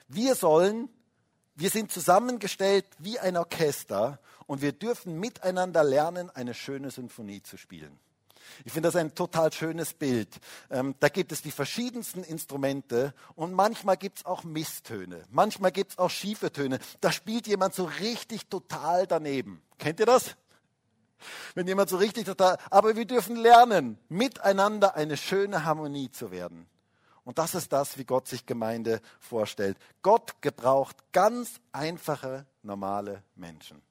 Wir 0.07 0.35
sollen 0.35 0.89
wir 1.59 1.69
sind 1.69 1.91
zusammengestellt 1.91 2.85
wie 2.99 3.19
ein 3.19 3.35
Orchester 3.35 4.19
und 4.47 4.61
wir 4.61 4.71
dürfen 4.71 5.19
miteinander 5.19 5.83
lernen, 5.83 6.29
eine 6.29 6.53
schöne 6.53 6.89
Symphonie 6.89 7.43
zu 7.43 7.57
spielen. 7.57 7.99
Ich 8.63 8.71
finde 8.71 8.87
das 8.87 8.95
ein 8.95 9.13
total 9.13 9.51
schönes 9.51 9.93
Bild. 9.93 10.39
Ähm, 10.71 10.95
da 10.99 11.09
gibt 11.09 11.31
es 11.33 11.41
die 11.41 11.51
verschiedensten 11.51 12.23
Instrumente 12.23 13.13
und 13.35 13.53
manchmal 13.53 13.97
gibt 13.97 14.19
es 14.19 14.25
auch 14.25 14.43
Misstöne. 14.43 15.23
Manchmal 15.29 15.71
gibt 15.71 15.91
es 15.91 15.97
auch 15.97 16.09
schiefe 16.09 16.51
Töne. 16.51 16.79
Da 17.01 17.11
spielt 17.11 17.45
jemand 17.45 17.75
so 17.75 17.83
richtig 17.83 18.47
total 18.47 19.05
daneben. 19.05 19.61
Kennt 19.77 19.99
ihr 19.99 20.05
das? 20.05 20.35
Wenn 21.53 21.67
jemand 21.67 21.89
so 21.89 21.97
richtig 21.97 22.25
total. 22.25 22.57
Aber 22.69 22.95
wir 22.95 23.05
dürfen 23.05 23.35
lernen, 23.35 23.99
miteinander 24.07 24.95
eine 24.95 25.17
schöne 25.17 25.65
Harmonie 25.65 26.09
zu 26.09 26.31
werden. 26.31 26.67
Und 27.29 27.37
das 27.37 27.53
ist 27.53 27.71
das, 27.71 27.99
wie 27.99 28.05
Gott 28.05 28.27
sich 28.27 28.47
Gemeinde 28.47 29.01
vorstellt. 29.19 29.77
Gott 30.01 30.41
gebraucht 30.41 30.97
ganz 31.11 31.59
einfache, 31.71 32.47
normale 32.63 33.21
Menschen. 33.35 33.83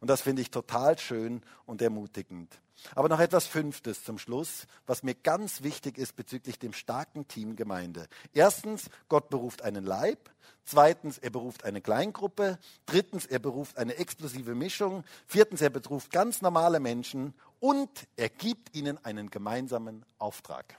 Und 0.00 0.08
das 0.08 0.22
finde 0.22 0.40
ich 0.40 0.50
total 0.50 0.98
schön 0.98 1.42
und 1.66 1.82
ermutigend. 1.82 2.58
Aber 2.94 3.10
noch 3.10 3.20
etwas 3.20 3.46
Fünftes 3.46 4.02
zum 4.02 4.16
Schluss, 4.18 4.66
was 4.86 5.02
mir 5.02 5.14
ganz 5.14 5.62
wichtig 5.62 5.98
ist 5.98 6.16
bezüglich 6.16 6.58
dem 6.58 6.72
starken 6.72 7.28
Team 7.28 7.54
Gemeinde. 7.54 8.08
Erstens, 8.32 8.88
Gott 9.10 9.28
beruft 9.28 9.60
einen 9.60 9.84
Leib. 9.84 10.30
Zweitens, 10.64 11.18
er 11.18 11.28
beruft 11.28 11.64
eine 11.64 11.82
Kleingruppe. 11.82 12.58
Drittens, 12.86 13.26
er 13.26 13.40
beruft 13.40 13.76
eine 13.76 13.96
explosive 13.96 14.54
Mischung. 14.54 15.04
Viertens, 15.26 15.60
er 15.60 15.68
beruft 15.68 16.10
ganz 16.10 16.40
normale 16.40 16.80
Menschen. 16.80 17.34
Und 17.60 17.90
er 18.16 18.30
gibt 18.30 18.74
ihnen 18.74 18.96
einen 19.04 19.28
gemeinsamen 19.28 20.06
Auftrag. 20.16 20.78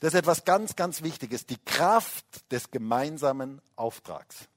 Das 0.00 0.14
ist 0.14 0.20
etwas 0.20 0.44
ganz, 0.44 0.76
ganz 0.76 1.02
Wichtiges, 1.02 1.46
die 1.46 1.58
Kraft 1.64 2.24
des 2.50 2.70
gemeinsamen 2.70 3.60
Auftrags. 3.76 4.48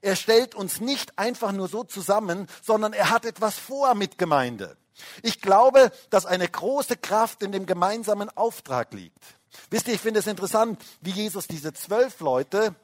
Er 0.00 0.16
stellt 0.16 0.54
uns 0.54 0.80
nicht 0.80 1.18
einfach 1.18 1.52
nur 1.52 1.68
so 1.68 1.84
zusammen, 1.84 2.46
sondern 2.62 2.92
er 2.92 3.10
hat 3.10 3.24
etwas 3.24 3.58
vor 3.58 3.94
mit 3.94 4.18
Gemeinde. 4.18 4.76
Ich 5.22 5.40
glaube, 5.40 5.90
dass 6.10 6.26
eine 6.26 6.48
große 6.48 6.96
Kraft 6.96 7.42
in 7.42 7.52
dem 7.52 7.66
gemeinsamen 7.66 8.30
Auftrag 8.36 8.92
liegt. 8.92 9.24
Wisst 9.70 9.88
ihr, 9.88 9.94
ich 9.94 10.00
finde 10.00 10.20
es 10.20 10.26
interessant, 10.26 10.80
wie 11.00 11.10
Jesus 11.10 11.46
diese 11.46 11.72
zwölf 11.72 12.20
Leute 12.20 12.74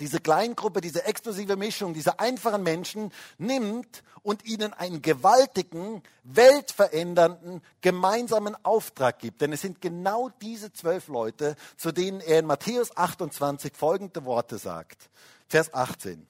diese 0.00 0.20
Kleingruppe, 0.20 0.80
diese 0.80 1.04
exklusive 1.04 1.56
Mischung, 1.56 1.94
diese 1.94 2.18
einfachen 2.18 2.62
Menschen 2.62 3.12
nimmt 3.38 4.02
und 4.22 4.44
ihnen 4.44 4.72
einen 4.72 5.02
gewaltigen, 5.02 6.02
weltverändernden, 6.24 7.62
gemeinsamen 7.80 8.56
Auftrag 8.64 9.18
gibt. 9.18 9.40
Denn 9.40 9.52
es 9.52 9.60
sind 9.60 9.80
genau 9.80 10.30
diese 10.42 10.72
zwölf 10.72 11.08
Leute, 11.08 11.56
zu 11.76 11.92
denen 11.92 12.20
er 12.20 12.40
in 12.40 12.46
Matthäus 12.46 12.96
28 12.96 13.76
folgende 13.76 14.24
Worte 14.24 14.58
sagt. 14.58 15.10
Vers 15.46 15.72
18. 15.72 16.26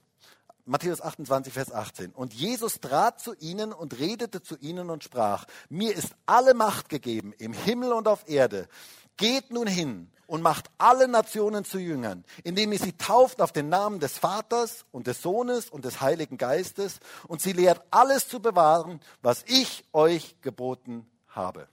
Matthäus 0.66 1.00
28, 1.00 1.52
Vers 1.52 1.72
18. 1.72 2.10
Und 2.10 2.34
Jesus 2.34 2.80
trat 2.80 3.20
zu 3.20 3.34
ihnen 3.36 3.72
und 3.72 3.98
redete 3.98 4.42
zu 4.42 4.56
ihnen 4.58 4.90
und 4.90 5.04
sprach, 5.04 5.46
mir 5.68 5.94
ist 5.94 6.16
alle 6.26 6.54
Macht 6.54 6.88
gegeben 6.88 7.32
im 7.38 7.52
Himmel 7.52 7.92
und 7.92 8.08
auf 8.08 8.28
Erde. 8.28 8.68
Geht 9.16 9.52
nun 9.52 9.68
hin 9.68 10.10
und 10.26 10.42
macht 10.42 10.70
alle 10.78 11.08
Nationen 11.08 11.64
zu 11.64 11.78
Jüngern, 11.78 12.24
indem 12.44 12.72
ihr 12.72 12.78
sie 12.78 12.92
tauft 12.92 13.40
auf 13.40 13.52
den 13.52 13.68
Namen 13.68 14.00
des 14.00 14.18
Vaters 14.18 14.84
und 14.92 15.06
des 15.06 15.22
Sohnes 15.22 15.70
und 15.70 15.84
des 15.84 16.00
Heiligen 16.00 16.38
Geistes 16.38 17.00
und 17.28 17.40
sie 17.40 17.52
lehrt 17.52 17.82
alles 17.90 18.28
zu 18.28 18.40
bewahren, 18.40 19.00
was 19.22 19.44
ich 19.46 19.84
euch 19.92 20.36
geboten 20.42 21.06
habe. 21.28 21.68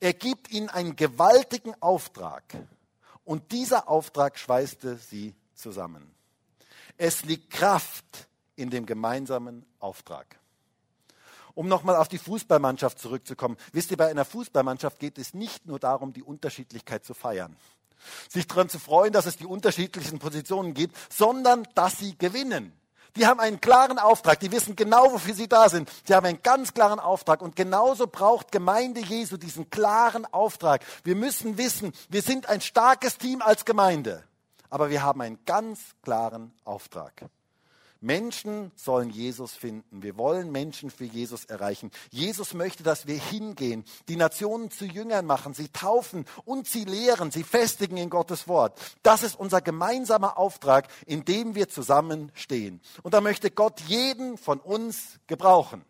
Er 0.00 0.14
gibt 0.14 0.50
ihnen 0.50 0.68
einen 0.68 0.96
gewaltigen 0.96 1.74
Auftrag 1.80 2.44
und 3.24 3.52
dieser 3.52 3.88
Auftrag 3.88 4.38
schweißte 4.38 4.96
sie 4.96 5.34
zusammen. 5.54 6.14
Es 6.96 7.24
liegt 7.24 7.50
Kraft 7.50 8.28
in 8.56 8.70
dem 8.70 8.86
gemeinsamen 8.86 9.64
Auftrag. 9.78 10.38
Um 11.58 11.66
nochmal 11.66 11.96
auf 11.96 12.06
die 12.06 12.18
Fußballmannschaft 12.18 13.00
zurückzukommen. 13.00 13.56
Wisst 13.72 13.90
ihr, 13.90 13.96
bei 13.96 14.06
einer 14.06 14.24
Fußballmannschaft 14.24 15.00
geht 15.00 15.18
es 15.18 15.34
nicht 15.34 15.66
nur 15.66 15.80
darum, 15.80 16.12
die 16.12 16.22
Unterschiedlichkeit 16.22 17.04
zu 17.04 17.14
feiern, 17.14 17.56
sich 18.28 18.46
daran 18.46 18.68
zu 18.68 18.78
freuen, 18.78 19.12
dass 19.12 19.26
es 19.26 19.38
die 19.38 19.44
unterschiedlichen 19.44 20.20
Positionen 20.20 20.72
gibt, 20.72 20.96
sondern 21.12 21.66
dass 21.74 21.98
sie 21.98 22.16
gewinnen. 22.16 22.72
Die 23.16 23.26
haben 23.26 23.40
einen 23.40 23.60
klaren 23.60 23.98
Auftrag, 23.98 24.38
die 24.38 24.52
wissen 24.52 24.76
genau, 24.76 25.12
wofür 25.12 25.34
sie 25.34 25.48
da 25.48 25.68
sind. 25.68 25.90
Die 26.06 26.14
haben 26.14 26.26
einen 26.26 26.44
ganz 26.44 26.74
klaren 26.74 27.00
Auftrag. 27.00 27.42
Und 27.42 27.56
genauso 27.56 28.06
braucht 28.06 28.52
Gemeinde 28.52 29.00
Jesu 29.00 29.36
diesen 29.36 29.68
klaren 29.68 30.26
Auftrag. 30.26 30.84
Wir 31.02 31.16
müssen 31.16 31.58
wissen, 31.58 31.92
wir 32.08 32.22
sind 32.22 32.48
ein 32.48 32.60
starkes 32.60 33.18
Team 33.18 33.42
als 33.42 33.64
Gemeinde, 33.64 34.22
aber 34.70 34.90
wir 34.90 35.02
haben 35.02 35.22
einen 35.22 35.44
ganz 35.44 35.80
klaren 36.02 36.54
Auftrag. 36.62 37.28
Menschen 38.00 38.70
sollen 38.76 39.10
Jesus 39.10 39.54
finden. 39.54 40.02
Wir 40.02 40.16
wollen 40.16 40.52
Menschen 40.52 40.90
für 40.90 41.04
Jesus 41.04 41.44
erreichen. 41.46 41.90
Jesus 42.10 42.54
möchte, 42.54 42.84
dass 42.84 43.08
wir 43.08 43.18
hingehen, 43.18 43.84
die 44.08 44.16
Nationen 44.16 44.70
zu 44.70 44.84
Jüngern 44.84 45.26
machen, 45.26 45.52
sie 45.52 45.68
taufen 45.68 46.24
und 46.44 46.68
sie 46.68 46.84
lehren, 46.84 47.32
sie 47.32 47.42
festigen 47.42 47.96
in 47.96 48.08
Gottes 48.08 48.46
Wort. 48.46 48.78
Das 49.02 49.24
ist 49.24 49.38
unser 49.38 49.60
gemeinsamer 49.60 50.38
Auftrag, 50.38 50.88
in 51.06 51.24
dem 51.24 51.56
wir 51.56 51.68
zusammenstehen. 51.68 52.80
Und 53.02 53.14
da 53.14 53.20
möchte 53.20 53.50
Gott 53.50 53.80
jeden 53.88 54.38
von 54.38 54.60
uns 54.60 55.18
gebrauchen. 55.26 55.84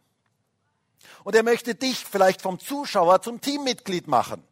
Und 1.24 1.36
er 1.36 1.42
möchte 1.42 1.74
dich 1.74 2.06
vielleicht 2.06 2.40
vom 2.40 2.58
Zuschauer 2.58 3.20
zum 3.20 3.42
Teammitglied 3.42 4.08
machen. 4.08 4.42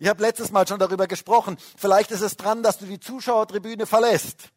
Ich 0.00 0.08
habe 0.08 0.22
letztes 0.22 0.52
Mal 0.52 0.66
schon 0.66 0.78
darüber 0.78 1.06
gesprochen. 1.06 1.56
Vielleicht 1.76 2.10
ist 2.10 2.20
es 2.20 2.36
dran, 2.36 2.62
dass 2.62 2.78
du 2.78 2.84
die 2.84 3.00
Zuschauertribüne 3.00 3.86
verlässt 3.86 4.50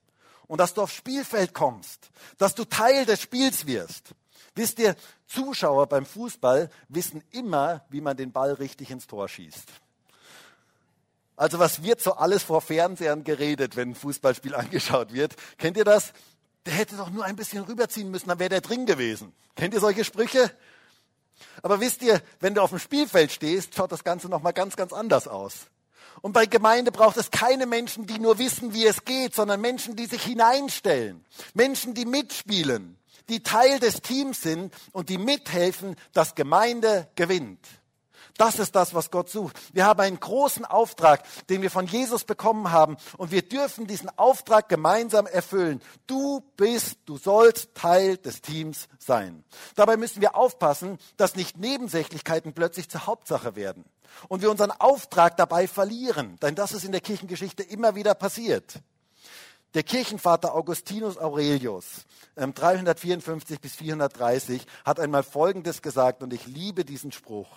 und 0.50 0.58
dass 0.58 0.74
du 0.74 0.82
aufs 0.82 0.96
Spielfeld 0.96 1.54
kommst, 1.54 2.10
dass 2.40 2.56
du 2.56 2.66
Teil 2.66 3.06
des 3.06 3.22
Spiels 3.22 3.68
wirst. 3.68 4.16
Wisst 4.56 4.80
ihr, 4.80 4.96
Zuschauer 5.28 5.88
beim 5.88 6.08
Fußball 6.08 6.72
wissen 6.90 7.24
immer, 7.30 7.86
wie 7.90 8.02
man 8.02 8.18
den 8.18 8.32
Ball 8.32 8.54
richtig 8.54 8.90
ins 8.90 9.06
Tor 9.06 9.30
schießt. 9.30 9.68
Also 11.36 11.60
was 11.60 11.84
wird 11.84 12.02
so 12.02 12.14
alles 12.16 12.42
vor 12.42 12.62
Fernsehern 12.62 13.24
geredet, 13.24 13.76
wenn 13.76 13.92
ein 13.92 13.96
Fußballspiel 13.96 14.56
angeschaut 14.56 15.14
wird? 15.14 15.36
Kennt 15.60 15.78
ihr 15.78 15.86
das? 15.86 16.14
Der 16.66 16.74
hätte 16.74 16.98
doch 16.98 17.12
nur 17.12 17.26
ein 17.26 17.36
bisschen 17.36 17.64
rüberziehen 17.64 18.10
müssen, 18.10 18.28
dann 18.28 18.40
wäre 18.40 18.50
der 18.50 18.62
drin 18.62 18.88
gewesen. 18.88 19.34
Kennt 19.56 19.76
ihr 19.76 19.80
solche 19.80 20.04
Sprüche? 20.04 20.52
Aber 21.62 21.80
wisst 21.80 22.02
ihr, 22.02 22.22
wenn 22.40 22.56
du 22.56 22.62
auf 22.62 22.72
dem 22.72 22.80
Spielfeld 22.80 23.32
stehst, 23.32 23.76
schaut 23.76 23.92
das 23.92 24.04
Ganze 24.04 24.28
nochmal 24.28 24.54
ganz, 24.54 24.76
ganz 24.76 24.94
anders 24.94 25.28
aus. 25.28 25.68
Und 26.22 26.34
bei 26.34 26.46
Gemeinde 26.46 26.92
braucht 26.92 27.18
es 27.18 27.32
keine 27.32 27.66
Menschen, 27.66 28.06
die 28.06 28.20
nur 28.20 28.38
wissen, 28.38 28.74
wie 28.74 28.86
es 28.86 29.06
geht, 29.06 29.34
sondern 29.36 29.62
Menschen, 29.62 29.96
die 29.96 30.06
sich 30.06 30.24
hineinstellen. 30.24 31.26
Menschen, 31.54 31.94
die 31.94 32.06
mitspielen, 32.06 32.98
die 33.30 33.44
Teil 33.44 33.80
des 33.80 34.02
Teams 34.02 34.42
sind 34.42 34.74
und 34.92 35.10
die 35.10 35.18
mithelfen, 35.18 35.96
dass 36.14 36.36
Gemeinde 36.36 37.08
gewinnt. 37.16 37.66
Das 38.40 38.58
ist 38.58 38.74
das, 38.74 38.94
was 38.94 39.12
Gott 39.12 39.30
sucht. 39.30 39.60
Wir 39.74 39.86
haben 39.86 40.00
einen 40.00 40.18
großen 40.18 40.64
Auftrag, 40.64 41.24
den 41.50 41.62
wir 41.62 41.70
von 41.70 41.88
Jesus 41.88 42.24
bekommen 42.24 42.72
haben 42.72 42.96
und 43.18 43.32
wir 43.32 43.42
dürfen 43.42 43.86
diesen 43.86 44.10
Auftrag 44.18 44.70
gemeinsam 44.70 45.28
erfüllen. 45.28 45.82
Du 46.08 46.42
bist, 46.56 47.00
du 47.06 47.18
sollst 47.18 47.76
Teil 47.76 48.16
des 48.16 48.42
Teams 48.42 48.88
sein. 48.98 49.44
Dabei 49.76 49.98
müssen 49.98 50.22
wir 50.22 50.38
aufpassen, 50.38 51.00
dass 51.18 51.36
nicht 51.36 51.58
Nebensächlichkeiten 51.58 52.54
plötzlich 52.54 52.90
zur 52.90 53.08
Hauptsache 53.08 53.58
werden 53.58 53.84
und 54.30 54.42
wir 54.42 54.50
unseren 54.50 54.72
Auftrag 54.72 55.36
dabei 55.36 55.68
verlieren, 55.68 56.38
denn 56.42 56.56
das 56.56 56.72
ist 56.72 56.86
in 56.86 56.94
der 56.94 57.02
Kirchengeschichte 57.02 57.64
immer 57.64 57.96
wieder 57.96 58.14
passiert. 58.14 58.76
Der 59.74 59.84
Kirchenvater 59.84 60.56
Augustinus 60.56 61.18
Aurelius, 61.18 62.06
354 62.38 63.52
ähm, 63.52 63.62
bis 63.62 63.76
430, 63.76 64.66
hat 64.86 65.02
einmal 65.02 65.24
Folgendes 65.24 65.82
gesagt 65.82 66.24
und 66.24 66.32
ich 66.32 66.48
liebe 66.48 66.86
diesen 66.86 67.12
Spruch 67.12 67.50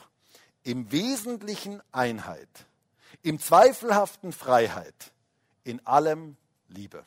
im 0.65 0.91
Wesentlichen 0.93 1.83
Einheit, 1.93 2.49
im 3.23 3.39
Zweifelhaften 3.39 4.33
Freiheit, 4.33 5.13
in 5.65 5.85
allem 5.87 6.37
Liebe. 6.69 7.05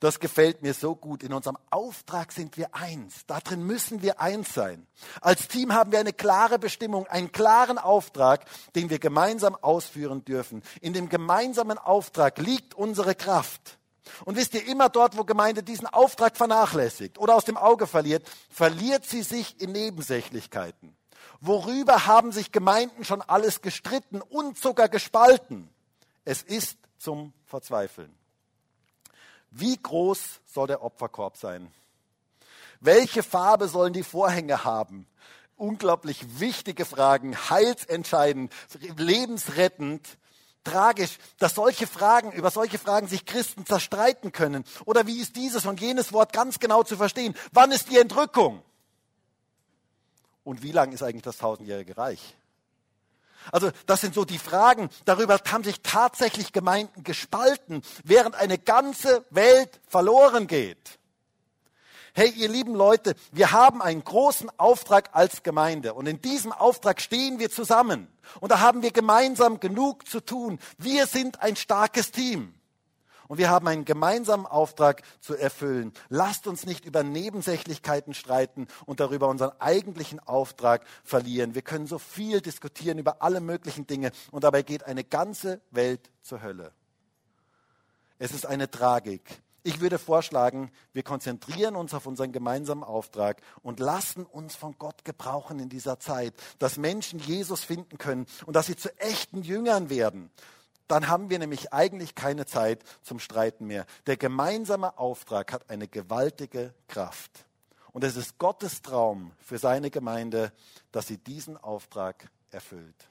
Das 0.00 0.18
gefällt 0.18 0.62
mir 0.62 0.72
so 0.72 0.96
gut. 0.96 1.22
In 1.22 1.34
unserem 1.34 1.58
Auftrag 1.68 2.32
sind 2.32 2.56
wir 2.56 2.74
eins. 2.74 3.26
Darin 3.26 3.62
müssen 3.62 4.00
wir 4.00 4.18
eins 4.18 4.54
sein. 4.54 4.86
Als 5.20 5.46
Team 5.46 5.74
haben 5.74 5.92
wir 5.92 6.00
eine 6.00 6.14
klare 6.14 6.58
Bestimmung, 6.58 7.06
einen 7.06 7.32
klaren 7.32 7.76
Auftrag, 7.76 8.46
den 8.74 8.88
wir 8.88 8.98
gemeinsam 8.98 9.54
ausführen 9.56 10.24
dürfen. 10.24 10.62
In 10.80 10.94
dem 10.94 11.10
gemeinsamen 11.10 11.76
Auftrag 11.76 12.38
liegt 12.38 12.72
unsere 12.72 13.14
Kraft. 13.14 13.78
Und 14.24 14.36
wisst 14.36 14.54
ihr, 14.54 14.66
immer 14.66 14.88
dort, 14.88 15.18
wo 15.18 15.24
Gemeinde 15.24 15.62
diesen 15.62 15.86
Auftrag 15.86 16.36
vernachlässigt 16.36 17.18
oder 17.18 17.36
aus 17.36 17.44
dem 17.44 17.58
Auge 17.58 17.86
verliert, 17.86 18.26
verliert 18.48 19.04
sie 19.04 19.22
sich 19.22 19.60
in 19.60 19.72
Nebensächlichkeiten. 19.72 20.96
Worüber 21.40 22.06
haben 22.06 22.32
sich 22.32 22.52
Gemeinden 22.52 23.04
schon 23.04 23.22
alles 23.22 23.62
gestritten 23.62 24.20
und 24.20 24.58
sogar 24.58 24.88
gespalten? 24.88 25.68
Es 26.24 26.42
ist 26.42 26.78
zum 26.98 27.32
Verzweifeln. 27.46 28.14
Wie 29.50 29.76
groß 29.76 30.20
soll 30.46 30.66
der 30.66 30.82
Opferkorb 30.82 31.36
sein? 31.36 31.72
Welche 32.80 33.22
Farbe 33.22 33.68
sollen 33.68 33.92
die 33.92 34.02
Vorhänge 34.02 34.64
haben? 34.64 35.06
Unglaublich 35.56 36.40
wichtige 36.40 36.84
Fragen, 36.84 37.36
heilsentscheidend, 37.50 38.52
lebensrettend. 38.96 40.18
Tragisch, 40.62 41.16
dass 41.38 41.54
solche 41.54 41.86
Fragen, 41.86 42.32
über 42.32 42.50
solche 42.50 42.78
Fragen 42.78 43.08
sich 43.08 43.24
Christen 43.24 43.64
zerstreiten 43.64 44.30
können. 44.30 44.64
Oder 44.84 45.06
wie 45.06 45.18
ist 45.18 45.36
dieses 45.36 45.64
und 45.64 45.80
jenes 45.80 46.12
Wort 46.12 46.34
ganz 46.34 46.58
genau 46.58 46.82
zu 46.82 46.98
verstehen? 46.98 47.34
Wann 47.52 47.72
ist 47.72 47.90
die 47.90 47.98
Entrückung? 47.98 48.62
Und 50.44 50.62
wie 50.62 50.72
lang 50.72 50.92
ist 50.92 51.02
eigentlich 51.02 51.22
das 51.22 51.38
tausendjährige 51.38 51.96
Reich? 51.96 52.36
Also 53.52 53.70
das 53.86 54.00
sind 54.00 54.14
so 54.14 54.24
die 54.24 54.38
Fragen. 54.38 54.90
Darüber 55.04 55.38
haben 55.50 55.64
sich 55.64 55.80
tatsächlich 55.82 56.52
Gemeinden 56.52 57.04
gespalten, 57.04 57.82
während 58.04 58.34
eine 58.34 58.58
ganze 58.58 59.24
Welt 59.30 59.80
verloren 59.86 60.46
geht. 60.46 60.98
Hey, 62.12 62.30
ihr 62.30 62.48
lieben 62.48 62.74
Leute, 62.74 63.14
wir 63.30 63.52
haben 63.52 63.80
einen 63.80 64.02
großen 64.02 64.50
Auftrag 64.58 65.10
als 65.12 65.44
Gemeinde 65.44 65.94
und 65.94 66.06
in 66.06 66.20
diesem 66.20 66.52
Auftrag 66.52 67.00
stehen 67.00 67.38
wir 67.38 67.50
zusammen 67.50 68.08
und 68.40 68.50
da 68.50 68.58
haben 68.58 68.82
wir 68.82 68.90
gemeinsam 68.90 69.60
genug 69.60 70.08
zu 70.08 70.20
tun. 70.20 70.58
Wir 70.76 71.06
sind 71.06 71.40
ein 71.40 71.54
starkes 71.54 72.10
Team. 72.10 72.52
Und 73.30 73.38
wir 73.38 73.48
haben 73.48 73.68
einen 73.68 73.84
gemeinsamen 73.84 74.44
Auftrag 74.44 75.02
zu 75.20 75.36
erfüllen. 75.36 75.92
Lasst 76.08 76.48
uns 76.48 76.66
nicht 76.66 76.84
über 76.84 77.04
Nebensächlichkeiten 77.04 78.12
streiten 78.12 78.66
und 78.86 78.98
darüber 78.98 79.28
unseren 79.28 79.52
eigentlichen 79.60 80.18
Auftrag 80.18 80.84
verlieren. 81.04 81.54
Wir 81.54 81.62
können 81.62 81.86
so 81.86 82.00
viel 82.00 82.40
diskutieren 82.40 82.98
über 82.98 83.22
alle 83.22 83.40
möglichen 83.40 83.86
Dinge 83.86 84.10
und 84.32 84.42
dabei 84.42 84.62
geht 84.62 84.82
eine 84.82 85.04
ganze 85.04 85.60
Welt 85.70 86.10
zur 86.22 86.42
Hölle. 86.42 86.72
Es 88.18 88.32
ist 88.32 88.46
eine 88.46 88.68
Tragik. 88.68 89.22
Ich 89.62 89.80
würde 89.80 90.00
vorschlagen, 90.00 90.72
wir 90.92 91.04
konzentrieren 91.04 91.76
uns 91.76 91.94
auf 91.94 92.06
unseren 92.06 92.32
gemeinsamen 92.32 92.82
Auftrag 92.82 93.42
und 93.62 93.78
lassen 93.78 94.26
uns 94.26 94.56
von 94.56 94.76
Gott 94.76 95.04
gebrauchen 95.04 95.60
in 95.60 95.68
dieser 95.68 96.00
Zeit, 96.00 96.34
dass 96.58 96.78
Menschen 96.78 97.20
Jesus 97.20 97.62
finden 97.62 97.96
können 97.96 98.26
und 98.46 98.56
dass 98.56 98.66
sie 98.66 98.74
zu 98.74 98.92
echten 98.98 99.42
Jüngern 99.42 99.88
werden 99.88 100.32
dann 100.90 101.08
haben 101.08 101.30
wir 101.30 101.38
nämlich 101.38 101.72
eigentlich 101.72 102.14
keine 102.14 102.46
Zeit 102.46 102.82
zum 103.02 103.18
Streiten 103.18 103.66
mehr. 103.66 103.86
Der 104.06 104.16
gemeinsame 104.16 104.98
Auftrag 104.98 105.52
hat 105.52 105.70
eine 105.70 105.88
gewaltige 105.88 106.74
Kraft. 106.88 107.44
Und 107.92 108.04
es 108.04 108.16
ist 108.16 108.38
Gottes 108.38 108.82
Traum 108.82 109.32
für 109.38 109.58
seine 109.58 109.90
Gemeinde, 109.90 110.52
dass 110.92 111.06
sie 111.06 111.18
diesen 111.18 111.56
Auftrag 111.56 112.30
erfüllt. 112.50 113.08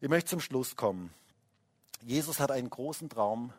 Ich 0.00 0.08
möchte 0.08 0.30
zum 0.30 0.40
Schluss 0.40 0.76
kommen. 0.76 1.12
Jesus 2.02 2.40
hat 2.40 2.50
einen 2.50 2.70
großen 2.70 3.08
Traum. 3.08 3.52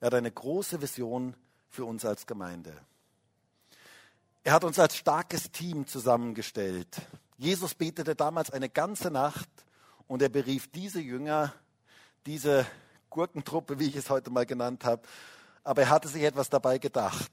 Er 0.00 0.06
hat 0.06 0.14
eine 0.14 0.30
große 0.30 0.80
Vision 0.80 1.34
für 1.68 1.84
uns 1.84 2.04
als 2.04 2.26
Gemeinde. 2.26 2.72
Er 4.44 4.52
hat 4.52 4.64
uns 4.64 4.78
als 4.78 4.96
starkes 4.96 5.50
Team 5.50 5.86
zusammengestellt. 5.86 7.02
Jesus 7.36 7.74
betete 7.74 8.14
damals 8.14 8.50
eine 8.50 8.68
ganze 8.68 9.10
Nacht 9.10 9.48
und 10.06 10.22
er 10.22 10.28
berief 10.28 10.68
diese 10.68 11.00
Jünger 11.00 11.52
diese 12.26 12.66
Gurkentruppe, 13.10 13.78
wie 13.78 13.86
ich 13.86 13.96
es 13.96 14.10
heute 14.10 14.30
mal 14.30 14.46
genannt 14.46 14.84
habe. 14.84 15.02
Aber 15.64 15.82
er 15.82 15.90
hatte 15.90 16.08
sich 16.08 16.22
etwas 16.22 16.48
dabei 16.50 16.78
gedacht. 16.78 17.32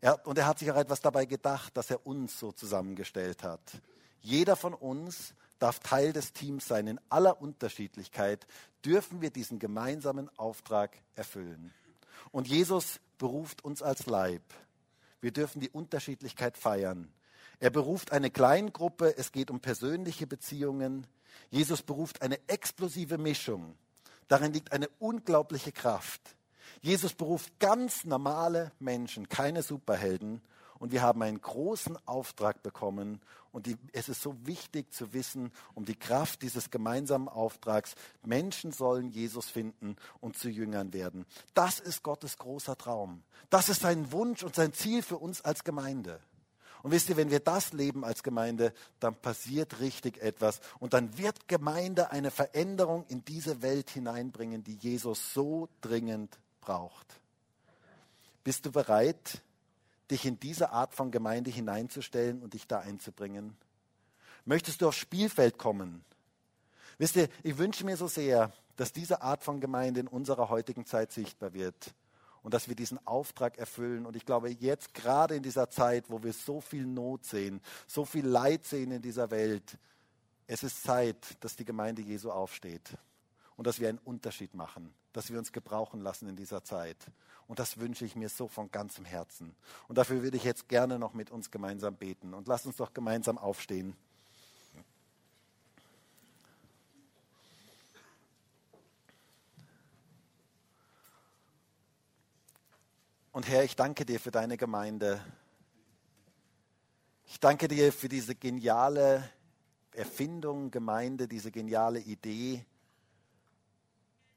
Er, 0.00 0.26
und 0.26 0.38
er 0.38 0.46
hat 0.46 0.58
sich 0.58 0.70
auch 0.70 0.76
etwas 0.76 1.00
dabei 1.00 1.26
gedacht, 1.26 1.76
dass 1.76 1.90
er 1.90 2.06
uns 2.06 2.38
so 2.38 2.52
zusammengestellt 2.52 3.42
hat. 3.42 3.60
Jeder 4.20 4.56
von 4.56 4.74
uns 4.74 5.34
darf 5.58 5.80
Teil 5.80 6.12
des 6.12 6.32
Teams 6.32 6.66
sein. 6.66 6.86
In 6.86 7.00
aller 7.08 7.40
Unterschiedlichkeit 7.40 8.46
dürfen 8.84 9.20
wir 9.20 9.30
diesen 9.30 9.58
gemeinsamen 9.58 10.30
Auftrag 10.38 10.96
erfüllen. 11.14 11.72
Und 12.32 12.48
Jesus 12.48 13.00
beruft 13.18 13.64
uns 13.64 13.82
als 13.82 14.06
Leib. 14.06 14.42
Wir 15.20 15.32
dürfen 15.32 15.60
die 15.60 15.70
Unterschiedlichkeit 15.70 16.58
feiern. 16.58 17.12
Er 17.58 17.70
beruft 17.70 18.12
eine 18.12 18.30
Kleingruppe, 18.30 19.16
es 19.16 19.32
geht 19.32 19.50
um 19.50 19.60
persönliche 19.60 20.26
Beziehungen. 20.26 21.06
Jesus 21.50 21.82
beruft 21.82 22.20
eine 22.20 22.38
explosive 22.48 23.16
Mischung. 23.16 23.76
Darin 24.28 24.52
liegt 24.52 24.72
eine 24.72 24.88
unglaubliche 24.98 25.72
Kraft. 25.72 26.20
Jesus 26.82 27.14
beruft 27.14 27.58
ganz 27.58 28.04
normale 28.04 28.72
Menschen, 28.78 29.28
keine 29.28 29.62
Superhelden. 29.62 30.40
Und 30.78 30.92
wir 30.92 31.02
haben 31.02 31.22
einen 31.22 31.40
großen 31.40 31.96
Auftrag 32.06 32.62
bekommen. 32.62 33.20
Und 33.50 33.66
die, 33.66 33.78
es 33.92 34.10
ist 34.10 34.20
so 34.20 34.36
wichtig 34.46 34.92
zu 34.92 35.14
wissen 35.14 35.50
um 35.74 35.86
die 35.86 35.96
Kraft 35.96 36.42
dieses 36.42 36.70
gemeinsamen 36.70 37.28
Auftrags. 37.28 37.94
Menschen 38.22 38.72
sollen 38.72 39.10
Jesus 39.10 39.48
finden 39.48 39.96
und 40.20 40.36
zu 40.36 40.50
Jüngern 40.50 40.92
werden. 40.92 41.24
Das 41.54 41.80
ist 41.80 42.02
Gottes 42.02 42.36
großer 42.36 42.76
Traum. 42.76 43.22
Das 43.48 43.70
ist 43.70 43.80
sein 43.80 44.12
Wunsch 44.12 44.42
und 44.42 44.54
sein 44.54 44.74
Ziel 44.74 45.02
für 45.02 45.16
uns 45.16 45.40
als 45.40 45.64
Gemeinde. 45.64 46.20
Und 46.86 46.92
wisst 46.92 47.08
ihr, 47.08 47.16
wenn 47.16 47.32
wir 47.32 47.40
das 47.40 47.72
leben 47.72 48.04
als 48.04 48.22
Gemeinde, 48.22 48.72
dann 49.00 49.16
passiert 49.16 49.80
richtig 49.80 50.22
etwas. 50.22 50.60
Und 50.78 50.92
dann 50.92 51.18
wird 51.18 51.48
Gemeinde 51.48 52.12
eine 52.12 52.30
Veränderung 52.30 53.04
in 53.08 53.24
diese 53.24 53.60
Welt 53.60 53.90
hineinbringen, 53.90 54.62
die 54.62 54.76
Jesus 54.76 55.34
so 55.34 55.68
dringend 55.80 56.38
braucht. 56.60 57.08
Bist 58.44 58.66
du 58.66 58.70
bereit, 58.70 59.42
dich 60.12 60.26
in 60.26 60.38
diese 60.38 60.70
Art 60.70 60.94
von 60.94 61.10
Gemeinde 61.10 61.50
hineinzustellen 61.50 62.40
und 62.40 62.54
dich 62.54 62.68
da 62.68 62.78
einzubringen? 62.78 63.56
Möchtest 64.44 64.80
du 64.80 64.86
aufs 64.86 64.98
Spielfeld 64.98 65.58
kommen? 65.58 66.04
Wisst 66.98 67.16
ihr, 67.16 67.28
ich 67.42 67.58
wünsche 67.58 67.84
mir 67.84 67.96
so 67.96 68.06
sehr, 68.06 68.52
dass 68.76 68.92
diese 68.92 69.22
Art 69.22 69.42
von 69.42 69.58
Gemeinde 69.58 69.98
in 69.98 70.06
unserer 70.06 70.50
heutigen 70.50 70.86
Zeit 70.86 71.10
sichtbar 71.10 71.52
wird 71.52 71.92
und 72.46 72.54
dass 72.54 72.68
wir 72.68 72.76
diesen 72.76 73.04
Auftrag 73.08 73.58
erfüllen. 73.58 74.06
Und 74.06 74.14
ich 74.14 74.24
glaube, 74.24 74.48
jetzt 74.48 74.94
gerade 74.94 75.34
in 75.34 75.42
dieser 75.42 75.68
Zeit, 75.68 76.04
wo 76.08 76.22
wir 76.22 76.32
so 76.32 76.60
viel 76.60 76.86
Not 76.86 77.24
sehen, 77.24 77.60
so 77.88 78.04
viel 78.04 78.24
Leid 78.24 78.64
sehen 78.64 78.92
in 78.92 79.02
dieser 79.02 79.32
Welt, 79.32 79.76
es 80.46 80.62
ist 80.62 80.84
Zeit, 80.84 81.16
dass 81.40 81.56
die 81.56 81.64
Gemeinde 81.64 82.02
Jesu 82.02 82.30
aufsteht 82.30 82.96
und 83.56 83.66
dass 83.66 83.80
wir 83.80 83.88
einen 83.88 83.98
Unterschied 83.98 84.54
machen. 84.54 84.94
dass 85.12 85.30
wir 85.30 85.38
uns 85.38 85.50
gebrauchen 85.50 86.02
lassen 86.02 86.28
in 86.28 86.36
dieser 86.36 86.62
Zeit. 86.62 86.98
Und 87.48 87.58
das 87.58 87.78
wünsche 87.78 88.04
ich 88.04 88.16
mir 88.16 88.28
so 88.28 88.48
von 88.48 88.70
ganzem 88.70 89.06
Herzen. 89.06 89.56
Und 89.88 89.96
dafür 89.96 90.22
würde 90.22 90.36
ich 90.36 90.44
jetzt 90.44 90.68
gerne 90.68 90.98
noch 90.98 91.14
mit 91.14 91.30
uns 91.30 91.50
gemeinsam 91.50 91.96
beten. 91.96 92.34
Und 92.34 92.46
lass 92.48 92.66
uns 92.66 92.76
doch 92.76 92.92
gemeinsam 92.92 93.38
aufstehen. 93.38 93.96
Und 103.36 103.46
Herr, 103.48 103.64
ich 103.64 103.76
danke 103.76 104.06
dir 104.06 104.18
für 104.18 104.30
deine 104.30 104.56
Gemeinde. 104.56 105.20
Ich 107.26 107.38
danke 107.38 107.68
dir 107.68 107.92
für 107.92 108.08
diese 108.08 108.34
geniale 108.34 109.28
Erfindung, 109.92 110.70
Gemeinde, 110.70 111.28
diese 111.28 111.50
geniale 111.50 112.00
Idee, 112.00 112.64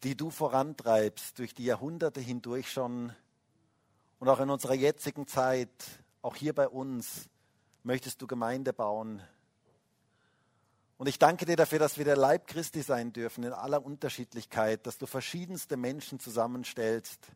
die 0.04 0.18
du 0.18 0.30
vorantreibst 0.30 1.40
durch 1.40 1.54
die 1.54 1.64
Jahrhunderte 1.64 2.20
hindurch 2.20 2.70
schon 2.70 3.16
und 4.20 4.28
auch 4.28 4.42
in 4.42 4.50
unserer 4.50 4.74
jetzigen 4.74 5.28
Zeit, 5.28 5.70
auch 6.22 6.36
hier 6.36 6.54
bei 6.54 6.68
uns, 6.68 7.30
möchtest 7.84 8.22
du 8.22 8.28
Gemeinde 8.28 8.74
bauen. 8.74 9.24
Und 10.98 11.08
ich 11.08 11.20
danke 11.20 11.46
dir 11.46 11.56
dafür, 11.56 11.80
dass 11.80 11.98
wir 11.98 12.04
der 12.04 12.18
Leib 12.18 12.48
Christi 12.48 12.82
sein 12.82 13.14
dürfen 13.14 13.46
in 13.46 13.54
aller 13.54 13.82
Unterschiedlichkeit, 13.82 14.86
dass 14.86 14.98
du 14.98 15.06
verschiedenste 15.06 15.78
Menschen 15.78 16.20
zusammenstellst 16.20 17.32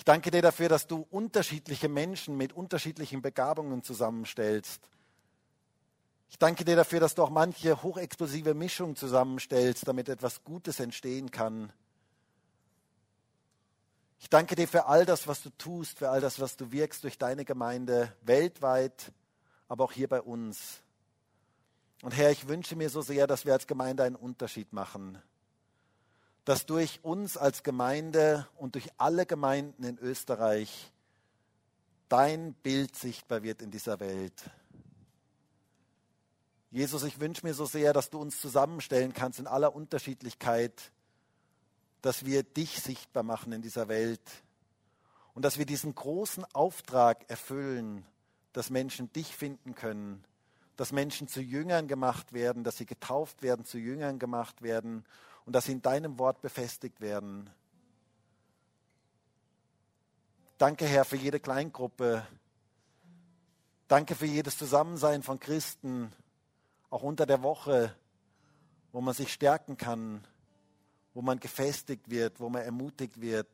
ich 0.00 0.04
danke 0.04 0.30
dir 0.30 0.40
dafür, 0.40 0.70
dass 0.70 0.86
du 0.86 1.06
unterschiedliche 1.10 1.90
Menschen 1.90 2.38
mit 2.38 2.54
unterschiedlichen 2.54 3.20
Begabungen 3.20 3.82
zusammenstellst. 3.82 4.80
Ich 6.30 6.38
danke 6.38 6.64
dir 6.64 6.74
dafür, 6.74 7.00
dass 7.00 7.14
du 7.14 7.22
auch 7.22 7.28
manche 7.28 7.82
hochexplosive 7.82 8.54
Mischungen 8.54 8.96
zusammenstellst, 8.96 9.86
damit 9.86 10.08
etwas 10.08 10.42
Gutes 10.42 10.80
entstehen 10.80 11.30
kann. 11.30 11.70
Ich 14.20 14.30
danke 14.30 14.54
dir 14.56 14.66
für 14.66 14.86
all 14.86 15.04
das, 15.04 15.28
was 15.28 15.42
du 15.42 15.50
tust, 15.58 15.98
für 15.98 16.08
all 16.08 16.22
das, 16.22 16.40
was 16.40 16.56
du 16.56 16.72
wirkst 16.72 17.04
durch 17.04 17.18
deine 17.18 17.44
Gemeinde 17.44 18.10
weltweit, 18.22 19.12
aber 19.68 19.84
auch 19.84 19.92
hier 19.92 20.08
bei 20.08 20.22
uns. 20.22 20.80
Und 22.00 22.16
Herr, 22.16 22.30
ich 22.30 22.48
wünsche 22.48 22.74
mir 22.74 22.88
so 22.88 23.02
sehr, 23.02 23.26
dass 23.26 23.44
wir 23.44 23.52
als 23.52 23.66
Gemeinde 23.66 24.04
einen 24.04 24.16
Unterschied 24.16 24.72
machen 24.72 25.20
dass 26.44 26.66
durch 26.66 27.00
uns 27.02 27.36
als 27.36 27.62
Gemeinde 27.62 28.48
und 28.56 28.74
durch 28.74 28.88
alle 28.96 29.26
Gemeinden 29.26 29.84
in 29.84 29.98
Österreich 29.98 30.90
dein 32.08 32.54
Bild 32.54 32.96
sichtbar 32.96 33.42
wird 33.42 33.62
in 33.62 33.70
dieser 33.70 34.00
Welt. 34.00 34.50
Jesus, 36.70 37.02
ich 37.02 37.20
wünsche 37.20 37.46
mir 37.46 37.54
so 37.54 37.66
sehr, 37.66 37.92
dass 37.92 38.10
du 38.10 38.20
uns 38.20 38.40
zusammenstellen 38.40 39.12
kannst 39.12 39.38
in 39.38 39.46
aller 39.46 39.74
Unterschiedlichkeit, 39.74 40.92
dass 42.00 42.24
wir 42.24 42.42
dich 42.42 42.80
sichtbar 42.80 43.22
machen 43.22 43.52
in 43.52 43.62
dieser 43.62 43.88
Welt 43.88 44.22
und 45.34 45.44
dass 45.44 45.58
wir 45.58 45.66
diesen 45.66 45.94
großen 45.94 46.44
Auftrag 46.54 47.28
erfüllen, 47.28 48.04
dass 48.52 48.70
Menschen 48.70 49.12
dich 49.12 49.36
finden 49.36 49.74
können, 49.74 50.24
dass 50.76 50.92
Menschen 50.92 51.28
zu 51.28 51.40
Jüngern 51.40 51.88
gemacht 51.88 52.32
werden, 52.32 52.64
dass 52.64 52.78
sie 52.78 52.86
getauft 52.86 53.42
werden, 53.42 53.64
zu 53.64 53.78
Jüngern 53.78 54.18
gemacht 54.18 54.62
werden 54.62 55.04
und 55.46 55.54
dass 55.54 55.66
sie 55.66 55.72
in 55.72 55.82
deinem 55.82 56.18
Wort 56.18 56.40
befestigt 56.42 57.00
werden. 57.00 57.50
Danke, 60.58 60.84
Herr, 60.86 61.04
für 61.04 61.16
jede 61.16 61.40
Kleingruppe. 61.40 62.26
Danke 63.88 64.14
für 64.14 64.26
jedes 64.26 64.58
Zusammensein 64.58 65.22
von 65.22 65.40
Christen, 65.40 66.12
auch 66.90 67.02
unter 67.02 67.26
der 67.26 67.42
Woche, 67.42 67.96
wo 68.92 69.00
man 69.00 69.14
sich 69.14 69.32
stärken 69.32 69.76
kann, 69.76 70.24
wo 71.14 71.22
man 71.22 71.40
gefestigt 71.40 72.10
wird, 72.10 72.40
wo 72.40 72.48
man 72.48 72.62
ermutigt 72.62 73.20
wird. 73.20 73.48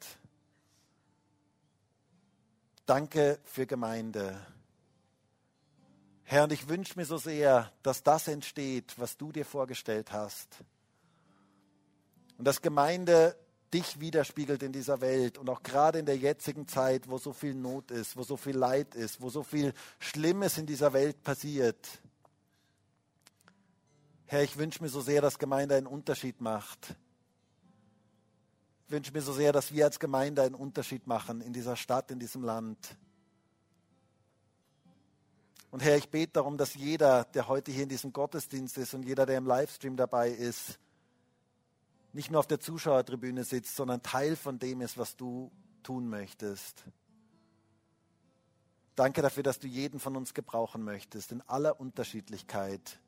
Danke 2.86 3.40
für 3.44 3.66
Gemeinde. 3.66 4.44
Herr, 6.24 6.44
und 6.44 6.52
ich 6.52 6.68
wünsche 6.68 6.98
mir 6.98 7.06
so 7.06 7.18
sehr, 7.18 7.72
dass 7.82 8.02
das 8.02 8.26
entsteht, 8.26 8.98
was 8.98 9.16
du 9.16 9.30
dir 9.30 9.44
vorgestellt 9.44 10.12
hast. 10.12 10.64
Und 12.38 12.44
dass 12.46 12.60
Gemeinde 12.62 13.36
dich 13.72 13.98
widerspiegelt 13.98 14.62
in 14.62 14.72
dieser 14.72 15.00
Welt 15.00 15.38
und 15.38 15.50
auch 15.50 15.62
gerade 15.62 15.98
in 15.98 16.06
der 16.06 16.16
jetzigen 16.16 16.68
Zeit, 16.68 17.08
wo 17.08 17.18
so 17.18 17.32
viel 17.32 17.54
Not 17.54 17.90
ist, 17.90 18.16
wo 18.16 18.22
so 18.22 18.36
viel 18.36 18.56
Leid 18.56 18.94
ist, 18.94 19.20
wo 19.20 19.28
so 19.28 19.42
viel 19.42 19.72
Schlimmes 19.98 20.56
in 20.58 20.66
dieser 20.66 20.92
Welt 20.92 21.22
passiert. 21.22 21.76
Herr, 24.26 24.42
ich 24.42 24.56
wünsche 24.56 24.82
mir 24.82 24.88
so 24.88 25.00
sehr, 25.00 25.20
dass 25.20 25.38
Gemeinde 25.38 25.76
einen 25.76 25.86
Unterschied 25.86 26.40
macht. 26.40 26.94
Ich 28.86 28.92
wünsche 28.92 29.12
mir 29.12 29.22
so 29.22 29.32
sehr, 29.32 29.52
dass 29.52 29.72
wir 29.72 29.84
als 29.84 29.98
Gemeinde 29.98 30.42
einen 30.42 30.54
Unterschied 30.54 31.06
machen 31.06 31.40
in 31.40 31.52
dieser 31.52 31.76
Stadt, 31.76 32.10
in 32.10 32.18
diesem 32.18 32.42
Land. 32.42 32.96
Und 35.70 35.82
Herr, 35.82 35.96
ich 35.96 36.08
bete 36.08 36.34
darum, 36.34 36.56
dass 36.56 36.74
jeder, 36.74 37.24
der 37.24 37.48
heute 37.48 37.72
hier 37.72 37.82
in 37.82 37.88
diesem 37.88 38.12
Gottesdienst 38.12 38.78
ist 38.78 38.94
und 38.94 39.02
jeder, 39.02 39.26
der 39.26 39.38
im 39.38 39.46
Livestream 39.46 39.96
dabei 39.96 40.30
ist, 40.30 40.78
nicht 42.16 42.30
nur 42.30 42.40
auf 42.40 42.46
der 42.46 42.60
Zuschauertribüne 42.60 43.44
sitzt, 43.44 43.76
sondern 43.76 44.02
Teil 44.02 44.36
von 44.36 44.58
dem 44.58 44.80
ist, 44.80 44.96
was 44.96 45.16
du 45.16 45.52
tun 45.82 46.08
möchtest. 46.08 46.82
Danke 48.94 49.20
dafür, 49.20 49.42
dass 49.42 49.58
du 49.58 49.66
jeden 49.66 50.00
von 50.00 50.16
uns 50.16 50.32
gebrauchen 50.32 50.82
möchtest, 50.82 51.30
in 51.30 51.42
aller 51.42 51.78
Unterschiedlichkeit, 51.78 52.98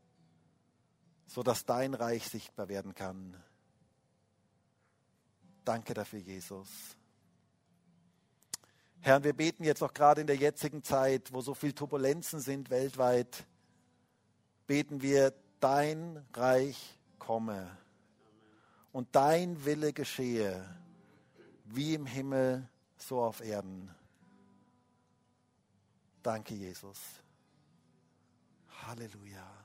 sodass 1.26 1.64
dein 1.64 1.94
Reich 1.94 2.28
sichtbar 2.28 2.68
werden 2.68 2.94
kann. 2.94 3.34
Danke 5.64 5.94
dafür, 5.94 6.18
Jesus. 6.18 6.68
Herr, 9.00 9.24
wir 9.24 9.32
beten 9.32 9.64
jetzt 9.64 9.82
auch 9.82 9.94
gerade 9.94 10.20
in 10.20 10.26
der 10.26 10.36
jetzigen 10.36 10.82
Zeit, 10.84 11.32
wo 11.32 11.40
so 11.40 11.54
viel 11.54 11.72
Turbulenzen 11.72 12.40
sind 12.40 12.68
weltweit, 12.68 13.46
beten 14.66 15.00
wir, 15.00 15.32
dein 15.60 16.22
Reich 16.34 16.98
komme 17.18 17.70
und 18.98 19.14
dein 19.14 19.64
Wille 19.64 19.92
geschehe, 19.92 20.68
wie 21.66 21.94
im 21.94 22.04
Himmel, 22.04 22.68
so 22.96 23.20
auf 23.20 23.40
Erden. 23.40 23.94
Danke, 26.20 26.54
Jesus. 26.54 26.98
Halleluja. 28.82 29.57